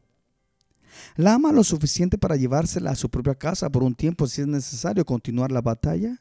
¿La 1.16 1.34
ama 1.34 1.52
lo 1.52 1.64
suficiente 1.64 2.18
para 2.18 2.36
llevársela 2.36 2.90
a 2.90 2.96
su 2.96 3.08
propia 3.08 3.34
casa 3.34 3.70
por 3.70 3.82
un 3.82 3.94
tiempo 3.94 4.26
si 4.26 4.42
es 4.42 4.46
necesario 4.46 5.04
continuar 5.04 5.52
la 5.52 5.60
batalla? 5.60 6.20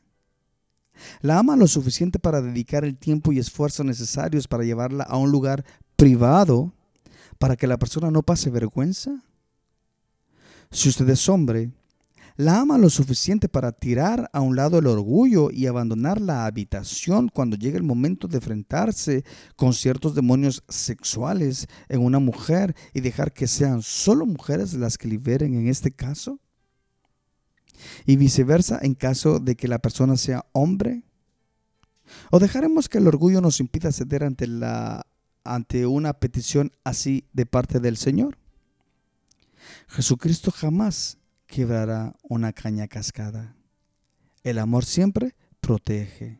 ¿La 1.21 1.39
ama 1.39 1.55
lo 1.55 1.67
suficiente 1.67 2.19
para 2.19 2.41
dedicar 2.41 2.85
el 2.85 2.97
tiempo 2.97 3.31
y 3.31 3.39
esfuerzo 3.39 3.83
necesarios 3.83 4.47
para 4.47 4.63
llevarla 4.63 5.03
a 5.03 5.17
un 5.17 5.31
lugar 5.31 5.65
privado 5.95 6.73
para 7.37 7.55
que 7.55 7.67
la 7.67 7.77
persona 7.77 8.11
no 8.11 8.23
pase 8.23 8.49
vergüenza? 8.49 9.23
Si 10.71 10.89
usted 10.89 11.07
es 11.09 11.27
hombre, 11.29 11.71
la 12.37 12.59
ama 12.59 12.77
lo 12.77 12.89
suficiente 12.89 13.47
para 13.47 13.71
tirar 13.71 14.29
a 14.33 14.41
un 14.41 14.57
lado 14.57 14.79
el 14.79 14.87
orgullo 14.87 15.51
y 15.51 15.67
abandonar 15.67 16.19
la 16.19 16.45
habitación 16.45 17.29
cuando 17.29 17.55
llegue 17.55 17.77
el 17.77 17.83
momento 17.83 18.27
de 18.27 18.37
enfrentarse 18.37 19.23
con 19.55 19.73
ciertos 19.73 20.15
demonios 20.15 20.63
sexuales 20.67 21.67
en 21.87 22.01
una 22.01 22.19
mujer 22.19 22.75
y 22.93 22.99
dejar 22.99 23.31
que 23.31 23.47
sean 23.47 23.81
solo 23.81 24.25
mujeres 24.25 24.73
las 24.73 24.97
que 24.97 25.07
liberen 25.07 25.53
en 25.53 25.67
este 25.67 25.91
caso? 25.91 26.39
Y 28.05 28.17
viceversa 28.17 28.79
en 28.81 28.95
caso 28.95 29.39
de 29.39 29.55
que 29.55 29.69
la 29.69 29.79
persona 29.79 30.17
sea 30.17 30.45
hombre. 30.51 31.03
¿O 32.31 32.39
dejaremos 32.39 32.89
que 32.89 32.97
el 32.97 33.07
orgullo 33.07 33.39
nos 33.39 33.61
impida 33.61 33.93
ceder 33.93 34.23
ante, 34.23 34.47
la, 34.47 35.05
ante 35.45 35.85
una 35.85 36.13
petición 36.13 36.71
así 36.83 37.27
de 37.31 37.45
parte 37.45 37.79
del 37.79 37.95
Señor? 37.95 38.37
Jesucristo 39.87 40.51
jamás 40.51 41.17
quebrará 41.47 42.15
una 42.23 42.53
caña 42.53 42.87
cascada. 42.87 43.55
El 44.43 44.59
amor 44.59 44.85
siempre 44.85 45.35
protege. 45.59 46.39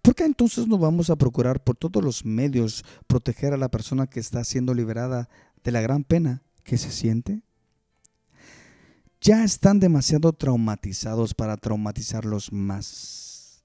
¿Por 0.00 0.14
qué 0.14 0.24
entonces 0.24 0.66
no 0.66 0.78
vamos 0.78 1.10
a 1.10 1.16
procurar 1.16 1.62
por 1.62 1.76
todos 1.76 2.02
los 2.02 2.24
medios 2.24 2.84
proteger 3.06 3.52
a 3.52 3.56
la 3.56 3.70
persona 3.70 4.06
que 4.06 4.20
está 4.20 4.44
siendo 4.44 4.74
liberada 4.74 5.28
de 5.64 5.72
la 5.72 5.80
gran 5.80 6.04
pena 6.04 6.42
que 6.62 6.78
se 6.78 6.90
siente? 6.90 7.42
Ya 9.20 9.44
están 9.44 9.78
demasiado 9.78 10.32
traumatizados 10.32 11.34
para 11.34 11.56
traumatizarlos 11.56 12.52
más. 12.52 13.62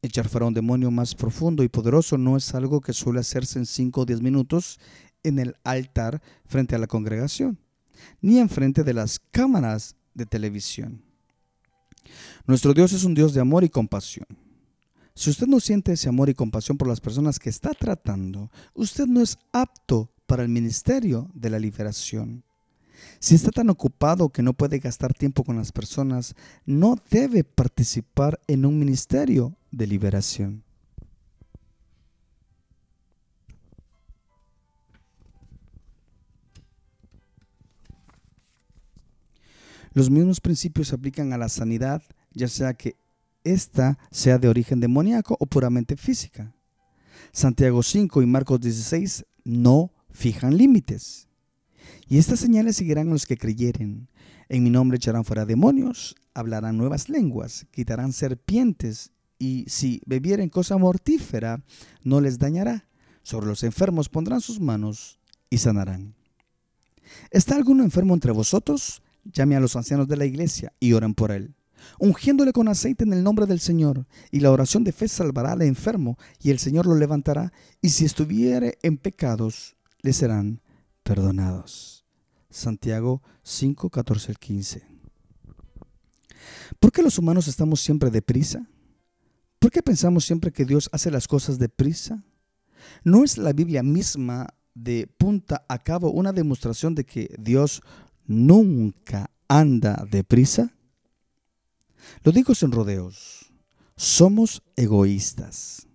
Echar 0.00 0.28
fuera 0.28 0.46
un 0.46 0.54
demonio 0.54 0.90
más 0.90 1.14
profundo 1.14 1.62
y 1.62 1.68
poderoso 1.68 2.18
no 2.18 2.36
es 2.36 2.54
algo 2.54 2.80
que 2.80 2.92
suele 2.92 3.20
hacerse 3.20 3.58
en 3.58 3.66
5 3.66 4.00
o 4.00 4.04
10 4.06 4.20
minutos 4.22 4.78
en 5.22 5.38
el 5.38 5.56
altar 5.64 6.22
frente 6.46 6.74
a 6.74 6.78
la 6.78 6.86
congregación, 6.86 7.58
ni 8.20 8.38
en 8.38 8.48
frente 8.48 8.84
de 8.84 8.94
las 8.94 9.20
cámaras 9.30 9.96
de 10.14 10.26
televisión. 10.26 11.02
Nuestro 12.46 12.74
Dios 12.74 12.92
es 12.92 13.04
un 13.04 13.14
Dios 13.14 13.34
de 13.34 13.40
amor 13.40 13.64
y 13.64 13.68
compasión. 13.68 14.26
Si 15.14 15.30
usted 15.30 15.46
no 15.46 15.60
siente 15.60 15.92
ese 15.92 16.08
amor 16.08 16.28
y 16.28 16.34
compasión 16.34 16.76
por 16.76 16.88
las 16.88 17.00
personas 17.00 17.38
que 17.38 17.48
está 17.48 17.70
tratando, 17.70 18.50
usted 18.74 19.06
no 19.06 19.20
es 19.20 19.38
apto 19.52 20.10
para 20.26 20.42
el 20.42 20.48
ministerio 20.48 21.30
de 21.34 21.50
la 21.50 21.58
liberación. 21.58 22.44
Si 23.20 23.34
está 23.34 23.50
tan 23.50 23.70
ocupado 23.70 24.30
que 24.30 24.42
no 24.42 24.54
puede 24.54 24.78
gastar 24.78 25.14
tiempo 25.14 25.44
con 25.44 25.56
las 25.56 25.72
personas, 25.72 26.34
no 26.66 26.96
debe 27.10 27.44
participar 27.44 28.40
en 28.46 28.66
un 28.66 28.78
ministerio 28.78 29.56
de 29.70 29.86
liberación. 29.86 30.64
Los 39.94 40.10
mismos 40.10 40.40
principios 40.40 40.88
se 40.88 40.96
aplican 40.96 41.32
a 41.32 41.38
la 41.38 41.48
sanidad, 41.48 42.02
ya 42.32 42.48
sea 42.48 42.74
que 42.74 42.96
esta 43.44 43.98
sea 44.10 44.38
de 44.38 44.48
origen 44.48 44.80
demoníaco 44.80 45.36
o 45.38 45.46
puramente 45.46 45.96
física. 45.96 46.52
Santiago 47.32 47.82
5 47.82 48.20
y 48.20 48.26
Marcos 48.26 48.60
16 48.60 49.24
no 49.44 49.92
fijan 50.10 50.56
límites. 50.56 51.28
Y 52.08 52.18
estas 52.18 52.40
señales 52.40 52.76
seguirán 52.76 53.08
a 53.08 53.12
los 53.12 53.24
que 53.24 53.36
creyeren. 53.36 54.08
En 54.48 54.62
mi 54.64 54.70
nombre 54.70 54.96
echarán 54.96 55.24
fuera 55.24 55.46
demonios, 55.46 56.16
hablarán 56.34 56.76
nuevas 56.76 57.08
lenguas, 57.08 57.66
quitarán 57.70 58.12
serpientes, 58.12 59.12
y 59.38 59.64
si 59.68 60.00
bebieren 60.06 60.48
cosa 60.48 60.76
mortífera, 60.76 61.62
no 62.02 62.20
les 62.20 62.38
dañará. 62.38 62.88
Sobre 63.22 63.46
los 63.46 63.62
enfermos 63.62 64.08
pondrán 64.08 64.40
sus 64.40 64.60
manos 64.60 65.18
y 65.50 65.58
sanarán. 65.58 66.14
¿Está 67.30 67.56
alguno 67.56 67.84
enfermo 67.84 68.14
entre 68.14 68.32
vosotros? 68.32 69.02
Llame 69.24 69.56
a 69.56 69.60
los 69.60 69.76
ancianos 69.76 70.08
de 70.08 70.16
la 70.16 70.26
iglesia 70.26 70.72
y 70.80 70.92
oren 70.92 71.14
por 71.14 71.32
él 71.32 71.54
ungiéndole 71.98 72.52
con 72.52 72.68
aceite 72.68 73.04
en 73.04 73.12
el 73.12 73.22
nombre 73.22 73.46
del 73.46 73.60
Señor. 73.60 74.06
Y 74.30 74.40
la 74.40 74.50
oración 74.50 74.84
de 74.84 74.92
fe 74.92 75.08
salvará 75.08 75.52
al 75.52 75.62
enfermo, 75.62 76.18
y 76.40 76.50
el 76.50 76.58
Señor 76.58 76.86
lo 76.86 76.94
levantará, 76.94 77.52
y 77.80 77.90
si 77.90 78.04
estuviere 78.04 78.78
en 78.82 78.96
pecados, 78.96 79.76
le 80.00 80.12
serán 80.12 80.60
perdonados. 81.02 82.04
Santiago 82.50 83.22
5, 83.42 83.90
14 83.90 84.32
al 84.32 84.38
15. 84.38 84.86
¿Por 86.78 86.92
qué 86.92 87.02
los 87.02 87.18
humanos 87.18 87.48
estamos 87.48 87.80
siempre 87.80 88.10
deprisa? 88.10 88.68
¿Por 89.58 89.70
qué 89.70 89.82
pensamos 89.82 90.24
siempre 90.24 90.52
que 90.52 90.64
Dios 90.64 90.88
hace 90.92 91.10
las 91.10 91.26
cosas 91.26 91.58
deprisa? 91.58 92.22
¿No 93.02 93.24
es 93.24 93.38
la 93.38 93.52
Biblia 93.52 93.82
misma 93.82 94.48
de 94.74 95.06
punta 95.06 95.64
a 95.68 95.78
cabo 95.78 96.10
una 96.10 96.32
demostración 96.32 96.94
de 96.94 97.04
que 97.04 97.34
Dios 97.38 97.82
nunca 98.26 99.30
anda 99.48 100.06
deprisa? 100.10 100.72
Lo 102.22 102.32
digo 102.32 102.54
sin 102.54 102.72
rodeos. 102.72 103.52
Somos 103.96 104.62
egoístas. 104.76 105.86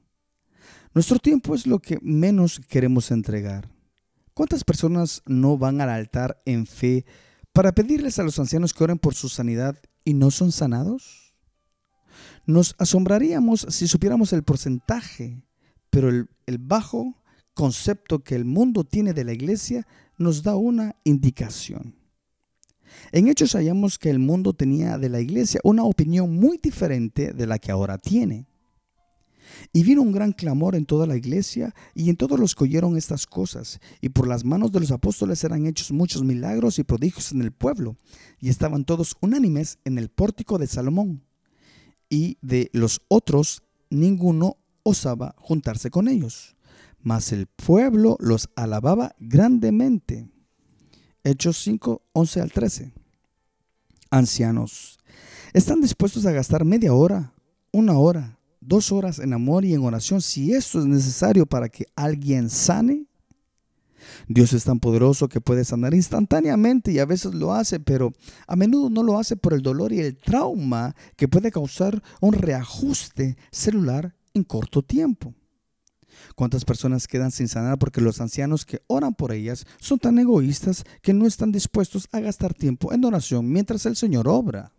Nuestro 0.93 1.19
tiempo 1.19 1.53
es 1.53 1.67
lo 1.67 1.80
que 1.80 1.99
menos 2.01 2.59
queremos 2.67 3.11
entregar. 3.11 3.69
¿Cuántas 4.34 4.63
personas 4.63 5.21
no 5.25 5.57
van 5.57 5.82
al 5.82 5.89
altar 5.89 6.41
en 6.45 6.65
fe 6.65 7.05
para 7.51 7.73
pedirles 7.73 8.19
a 8.19 8.23
los 8.23 8.39
ancianos 8.39 8.73
que 8.73 8.84
oren 8.84 8.97
por 8.97 9.13
su 9.13 9.30
sanidad 9.30 9.77
y 10.05 10.13
no 10.13 10.32
son 10.32 10.51
sanados? 10.51 11.34
Nos 12.45 12.73
asombraríamos 12.80 13.67
si 13.69 13.88
supiéramos 13.88 14.34
el 14.34 14.43
porcentaje, 14.43 15.43
pero 15.89 16.09
el, 16.09 16.30
el 16.47 16.57
bajo 16.57 17.21
concepto 17.53 18.23
que 18.23 18.36
el 18.36 18.45
mundo 18.45 18.86
tiene 18.86 19.13
de 19.13 19.25
la 19.25 19.34
iglesia 19.34 19.86
nos 20.17 20.41
da 20.41 20.55
una 20.55 20.95
indicación. 21.03 21.98
En 23.11 23.27
Hechos 23.27 23.53
hallamos 23.53 23.97
que 23.97 24.09
el 24.09 24.19
mundo 24.19 24.53
tenía 24.53 24.97
de 24.97 25.09
la 25.09 25.19
iglesia 25.19 25.61
una 25.63 25.83
opinión 25.83 26.35
muy 26.35 26.59
diferente 26.61 27.33
de 27.33 27.47
la 27.47 27.59
que 27.59 27.71
ahora 27.71 27.97
tiene. 27.97 28.47
Y 29.73 29.83
vino 29.83 30.01
un 30.01 30.11
gran 30.11 30.31
clamor 30.31 30.75
en 30.75 30.85
toda 30.85 31.05
la 31.05 31.15
iglesia 31.15 31.73
y 31.93 32.09
en 32.09 32.15
todos 32.15 32.39
los 32.39 32.55
que 32.55 32.63
oyeron 32.65 32.97
estas 32.97 33.25
cosas, 33.25 33.79
y 34.01 34.09
por 34.09 34.27
las 34.27 34.45
manos 34.45 34.71
de 34.71 34.79
los 34.79 34.91
apóstoles 34.91 35.43
eran 35.43 35.65
hechos 35.65 35.91
muchos 35.91 36.23
milagros 36.23 36.79
y 36.79 36.83
prodigios 36.83 37.31
en 37.31 37.41
el 37.41 37.51
pueblo, 37.51 37.97
y 38.39 38.49
estaban 38.49 38.85
todos 38.85 39.15
unánimes 39.21 39.79
en 39.85 39.97
el 39.97 40.09
pórtico 40.09 40.57
de 40.57 40.67
Salomón. 40.67 41.23
Y 42.09 42.37
de 42.41 42.69
los 42.73 43.01
otros 43.07 43.63
ninguno 43.89 44.57
osaba 44.83 45.35
juntarse 45.37 45.89
con 45.89 46.07
ellos, 46.07 46.55
mas 47.01 47.31
el 47.31 47.47
pueblo 47.47 48.17
los 48.19 48.49
alababa 48.55 49.15
grandemente. 49.19 50.29
Hechos 51.24 51.57
5, 51.63 52.01
11 52.13 52.41
al 52.41 52.51
13. 52.51 52.91
Ancianos, 54.09 54.99
¿están 55.53 55.82
dispuestos 55.82 56.26
a 56.26 56.32
gastar 56.32 56.63
media 56.63 56.93
hora, 56.93 57.34
una 57.72 57.97
hora, 57.97 58.39
dos 58.61 58.91
horas 58.91 59.20
en 59.20 59.34
amor 59.34 59.65
y 59.65 59.74
en 59.74 59.84
oración 59.84 60.22
si 60.22 60.53
esto 60.53 60.80
es 60.80 60.86
necesario 60.86 61.45
para 61.45 61.70
que 61.70 61.86
alguien 61.95 62.49
sane? 62.49 63.05
Dios 64.28 64.53
es 64.53 64.63
tan 64.63 64.80
poderoso 64.80 65.28
que 65.28 65.41
puede 65.41 65.65
sanar 65.65 65.93
instantáneamente 65.93 66.91
y 66.91 66.99
a 66.99 67.05
veces 67.05 67.34
lo 67.34 67.53
hace, 67.53 67.80
pero 67.80 68.13
a 68.47 68.55
menudo 68.55 68.89
no 68.89 69.03
lo 69.03 69.20
hace 69.20 69.36
por 69.36 69.53
el 69.53 69.61
dolor 69.61 69.91
y 69.91 69.99
el 69.99 70.17
trauma 70.17 70.95
que 71.17 71.28
puede 71.28 71.51
causar 71.51 72.01
un 72.22 72.34
reajuste 72.34 73.38
celular 73.51 74.15
en 74.34 74.43
corto 74.43 74.82
tiempo. 74.82 75.34
¿Cuántas 76.36 76.65
personas 76.65 77.07
quedan 77.07 77.32
sin 77.32 77.47
sanar 77.47 77.77
porque 77.80 78.01
los 78.01 78.21
ancianos 78.21 78.65
que 78.65 78.82
oran 78.88 79.13
por 79.13 79.32
ellas 79.32 79.65
son 79.80 79.99
tan 79.99 80.17
egoístas 80.19 80.84
que 81.01 81.13
no 81.13 81.25
están 81.25 81.51
dispuestos 81.51 82.07
a 82.11 82.19
gastar 82.19 82.53
tiempo 82.53 82.93
en 82.93 83.03
oración 83.05 83.51
mientras 83.51 83.86
el 83.86 83.95
Señor 83.95 84.27
obra? 84.27 84.71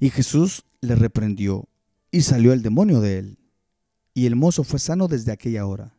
Y 0.00 0.10
Jesús 0.10 0.64
le 0.80 0.94
reprendió 0.94 1.68
y 2.10 2.22
salió 2.22 2.52
el 2.52 2.62
demonio 2.62 3.00
de 3.00 3.18
él. 3.18 3.38
Y 4.12 4.26
el 4.26 4.36
mozo 4.36 4.64
fue 4.64 4.78
sano 4.78 5.08
desde 5.08 5.32
aquella 5.32 5.66
hora. 5.66 5.96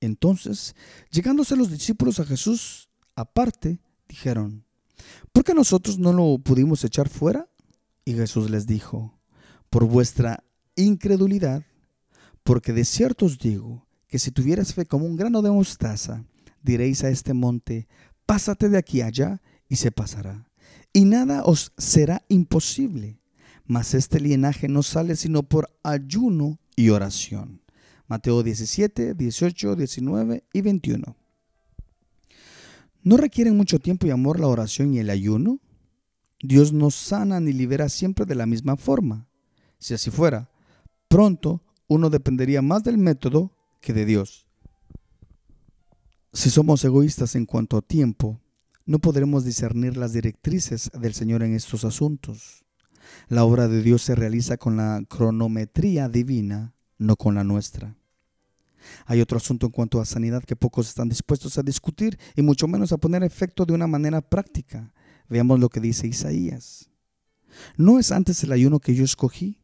Entonces, 0.00 0.74
llegándose 1.10 1.56
los 1.56 1.70
discípulos 1.70 2.18
a 2.18 2.24
Jesús 2.24 2.88
aparte, 3.14 3.80
dijeron, 4.08 4.64
¿por 5.32 5.44
qué 5.44 5.54
nosotros 5.54 5.98
no 5.98 6.12
lo 6.12 6.38
pudimos 6.38 6.82
echar 6.84 7.08
fuera? 7.08 7.48
Y 8.04 8.14
Jesús 8.14 8.50
les 8.50 8.66
dijo, 8.66 9.18
por 9.70 9.84
vuestra 9.84 10.42
incredulidad 10.76 11.62
porque 12.42 12.72
de 12.72 12.84
cierto 12.84 13.26
os 13.26 13.38
digo 13.38 13.86
que 14.08 14.18
si 14.18 14.30
tuvieras 14.30 14.74
fe 14.74 14.86
como 14.86 15.06
un 15.06 15.16
grano 15.16 15.42
de 15.42 15.50
mostaza, 15.50 16.24
diréis 16.62 17.04
a 17.04 17.08
este 17.08 17.34
monte, 17.34 17.88
pásate 18.26 18.68
de 18.68 18.78
aquí 18.78 19.00
allá, 19.00 19.40
y 19.72 19.76
se 19.76 19.90
pasará. 19.90 20.50
Y 20.92 21.06
nada 21.06 21.44
os 21.44 21.72
será 21.78 22.22
imposible. 22.28 23.18
Mas 23.64 23.94
este 23.94 24.20
linaje 24.20 24.68
no 24.68 24.82
sale 24.82 25.16
sino 25.16 25.44
por 25.44 25.70
ayuno 25.82 26.58
y 26.76 26.90
oración. 26.90 27.62
Mateo 28.06 28.42
17, 28.42 29.14
18, 29.14 29.76
19 29.76 30.44
y 30.52 30.60
21. 30.60 31.16
¿No 33.02 33.16
requieren 33.16 33.56
mucho 33.56 33.78
tiempo 33.78 34.06
y 34.06 34.10
amor 34.10 34.38
la 34.38 34.48
oración 34.48 34.92
y 34.92 34.98
el 34.98 35.08
ayuno? 35.08 35.58
Dios 36.42 36.74
nos 36.74 36.94
sana 36.94 37.40
ni 37.40 37.54
libera 37.54 37.88
siempre 37.88 38.26
de 38.26 38.34
la 38.34 38.44
misma 38.44 38.76
forma. 38.76 39.26
Si 39.78 39.94
así 39.94 40.10
fuera, 40.10 40.50
pronto 41.08 41.62
uno 41.92 42.10
dependería 42.10 42.62
más 42.62 42.82
del 42.82 42.98
método 42.98 43.52
que 43.80 43.92
de 43.92 44.06
Dios. 44.06 44.46
Si 46.32 46.48
somos 46.48 46.82
egoístas 46.84 47.34
en 47.34 47.44
cuanto 47.44 47.76
a 47.76 47.82
tiempo, 47.82 48.40
no 48.86 48.98
podremos 48.98 49.44
discernir 49.44 49.96
las 49.96 50.12
directrices 50.12 50.90
del 50.98 51.12
Señor 51.12 51.42
en 51.42 51.54
estos 51.54 51.84
asuntos. 51.84 52.64
La 53.28 53.44
obra 53.44 53.68
de 53.68 53.82
Dios 53.82 54.02
se 54.02 54.14
realiza 54.14 54.56
con 54.56 54.76
la 54.76 55.02
cronometría 55.08 56.08
divina, 56.08 56.74
no 56.98 57.16
con 57.16 57.34
la 57.34 57.44
nuestra. 57.44 57.96
Hay 59.06 59.20
otro 59.20 59.36
asunto 59.36 59.66
en 59.66 59.72
cuanto 59.72 60.00
a 60.00 60.06
sanidad 60.06 60.42
que 60.42 60.56
pocos 60.56 60.88
están 60.88 61.08
dispuestos 61.08 61.58
a 61.58 61.62
discutir 61.62 62.18
y 62.34 62.42
mucho 62.42 62.66
menos 62.66 62.92
a 62.92 62.98
poner 62.98 63.22
efecto 63.22 63.66
de 63.66 63.74
una 63.74 63.86
manera 63.86 64.22
práctica. 64.22 64.92
Veamos 65.28 65.60
lo 65.60 65.68
que 65.68 65.80
dice 65.80 66.08
Isaías. 66.08 66.90
¿No 67.76 67.98
es 67.98 68.10
antes 68.10 68.42
el 68.42 68.52
ayuno 68.52 68.80
que 68.80 68.94
yo 68.94 69.04
escogí? 69.04 69.61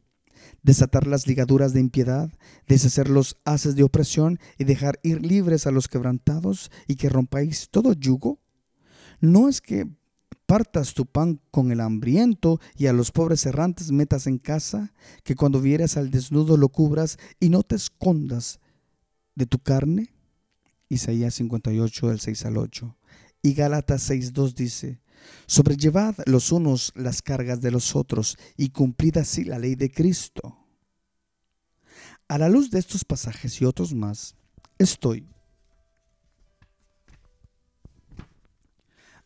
Desatar 0.63 1.07
las 1.07 1.27
ligaduras 1.27 1.73
de 1.73 1.79
impiedad, 1.79 2.31
deshacer 2.67 3.09
los 3.09 3.37
haces 3.45 3.75
de 3.75 3.83
opresión 3.83 4.39
y 4.57 4.63
dejar 4.63 4.99
ir 5.03 5.25
libres 5.25 5.67
a 5.67 5.71
los 5.71 5.87
quebrantados 5.87 6.71
y 6.87 6.95
que 6.95 7.09
rompáis 7.09 7.69
todo 7.69 7.93
yugo? 7.93 8.39
¿No 9.19 9.49
es 9.49 9.61
que 9.61 9.87
partas 10.45 10.93
tu 10.93 11.05
pan 11.05 11.39
con 11.51 11.71
el 11.71 11.79
hambriento 11.79 12.59
y 12.75 12.87
a 12.87 12.93
los 12.93 13.11
pobres 13.11 13.45
errantes 13.45 13.91
metas 13.91 14.25
en 14.25 14.39
casa, 14.39 14.93
que 15.23 15.35
cuando 15.35 15.61
vieras 15.61 15.95
al 15.95 16.09
desnudo 16.09 16.57
lo 16.57 16.69
cubras 16.69 17.17
y 17.39 17.49
no 17.49 17.63
te 17.63 17.75
escondas 17.75 18.59
de 19.35 19.45
tu 19.45 19.59
carne? 19.59 20.13
Isaías 20.87 21.35
58 21.35 22.07
del 22.07 22.19
6 22.19 22.45
al 22.45 22.57
8. 22.57 22.97
Y 23.43 23.53
Gálatas 23.53 24.09
6.2 24.09 24.53
dice, 24.55 25.01
sobrellevad 25.45 26.15
los 26.25 26.51
unos 26.51 26.91
las 26.95 27.21
cargas 27.21 27.61
de 27.61 27.71
los 27.71 27.95
otros 27.95 28.37
y 28.57 28.69
cumplid 28.69 29.17
así 29.17 29.43
la 29.43 29.59
ley 29.59 29.75
de 29.75 29.91
Cristo. 29.91 30.57
A 32.27 32.37
la 32.37 32.49
luz 32.49 32.69
de 32.69 32.79
estos 32.79 33.03
pasajes 33.03 33.59
y 33.61 33.65
otros 33.65 33.93
más, 33.93 34.35
estoy 34.77 35.27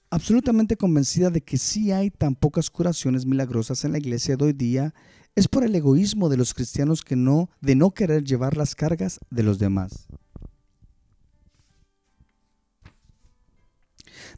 absolutamente 0.09 0.77
convencida 0.77 1.31
de 1.31 1.41
que 1.41 1.57
si 1.57 1.91
hay 1.91 2.11
tan 2.11 2.35
pocas 2.35 2.69
curaciones 2.69 3.25
milagrosas 3.25 3.83
en 3.83 3.93
la 3.93 3.97
iglesia 3.97 4.37
de 4.37 4.45
hoy 4.45 4.53
día 4.53 4.93
es 5.35 5.47
por 5.47 5.63
el 5.63 5.73
egoísmo 5.73 6.29
de 6.29 6.37
los 6.37 6.53
cristianos 6.53 7.01
que 7.01 7.15
no 7.15 7.49
de 7.61 7.75
no 7.75 7.91
querer 7.91 8.23
llevar 8.23 8.55
las 8.55 8.75
cargas 8.75 9.19
de 9.31 9.41
los 9.41 9.57
demás. 9.57 10.07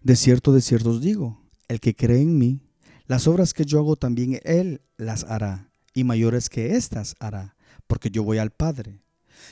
De 0.01 0.15
cierto, 0.15 0.53
de 0.53 0.61
cierto 0.61 0.91
os 0.91 1.01
digo, 1.01 1.44
el 1.67 1.79
que 1.79 1.95
cree 1.95 2.21
en 2.21 2.37
mí, 2.37 2.61
las 3.07 3.27
obras 3.27 3.53
que 3.53 3.65
yo 3.65 3.79
hago 3.79 3.95
también 3.95 4.39
él 4.43 4.81
las 4.97 5.23
hará, 5.25 5.71
y 5.93 6.03
mayores 6.03 6.49
que 6.49 6.75
éstas 6.75 7.15
hará, 7.19 7.55
porque 7.87 8.09
yo 8.09 8.23
voy 8.23 8.37
al 8.37 8.51
Padre. 8.51 9.01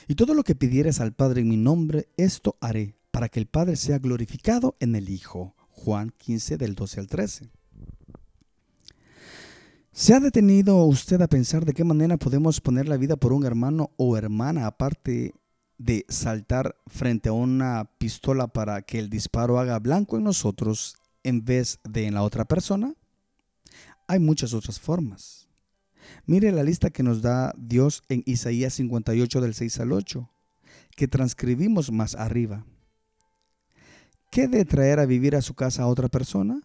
Y 0.08 0.14
todo 0.14 0.34
lo 0.34 0.44
que 0.44 0.54
pidieres 0.54 1.00
al 1.00 1.12
Padre 1.12 1.42
en 1.42 1.48
mi 1.48 1.56
nombre, 1.56 2.08
esto 2.16 2.56
haré, 2.60 2.96
para 3.10 3.28
que 3.28 3.40
el 3.40 3.46
Padre 3.46 3.76
sea 3.76 3.98
glorificado 3.98 4.76
en 4.80 4.94
el 4.96 5.08
Hijo. 5.08 5.54
Juan 5.70 6.12
15 6.16 6.56
del 6.56 6.74
12 6.74 7.00
al 7.00 7.06
13. 7.08 7.50
¿Se 9.92 10.14
ha 10.14 10.18
detenido 10.18 10.84
usted 10.84 11.20
a 11.20 11.28
pensar 11.28 11.64
de 11.64 11.72
qué 11.72 11.84
manera 11.84 12.16
podemos 12.16 12.60
poner 12.60 12.88
la 12.88 12.96
vida 12.96 13.16
por 13.16 13.32
un 13.32 13.46
hermano 13.46 13.92
o 13.96 14.16
hermana 14.16 14.66
aparte 14.66 15.34
de 15.78 16.04
saltar 16.08 16.76
frente 16.86 17.28
a 17.28 17.32
una 17.32 17.90
pistola 17.98 18.48
para 18.48 18.82
que 18.82 18.98
el 18.98 19.08
disparo 19.08 19.58
haga 19.58 19.78
blanco 19.78 20.16
en 20.16 20.24
nosotros 20.24 20.96
en 21.24 21.44
vez 21.44 21.80
de 21.82 22.06
en 22.06 22.14
la 22.14 22.22
otra 22.22 22.44
persona? 22.44 22.94
Hay 24.06 24.20
muchas 24.20 24.54
otras 24.54 24.78
formas. 24.78 25.48
Mire 26.26 26.52
la 26.52 26.62
lista 26.62 26.90
que 26.90 27.02
nos 27.02 27.22
da 27.22 27.52
Dios 27.56 28.02
en 28.08 28.22
Isaías 28.26 28.74
58 28.74 29.40
del 29.40 29.54
6 29.54 29.80
al 29.80 29.92
8, 29.92 30.30
que 30.96 31.08
transcribimos 31.08 31.90
más 31.90 32.14
arriba. 32.14 32.64
¿Qué 34.30 34.48
de 34.48 34.64
traer 34.64 35.00
a 35.00 35.06
vivir 35.06 35.36
a 35.36 35.42
su 35.42 35.54
casa 35.54 35.82
a 35.82 35.86
otra 35.86 36.08
persona? 36.08 36.60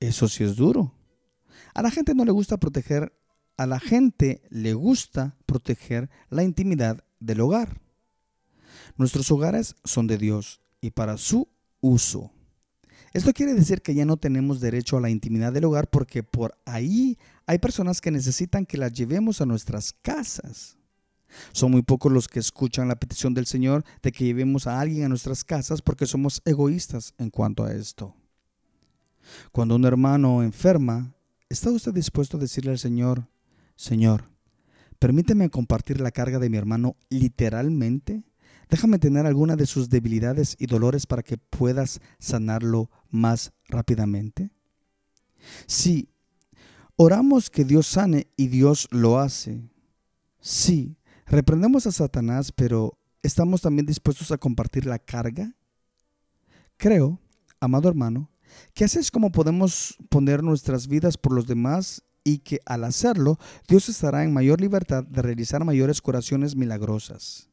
Eso 0.00 0.28
sí 0.28 0.44
es 0.44 0.56
duro. 0.56 0.94
A 1.74 1.82
la 1.82 1.90
gente 1.90 2.14
no 2.14 2.24
le 2.24 2.32
gusta 2.32 2.58
proteger, 2.58 3.12
a 3.56 3.66
la 3.66 3.80
gente 3.80 4.42
le 4.50 4.74
gusta 4.74 5.36
proteger 5.46 6.10
la 6.28 6.42
intimidad 6.42 7.04
del 7.18 7.40
hogar. 7.40 7.80
Nuestros 8.96 9.30
hogares 9.30 9.76
son 9.84 10.06
de 10.06 10.18
Dios 10.18 10.60
y 10.80 10.90
para 10.90 11.16
su 11.16 11.48
uso. 11.80 12.32
Esto 13.12 13.32
quiere 13.32 13.54
decir 13.54 13.82
que 13.82 13.94
ya 13.94 14.04
no 14.04 14.16
tenemos 14.16 14.60
derecho 14.60 14.96
a 14.96 15.00
la 15.00 15.10
intimidad 15.10 15.52
del 15.52 15.64
hogar 15.64 15.88
porque 15.88 16.22
por 16.22 16.56
ahí 16.64 17.18
hay 17.46 17.58
personas 17.58 18.00
que 18.00 18.12
necesitan 18.12 18.64
que 18.64 18.78
las 18.78 18.92
llevemos 18.92 19.40
a 19.40 19.46
nuestras 19.46 19.92
casas. 19.92 20.76
Son 21.52 21.72
muy 21.72 21.82
pocos 21.82 22.12
los 22.12 22.28
que 22.28 22.38
escuchan 22.38 22.88
la 22.88 22.98
petición 22.98 23.34
del 23.34 23.46
Señor 23.46 23.84
de 24.02 24.12
que 24.12 24.24
llevemos 24.24 24.66
a 24.66 24.80
alguien 24.80 25.04
a 25.04 25.08
nuestras 25.08 25.42
casas 25.42 25.82
porque 25.82 26.06
somos 26.06 26.40
egoístas 26.44 27.14
en 27.18 27.30
cuanto 27.30 27.64
a 27.64 27.72
esto. 27.72 28.14
Cuando 29.50 29.74
un 29.74 29.84
hermano 29.84 30.42
enferma, 30.42 31.12
¿está 31.48 31.70
usted 31.70 31.92
dispuesto 31.92 32.36
a 32.36 32.40
decirle 32.40 32.70
al 32.70 32.78
Señor, 32.78 33.28
Señor, 33.74 34.30
permíteme 34.98 35.50
compartir 35.50 36.00
la 36.00 36.10
carga 36.12 36.38
de 36.38 36.50
mi 36.50 36.56
hermano 36.56 36.96
literalmente? 37.08 38.22
Déjame 38.70 38.98
tener 38.98 39.26
alguna 39.26 39.56
de 39.56 39.66
sus 39.66 39.88
debilidades 39.90 40.56
y 40.58 40.66
dolores 40.66 41.06
para 41.06 41.22
que 41.22 41.36
puedas 41.36 42.00
sanarlo 42.18 42.90
más 43.10 43.52
rápidamente. 43.68 44.52
Sí, 45.66 46.08
oramos 46.96 47.50
que 47.50 47.64
Dios 47.64 47.86
sane 47.86 48.28
y 48.36 48.48
Dios 48.48 48.88
lo 48.90 49.18
hace. 49.18 49.68
Sí, 50.40 50.96
Reprendemos 51.30 51.86
a 51.86 51.92
Satanás, 51.92 52.50
pero 52.50 52.98
¿estamos 53.22 53.62
también 53.62 53.86
dispuestos 53.86 54.32
a 54.32 54.36
compartir 54.36 54.84
la 54.84 54.98
carga? 54.98 55.54
Creo, 56.76 57.20
amado 57.60 57.88
hermano, 57.88 58.28
que 58.74 58.84
así 58.84 58.98
es 58.98 59.12
como 59.12 59.30
podemos 59.30 59.96
poner 60.08 60.42
nuestras 60.42 60.88
vidas 60.88 61.16
por 61.16 61.32
los 61.32 61.46
demás 61.46 62.02
y 62.24 62.38
que 62.38 62.58
al 62.66 62.82
hacerlo 62.82 63.38
Dios 63.68 63.88
estará 63.88 64.24
en 64.24 64.32
mayor 64.32 64.60
libertad 64.60 65.04
de 65.04 65.22
realizar 65.22 65.64
mayores 65.64 66.00
curaciones 66.00 66.56
milagrosas. 66.56 67.49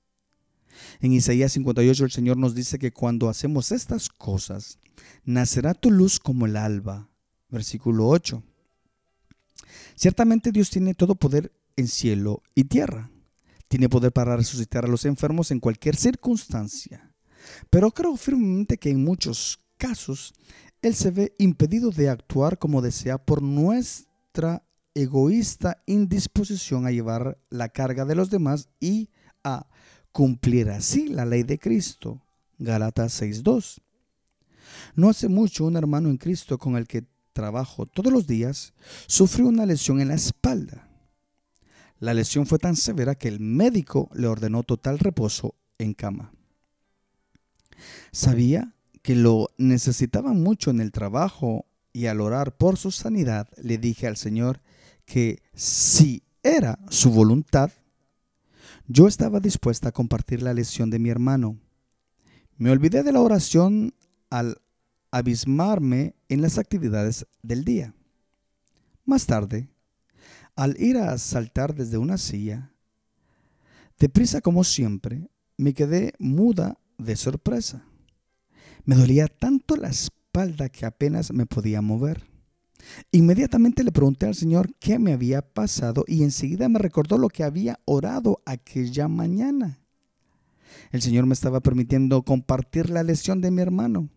En 0.99 1.13
Isaías 1.13 1.51
58 1.53 2.05
el 2.05 2.11
Señor 2.11 2.37
nos 2.37 2.55
dice 2.55 2.79
que 2.79 2.91
cuando 2.91 3.29
hacemos 3.29 3.71
estas 3.71 4.09
cosas, 4.09 4.79
nacerá 5.23 5.73
tu 5.73 5.91
luz 5.91 6.19
como 6.19 6.45
el 6.45 6.55
alba. 6.55 7.09
Versículo 7.49 8.07
8. 8.07 8.43
Ciertamente 9.95 10.51
Dios 10.51 10.69
tiene 10.69 10.93
todo 10.93 11.15
poder 11.15 11.51
en 11.75 11.87
cielo 11.87 12.43
y 12.55 12.65
tierra. 12.65 13.09
Tiene 13.67 13.89
poder 13.89 14.11
para 14.11 14.35
resucitar 14.35 14.85
a 14.85 14.87
los 14.87 15.05
enfermos 15.05 15.51
en 15.51 15.59
cualquier 15.59 15.95
circunstancia. 15.95 17.13
Pero 17.69 17.91
creo 17.91 18.15
firmemente 18.15 18.77
que 18.77 18.89
en 18.89 19.03
muchos 19.03 19.59
casos 19.77 20.33
Él 20.81 20.95
se 20.95 21.11
ve 21.11 21.33
impedido 21.37 21.91
de 21.91 22.09
actuar 22.09 22.57
como 22.57 22.81
desea 22.81 23.17
por 23.17 23.41
nuestra 23.41 24.63
egoísta 24.93 25.83
indisposición 25.85 26.85
a 26.85 26.91
llevar 26.91 27.37
la 27.49 27.69
carga 27.69 28.05
de 28.05 28.15
los 28.15 28.29
demás 28.29 28.69
y 28.79 29.09
a 29.43 29.67
cumplir 30.17 30.71
así 30.71 31.09
la 31.09 31.27
ley 31.27 31.43
de 31.43 31.59
Cristo. 31.59 32.19
Galatas 32.57 33.21
6.2. 33.21 33.81
No 34.95 35.09
hace 35.09 35.27
mucho 35.27 35.63
un 35.63 35.77
hermano 35.77 36.09
en 36.09 36.17
Cristo 36.17 36.57
con 36.57 36.75
el 36.75 36.87
que 36.87 37.05
trabajo 37.33 37.85
todos 37.85 38.11
los 38.11 38.25
días 38.25 38.73
sufrió 39.05 39.47
una 39.47 39.67
lesión 39.67 40.01
en 40.01 40.07
la 40.07 40.15
espalda. 40.15 40.89
La 41.99 42.15
lesión 42.15 42.47
fue 42.47 42.57
tan 42.57 42.75
severa 42.75 43.13
que 43.13 43.27
el 43.27 43.39
médico 43.39 44.09
le 44.15 44.25
ordenó 44.25 44.63
total 44.63 44.97
reposo 44.97 45.53
en 45.77 45.93
cama. 45.93 46.33
Sabía 48.11 48.73
que 49.03 49.13
lo 49.13 49.51
necesitaba 49.59 50.33
mucho 50.33 50.71
en 50.71 50.81
el 50.81 50.91
trabajo 50.91 51.67
y 51.93 52.07
al 52.07 52.21
orar 52.21 52.57
por 52.57 52.77
su 52.77 52.89
sanidad 52.89 53.49
le 53.61 53.77
dije 53.77 54.07
al 54.07 54.17
Señor 54.17 54.61
que 55.05 55.43
si 55.53 56.23
era 56.41 56.79
su 56.89 57.11
voluntad, 57.11 57.69
yo 58.87 59.07
estaba 59.07 59.39
dispuesta 59.39 59.89
a 59.89 59.91
compartir 59.91 60.41
la 60.41 60.53
lesión 60.53 60.89
de 60.89 60.99
mi 60.99 61.09
hermano. 61.09 61.59
Me 62.57 62.71
olvidé 62.71 63.03
de 63.03 63.11
la 63.11 63.21
oración 63.21 63.93
al 64.29 64.61
abismarme 65.11 66.15
en 66.29 66.41
las 66.41 66.57
actividades 66.57 67.27
del 67.43 67.65
día. 67.65 67.93
Más 69.05 69.25
tarde, 69.25 69.69
al 70.55 70.79
ir 70.81 70.97
a 70.97 71.17
saltar 71.17 71.75
desde 71.75 71.97
una 71.97 72.17
silla, 72.17 72.71
deprisa 73.99 74.41
como 74.41 74.63
siempre, 74.63 75.29
me 75.57 75.73
quedé 75.73 76.13
muda 76.19 76.79
de 76.97 77.15
sorpresa. 77.15 77.85
Me 78.85 78.95
dolía 78.95 79.27
tanto 79.27 79.75
la 79.75 79.89
espalda 79.89 80.69
que 80.69 80.85
apenas 80.85 81.31
me 81.33 81.45
podía 81.45 81.81
mover. 81.81 82.23
Inmediatamente 83.11 83.83
le 83.83 83.91
pregunté 83.91 84.25
al 84.25 84.35
Señor 84.35 84.73
qué 84.79 84.99
me 84.99 85.13
había 85.13 85.41
pasado 85.41 86.03
y 86.07 86.23
enseguida 86.23 86.69
me 86.69 86.79
recordó 86.79 87.17
lo 87.17 87.29
que 87.29 87.43
había 87.43 87.79
orado 87.85 88.41
aquella 88.45 89.07
mañana. 89.07 89.79
El 90.91 91.01
Señor 91.01 91.25
me 91.25 91.33
estaba 91.33 91.59
permitiendo 91.59 92.23
compartir 92.23 92.89
la 92.89 93.03
lesión 93.03 93.41
de 93.41 93.51
mi 93.51 93.61
hermano 93.61 94.09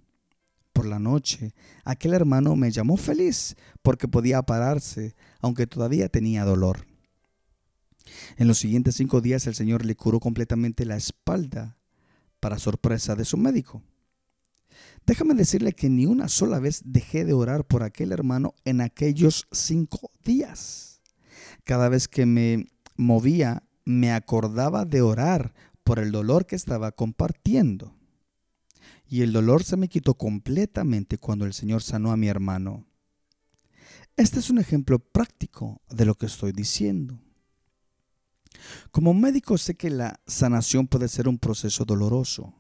por 0.73 0.87
la 0.87 0.99
noche, 0.99 1.53
aquel 1.85 2.15
hermano 2.15 2.57
me 2.57 2.71
llamó 2.71 2.97
feliz 2.97 3.57
porque 3.83 4.09
podía 4.09 4.43
pararse, 4.43 5.15
aunque 5.41 5.67
todavía 5.67 6.09
tenía 6.09 6.45
dolor. 6.45 6.87
En 8.37 8.49
los 8.49 8.59
siguientes 8.59 8.97
cinco 8.97 9.21
días 9.21 9.47
el 9.47 9.55
Señor 9.55 9.85
le 9.85 9.95
curó 9.95 10.21
completamente 10.21 10.85
la 10.85 10.97
espalda, 10.97 11.77
para 12.41 12.59
sorpresa 12.59 13.15
de 13.15 13.27
su 13.27 13.37
médico. 13.37 13.83
Déjame 15.07 15.35
decirle 15.35 15.73
que 15.73 15.91
ni 15.91 16.07
una 16.07 16.29
sola 16.29 16.61
vez 16.61 16.83
dejé 16.85 17.25
de 17.25 17.33
orar 17.33 17.67
por 17.67 17.83
aquel 17.83 18.13
hermano 18.13 18.55
en 18.65 18.81
aquellos 18.81 19.47
cinco 19.51 20.11
días. 20.25 21.01
Cada 21.65 21.89
vez 21.89 22.09
que 22.09 22.27
me 22.27 22.67
movía, 22.97 23.65
me 23.85 24.13
acordaba 24.13 24.85
de 24.85 25.03
orar 25.03 25.55
por 25.83 25.99
el 25.99 26.13
dolor 26.13 26.47
que 26.47 26.57
estaba 26.57 26.93
compartiendo 26.93 27.95
y 29.11 29.23
el 29.23 29.33
dolor 29.33 29.65
se 29.65 29.77
me 29.77 29.89
quitó 29.89 30.15
completamente 30.15 31.19
cuando 31.19 31.45
el 31.45 31.53
Señor 31.53 31.83
sanó 31.83 32.13
a 32.13 32.17
mi 32.17 32.29
hermano. 32.29 32.87
Este 34.17 34.39
es 34.39 34.51
un 34.51 34.59
ejemplo 34.59 35.01
práctico 35.01 35.83
de 35.91 36.05
lo 36.05 36.15
que 36.15 36.27
estoy 36.27 36.53
diciendo. 36.53 37.19
Como 38.93 39.13
médico 39.13 39.59
sé 39.59 39.75
que 39.75 39.91
la 39.91 40.21
sanación 40.29 40.87
puede 40.87 41.09
ser 41.09 41.27
un 41.27 41.39
proceso 41.39 41.85
doloroso. 41.85 42.55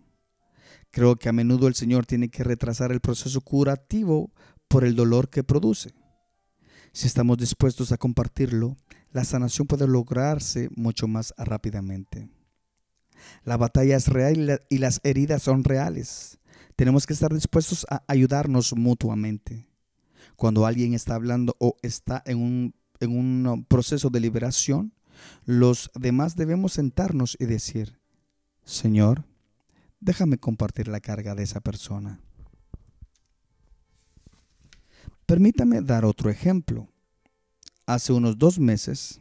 Creo 0.91 1.16
que 1.16 1.28
a 1.28 1.32
menudo 1.32 1.68
el 1.68 1.74
Señor 1.74 2.07
tiene 2.07 2.30
que 2.30 2.45
retrasar 2.45 2.91
el 2.91 3.01
proceso 3.01 3.41
curativo 3.41 4.32
por 4.68 4.84
el 4.84 4.97
dolor 4.97 5.30
que 5.30 5.45
produce. 5.45 5.95
Si 6.93 7.07
estamos 7.07 7.38
dispuestos 7.38 7.93
a 7.93 7.97
compartirlo, 7.97 8.76
la 9.12 9.24
sanación 9.24 9.66
puede 9.66 9.86
lograrse 9.86 10.68
mucho 10.74 11.07
más 11.07 11.32
rápidamente. 11.36 12.28
La 13.45 13.57
batalla 13.57 13.97
es 13.97 14.09
real 14.09 14.62
y 14.68 14.78
las 14.78 15.01
heridas 15.05 15.43
son 15.43 15.62
reales. 15.62 16.38
Tenemos 16.74 17.07
que 17.07 17.12
estar 17.12 17.32
dispuestos 17.32 17.86
a 17.91 18.03
ayudarnos 18.09 18.74
mutuamente. 18.74 19.68
Cuando 20.36 20.66
alguien 20.66 20.95
está 20.95 21.14
hablando 21.14 21.55
o 21.61 21.76
está 21.82 22.22
en 22.26 22.38
un, 22.38 22.74
en 22.99 23.16
un 23.16 23.64
proceso 23.68 24.11
de 24.11 24.20
liberación, 24.20 24.95
los 25.45 25.91
demás 25.95 26.34
debemos 26.34 26.72
sentarnos 26.72 27.36
y 27.38 27.45
decir, 27.45 28.01
Señor, 28.64 29.24
déjame 30.01 30.38
compartir 30.38 30.88
la 30.88 31.01
carga 31.01 31.34
de 31.34 31.42
esa 31.42 31.61
persona. 31.61 32.20
Permítame 35.26 35.80
dar 35.80 36.05
otro 36.05 36.30
ejemplo. 36.30 36.88
Hace 37.86 38.12
unos 38.12 38.38
dos 38.38 38.59
meses 38.59 39.20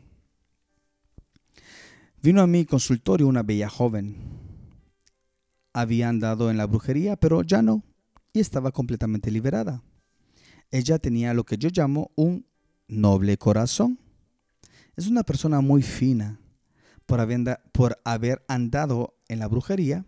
vino 2.22 2.42
a 2.42 2.48
mi 2.48 2.66
consultorio 2.66 3.28
una 3.28 3.44
bella 3.44 3.70
joven. 3.70 4.16
Había 5.74 6.10
andado 6.10 6.50
en 6.50 6.58
la 6.58 6.66
brujería, 6.66 7.16
pero 7.16 7.44
ya 7.44 7.62
no, 7.62 7.84
y 8.34 8.40
estaba 8.40 8.72
completamente 8.72 9.32
liberada. 9.32 9.84
Ella 10.72 11.00
tenía 11.00 11.34
lo 11.34 11.44
que 11.44 11.58
yo 11.58 11.70
llamo 11.72 12.12
un 12.16 12.46
noble 12.88 13.38
corazón. 13.38 14.00
Es 14.96 15.08
una 15.08 15.24
persona 15.24 15.62
muy 15.62 15.82
fina. 15.82 16.40
Por 17.06 17.20
haber, 17.20 18.44
andado 18.48 19.16
en 19.30 19.40
la 19.40 19.48
brujería, 19.48 20.06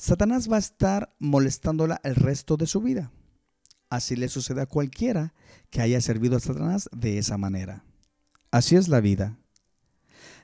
Satanás 0.00 0.50
va 0.50 0.56
a 0.56 0.60
estar 0.60 1.14
molestándola 1.18 2.00
el 2.04 2.14
resto 2.14 2.56
de 2.56 2.66
su 2.66 2.80
vida. 2.80 3.12
Así 3.90 4.16
le 4.16 4.30
sucede 4.30 4.62
a 4.62 4.66
cualquiera 4.66 5.34
que 5.68 5.82
haya 5.82 6.00
servido 6.00 6.38
a 6.38 6.40
Satanás 6.40 6.88
de 6.90 7.18
esa 7.18 7.36
manera. 7.36 7.84
Así 8.50 8.76
es 8.76 8.88
la 8.88 9.02
vida. 9.02 9.38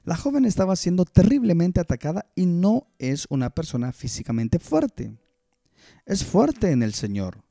La 0.05 0.15
joven 0.15 0.45
estaba 0.45 0.77
siendo 0.77 1.07
terriblemente 1.07 1.81
atacada 1.81 2.31
y 2.35 2.45
no 2.45 2.89
es 2.99 3.27
una 3.31 3.49
persona 3.49 3.93
físicamente 3.93 4.59
fuerte. 4.59 5.17
Es 6.05 6.23
fuerte 6.23 6.73
en 6.73 6.83
el 6.83 6.93
Señor, 6.93 7.43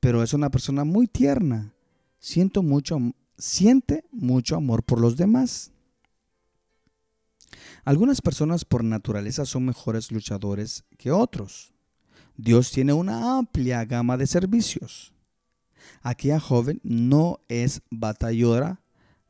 pero 0.00 0.22
es 0.22 0.32
una 0.32 0.50
persona 0.50 0.84
muy 0.84 1.08
tierna. 1.08 1.74
Siente 2.18 2.62
mucho 2.62 4.56
amor 4.56 4.82
por 4.82 4.98
los 4.98 5.18
demás. 5.18 5.72
Algunas 7.84 8.20
personas 8.20 8.64
por 8.64 8.84
naturaleza 8.84 9.44
son 9.46 9.66
mejores 9.66 10.12
luchadores 10.12 10.84
que 10.98 11.10
otros. 11.10 11.72
Dios 12.36 12.70
tiene 12.70 12.92
una 12.92 13.38
amplia 13.38 13.84
gama 13.84 14.16
de 14.16 14.26
servicios. 14.26 15.12
Aquella 16.02 16.40
joven 16.40 16.80
no 16.82 17.40
es 17.48 17.82
batalladora, 17.90 18.80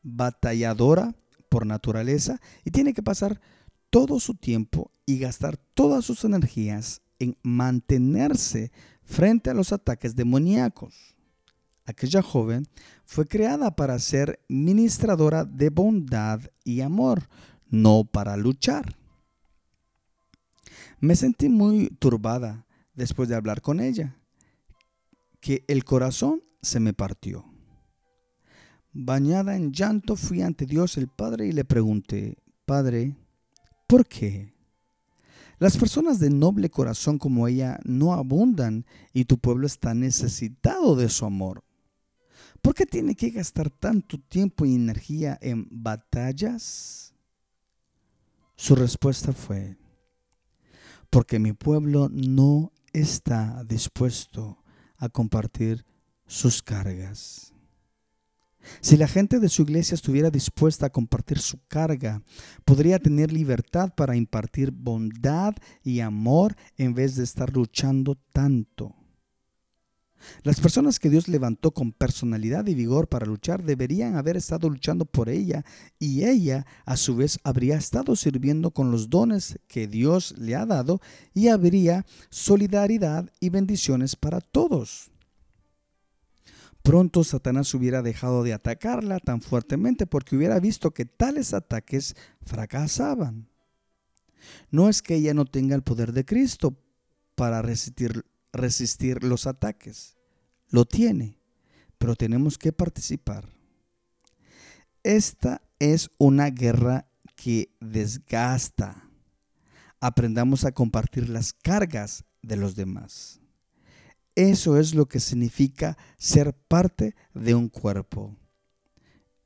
batalladora 0.02 1.14
por 1.48 1.66
naturaleza 1.66 2.40
y 2.64 2.70
tiene 2.70 2.94
que 2.94 3.02
pasar 3.02 3.40
todo 3.90 4.20
su 4.20 4.34
tiempo 4.34 4.92
y 5.06 5.18
gastar 5.18 5.56
todas 5.74 6.04
sus 6.04 6.24
energías 6.24 7.02
en 7.18 7.36
mantenerse 7.42 8.70
frente 9.02 9.50
a 9.50 9.54
los 9.54 9.72
ataques 9.72 10.14
demoníacos. 10.14 11.16
Aquella 11.84 12.22
joven 12.22 12.68
fue 13.04 13.26
creada 13.26 13.74
para 13.74 13.98
ser 13.98 14.38
ministradora 14.48 15.44
de 15.44 15.70
bondad 15.70 16.40
y 16.64 16.82
amor, 16.82 17.28
no 17.70 18.04
para 18.04 18.36
luchar. 18.36 18.96
Me 21.00 21.16
sentí 21.16 21.48
muy 21.48 21.88
turbada 21.98 22.66
después 22.94 23.28
de 23.28 23.34
hablar 23.34 23.62
con 23.62 23.80
ella, 23.80 24.16
que 25.40 25.64
el 25.68 25.84
corazón 25.84 26.42
se 26.60 26.80
me 26.80 26.92
partió. 26.92 27.46
Bañada 28.92 29.56
en 29.56 29.72
llanto 29.72 30.16
fui 30.16 30.42
ante 30.42 30.66
Dios 30.66 30.98
el 30.98 31.08
Padre 31.08 31.46
y 31.46 31.52
le 31.52 31.64
pregunté, 31.64 32.36
Padre, 32.66 33.16
¿por 33.86 34.06
qué? 34.06 34.52
Las 35.58 35.76
personas 35.76 36.18
de 36.18 36.30
noble 36.30 36.70
corazón 36.70 37.18
como 37.18 37.46
ella 37.46 37.78
no 37.84 38.14
abundan 38.14 38.86
y 39.12 39.26
tu 39.26 39.38
pueblo 39.38 39.66
está 39.66 39.94
necesitado 39.94 40.96
de 40.96 41.08
su 41.08 41.24
amor. 41.24 41.62
¿Por 42.62 42.74
qué 42.74 42.84
tiene 42.84 43.14
que 43.14 43.30
gastar 43.30 43.70
tanto 43.70 44.18
tiempo 44.18 44.66
y 44.66 44.74
energía 44.74 45.38
en 45.40 45.68
batallas? 45.70 47.09
Su 48.60 48.74
respuesta 48.74 49.32
fue, 49.32 49.78
porque 51.08 51.38
mi 51.38 51.54
pueblo 51.54 52.10
no 52.12 52.74
está 52.92 53.64
dispuesto 53.64 54.62
a 54.98 55.08
compartir 55.08 55.86
sus 56.26 56.62
cargas. 56.62 57.54
Si 58.82 58.98
la 58.98 59.08
gente 59.08 59.40
de 59.40 59.48
su 59.48 59.62
iglesia 59.62 59.94
estuviera 59.94 60.28
dispuesta 60.30 60.84
a 60.84 60.90
compartir 60.90 61.38
su 61.38 61.58
carga, 61.68 62.22
podría 62.66 62.98
tener 62.98 63.32
libertad 63.32 63.94
para 63.96 64.14
impartir 64.14 64.72
bondad 64.72 65.54
y 65.82 66.00
amor 66.00 66.54
en 66.76 66.92
vez 66.92 67.16
de 67.16 67.24
estar 67.24 67.56
luchando 67.56 68.16
tanto. 68.30 68.99
Las 70.42 70.60
personas 70.60 70.98
que 70.98 71.10
Dios 71.10 71.28
levantó 71.28 71.72
con 71.72 71.92
personalidad 71.92 72.66
y 72.66 72.74
vigor 72.74 73.08
para 73.08 73.26
luchar 73.26 73.62
deberían 73.62 74.16
haber 74.16 74.36
estado 74.36 74.68
luchando 74.68 75.04
por 75.04 75.28
ella 75.28 75.64
y 75.98 76.24
ella 76.24 76.66
a 76.84 76.96
su 76.96 77.16
vez 77.16 77.38
habría 77.44 77.76
estado 77.76 78.16
sirviendo 78.16 78.70
con 78.70 78.90
los 78.90 79.10
dones 79.10 79.58
que 79.68 79.86
Dios 79.86 80.34
le 80.38 80.54
ha 80.56 80.66
dado 80.66 81.00
y 81.34 81.48
habría 81.48 82.04
solidaridad 82.30 83.30
y 83.40 83.50
bendiciones 83.50 84.16
para 84.16 84.40
todos. 84.40 85.10
Pronto 86.82 87.24
Satanás 87.24 87.74
hubiera 87.74 88.02
dejado 88.02 88.42
de 88.42 88.54
atacarla 88.54 89.18
tan 89.18 89.42
fuertemente 89.42 90.06
porque 90.06 90.36
hubiera 90.36 90.58
visto 90.60 90.92
que 90.92 91.04
tales 91.04 91.52
ataques 91.52 92.16
fracasaban. 92.42 93.48
No 94.70 94.88
es 94.88 95.02
que 95.02 95.16
ella 95.16 95.34
no 95.34 95.44
tenga 95.44 95.76
el 95.76 95.82
poder 95.82 96.12
de 96.12 96.24
Cristo 96.24 96.78
para 97.34 97.60
resistir, 97.62 98.24
resistir 98.52 99.24
los 99.24 99.46
ataques. 99.46 100.16
Lo 100.68 100.84
tiene, 100.84 101.38
pero 101.98 102.14
tenemos 102.16 102.58
que 102.58 102.72
participar. 102.72 103.48
Esta 105.02 105.62
es 105.78 106.10
una 106.18 106.50
guerra 106.50 107.08
que 107.36 107.74
desgasta. 107.80 109.08
Aprendamos 110.00 110.64
a 110.64 110.72
compartir 110.72 111.28
las 111.28 111.52
cargas 111.52 112.24
de 112.42 112.56
los 112.56 112.74
demás. 112.74 113.40
Eso 114.34 114.78
es 114.78 114.94
lo 114.94 115.06
que 115.06 115.20
significa 115.20 115.98
ser 116.16 116.54
parte 116.54 117.14
de 117.34 117.54
un 117.54 117.68
cuerpo. 117.68 118.36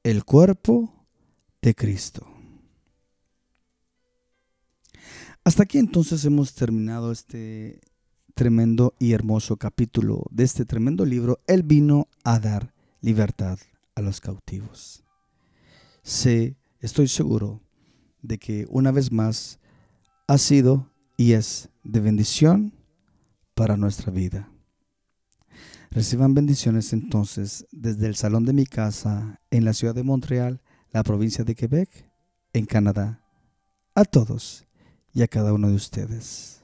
El 0.02 0.24
cuerpo 0.24 1.07
de 1.62 1.74
Cristo. 1.74 2.26
Hasta 5.44 5.64
aquí 5.64 5.78
entonces 5.78 6.24
hemos 6.24 6.55
terminado 6.55 7.12
este 7.12 7.80
tremendo 8.35 8.95
y 8.99 9.12
hermoso 9.12 9.57
capítulo 9.57 10.24
de 10.30 10.45
este 10.45 10.64
tremendo 10.64 11.07
libro. 11.07 11.41
Él 11.47 11.62
vino 11.62 12.09
a 12.24 12.39
dar 12.39 12.74
libertad 13.01 13.59
a 13.95 14.03
los 14.03 14.20
cautivos. 14.20 15.05
Sé, 16.03 16.57
estoy 16.80 17.09
seguro 17.09 17.62
de 18.22 18.39
que 18.39 18.66
una 18.68 18.91
vez 18.91 19.12
más 19.12 19.61
ha 20.26 20.39
sido 20.39 20.91
y 21.16 21.32
es 21.32 21.68
de 21.85 22.01
bendición 22.01 22.74
para 23.55 23.76
nuestra 23.76 24.12
vida. 24.12 24.51
Reciban 25.91 26.35
bendiciones 26.35 26.93
entonces 26.93 27.66
desde 27.70 28.07
el 28.07 28.16
salón 28.16 28.45
de 28.45 28.53
mi 28.53 28.66
casa 28.66 29.41
en 29.51 29.64
la 29.64 29.72
ciudad 29.72 29.95
de 29.95 30.03
Montreal, 30.03 30.61
la 30.91 31.05
provincia 31.05 31.45
de 31.45 31.55
Quebec, 31.55 32.11
en 32.53 32.66
Canadá, 32.66 33.22
a 33.95 34.05
todos 34.05 34.66
y 35.12 35.22
a 35.22 35.28
cada 35.28 35.53
uno 35.53 35.68
de 35.68 35.76
ustedes. 35.76 36.63